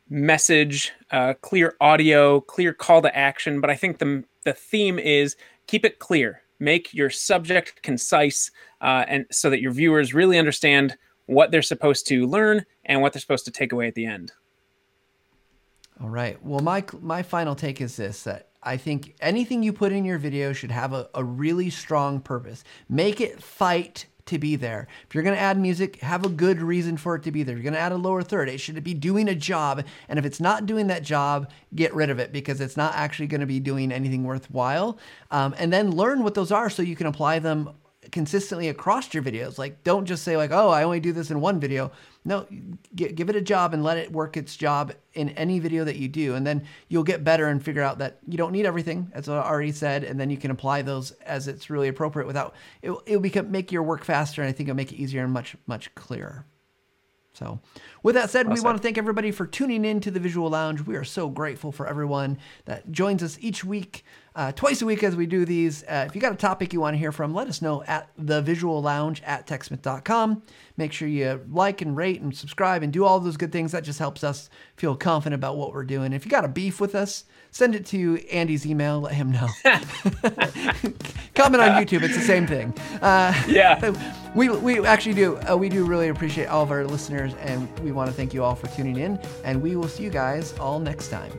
message, 0.09 0.93
uh, 1.11 1.33
clear 1.41 1.75
audio, 1.81 2.41
clear 2.41 2.73
call 2.73 3.01
to 3.01 3.15
action. 3.15 3.61
But 3.61 3.69
I 3.69 3.75
think 3.75 3.99
the 3.99 4.23
the 4.43 4.53
theme 4.53 4.99
is 4.99 5.35
keep 5.67 5.83
it 5.85 5.99
clear, 5.99 6.41
make 6.59 6.93
your 6.93 7.09
subject 7.09 7.81
concise, 7.83 8.51
uh, 8.81 9.05
and 9.07 9.25
so 9.31 9.49
that 9.49 9.61
your 9.61 9.71
viewers 9.71 10.13
really 10.13 10.37
understand 10.37 10.97
what 11.25 11.51
they're 11.51 11.61
supposed 11.61 12.07
to 12.07 12.25
learn 12.25 12.65
and 12.85 13.01
what 13.01 13.13
they're 13.13 13.19
supposed 13.19 13.45
to 13.45 13.51
take 13.51 13.73
away 13.73 13.87
at 13.87 13.95
the 13.95 14.05
end. 14.05 14.31
All 16.01 16.09
right. 16.09 16.43
Well, 16.43 16.61
my 16.61 16.83
my 17.01 17.23
final 17.23 17.55
take 17.55 17.81
is 17.81 17.95
this: 17.97 18.23
that 18.23 18.49
I 18.63 18.77
think 18.77 19.15
anything 19.19 19.63
you 19.63 19.73
put 19.73 19.91
in 19.91 20.05
your 20.05 20.17
video 20.17 20.53
should 20.53 20.71
have 20.71 20.93
a, 20.93 21.09
a 21.13 21.23
really 21.23 21.69
strong 21.69 22.19
purpose. 22.19 22.63
Make 22.89 23.21
it 23.21 23.41
fight 23.41 24.05
to 24.27 24.37
be 24.37 24.55
there. 24.55 24.87
If 25.07 25.15
you're 25.15 25.23
going 25.23 25.35
to 25.35 25.41
add 25.41 25.59
music, 25.59 25.97
have 26.01 26.25
a 26.25 26.29
good 26.29 26.61
reason 26.61 26.97
for 26.97 27.15
it 27.15 27.23
to 27.23 27.31
be 27.31 27.43
there. 27.43 27.53
If 27.53 27.57
you're 27.57 27.71
going 27.71 27.73
to 27.73 27.79
add 27.79 27.91
a 27.91 27.97
lower 27.97 28.21
third, 28.21 28.49
it 28.49 28.59
should 28.59 28.83
be 28.83 28.93
doing 28.93 29.27
a 29.27 29.35
job. 29.35 29.83
And 30.07 30.19
if 30.19 30.25
it's 30.25 30.39
not 30.39 30.65
doing 30.65 30.87
that 30.87 31.03
job, 31.03 31.49
get 31.75 31.93
rid 31.93 32.09
of 32.09 32.19
it 32.19 32.31
because 32.31 32.61
it's 32.61 32.77
not 32.77 32.93
actually 32.95 33.27
going 33.27 33.41
to 33.41 33.47
be 33.47 33.59
doing 33.59 33.91
anything 33.91 34.23
worthwhile. 34.23 34.97
Um, 35.31 35.55
and 35.57 35.71
then 35.73 35.91
learn 35.91 36.23
what 36.23 36.33
those 36.33 36.51
are 36.51 36.69
so 36.69 36.81
you 36.81 36.95
can 36.95 37.07
apply 37.07 37.39
them 37.39 37.71
consistently 38.11 38.69
across 38.69 39.13
your 39.13 39.23
videos. 39.23 39.57
Like, 39.57 39.83
don't 39.83 40.05
just 40.05 40.23
say 40.23 40.37
like, 40.37 40.51
"Oh, 40.51 40.69
I 40.69 40.83
only 40.83 40.99
do 40.99 41.11
this 41.11 41.31
in 41.31 41.41
one 41.41 41.59
video." 41.59 41.91
No, 42.25 42.45
g- 42.95 43.11
give 43.11 43.29
it 43.29 43.35
a 43.35 43.41
job 43.41 43.73
and 43.73 43.83
let 43.83 43.97
it 43.97 44.11
work 44.11 44.37
its 44.37 44.55
job 44.55 44.93
in 45.13 45.29
any 45.29 45.59
video 45.59 45.83
that 45.83 45.95
you 45.95 46.07
do, 46.07 46.35
and 46.35 46.45
then 46.45 46.63
you'll 46.89 47.03
get 47.03 47.23
better 47.23 47.47
and 47.47 47.63
figure 47.63 47.81
out 47.81 47.99
that 47.99 48.19
you 48.27 48.37
don't 48.37 48.51
need 48.51 48.65
everything, 48.65 49.11
as 49.13 49.29
I 49.29 49.37
already 49.37 49.71
said, 49.71 50.03
and 50.03 50.19
then 50.19 50.29
you 50.29 50.37
can 50.37 50.51
apply 50.51 50.81
those 50.81 51.11
as 51.25 51.47
it's 51.47 51.69
really 51.69 51.87
appropriate 51.87 52.27
without 52.27 52.53
it. 52.81 52.91
It'll 53.05 53.21
become 53.21 53.51
make 53.51 53.71
your 53.71 53.83
work 53.83 54.03
faster, 54.03 54.41
and 54.41 54.49
I 54.49 54.51
think 54.51 54.69
it'll 54.69 54.77
make 54.77 54.91
it 54.91 54.97
easier 54.97 55.23
and 55.23 55.31
much 55.31 55.55
much 55.67 55.93
clearer. 55.95 56.45
So, 57.37 57.59
with 58.01 58.15
that 58.15 58.31
said, 58.31 58.49
we 58.49 58.55
said. 58.55 58.65
want 58.65 58.77
to 58.77 58.81
thank 58.81 58.97
everybody 58.97 59.29
for 59.29 59.45
tuning 59.45 59.85
in 59.85 59.99
to 59.99 60.09
the 60.09 60.19
Visual 60.19 60.49
Lounge. 60.49 60.81
We 60.81 60.95
are 60.95 61.03
so 61.03 61.29
grateful 61.29 61.71
for 61.71 61.85
everyone 61.85 62.39
that 62.65 62.91
joins 62.91 63.21
us 63.21 63.37
each 63.39 63.63
week, 63.63 64.03
uh, 64.38 64.52
twice 64.52 64.84
a 64.84 64.86
week 64.86 65.04
as 65.04 65.15
we 65.15 65.26
do 65.26 65.45
these. 65.45 65.84
Uh, 65.84 66.06
if 66.08 66.13
you 66.13 66.21
got 66.21 66.32
a 66.32 66.36
topic 66.36 66.71
you 66.71 66.80
want 66.80 66.93
to 66.93 66.97
hear 67.00 67.12
from, 67.12 67.34
let 67.34 67.47
us 67.47 67.60
know 67.60 67.84
at 67.88 68.10
the 68.19 68.39
Visual 68.39 68.80
Lounge 68.84 69.21
at 69.26 69.47
techsmith.com. 69.47 70.43
Make 70.78 70.93
sure 70.93 71.08
you 71.08 71.41
like 71.50 71.82
and 71.82 71.97
rate 71.97 72.21
and 72.21 72.38
subscribe 72.38 72.84
and 72.84 72.93
do 72.93 73.04
all 73.04 73.19
those 73.19 73.36
good 73.36 73.52
things. 73.52 73.71
That 73.71 73.84
just 73.84 73.97
helps 73.97 74.23
us 74.23 74.52
feel 74.76 74.95
confident 74.95 75.39
about 75.39 75.58
what 75.58 75.73
we're 75.73 75.84
doing. 75.84 76.13
If 76.13 76.23
you 76.23 76.30
got 76.30 76.45
a 76.45 76.47
beef 76.47 76.80
with 76.80 76.93
us, 76.93 77.26
send 77.50 77.73
it 77.73 77.88
to 77.88 78.23
Andy's 78.30 78.63
email. 78.63 79.02
Let 79.02 79.15
him 79.15 79.32
know. 79.32 79.47
Comment 81.34 81.63
on 81.63 81.84
YouTube. 81.84 82.04
It's 82.04 82.15
the 82.15 82.23
same 82.23 82.45
thing. 82.45 82.76
Uh, 83.02 83.34
Yeah. 83.47 83.91
we, 84.36 84.50
we 84.50 84.86
actually 84.86 85.15
do 85.15 85.38
uh, 85.50 85.56
we 85.56 85.67
do 85.67 85.84
really 85.84 86.10
appreciate 86.10 86.45
all 86.45 86.62
of 86.62 86.69
our 86.69 86.86
listeners 86.86 87.34
and 87.39 87.67
we 87.80 87.91
want 87.91 88.08
to 88.08 88.15
thank 88.15 88.36
you 88.36 88.43
all 88.43 88.54
for 88.54 88.67
tuning 88.67 88.97
in 88.97 89.19
and 89.43 89.60
we 89.60 89.76
will 89.76 89.88
see 89.88 90.04
you 90.04 90.12
guys 90.12 90.54
all 90.60 90.80
next 90.80 91.08
time 91.08 91.32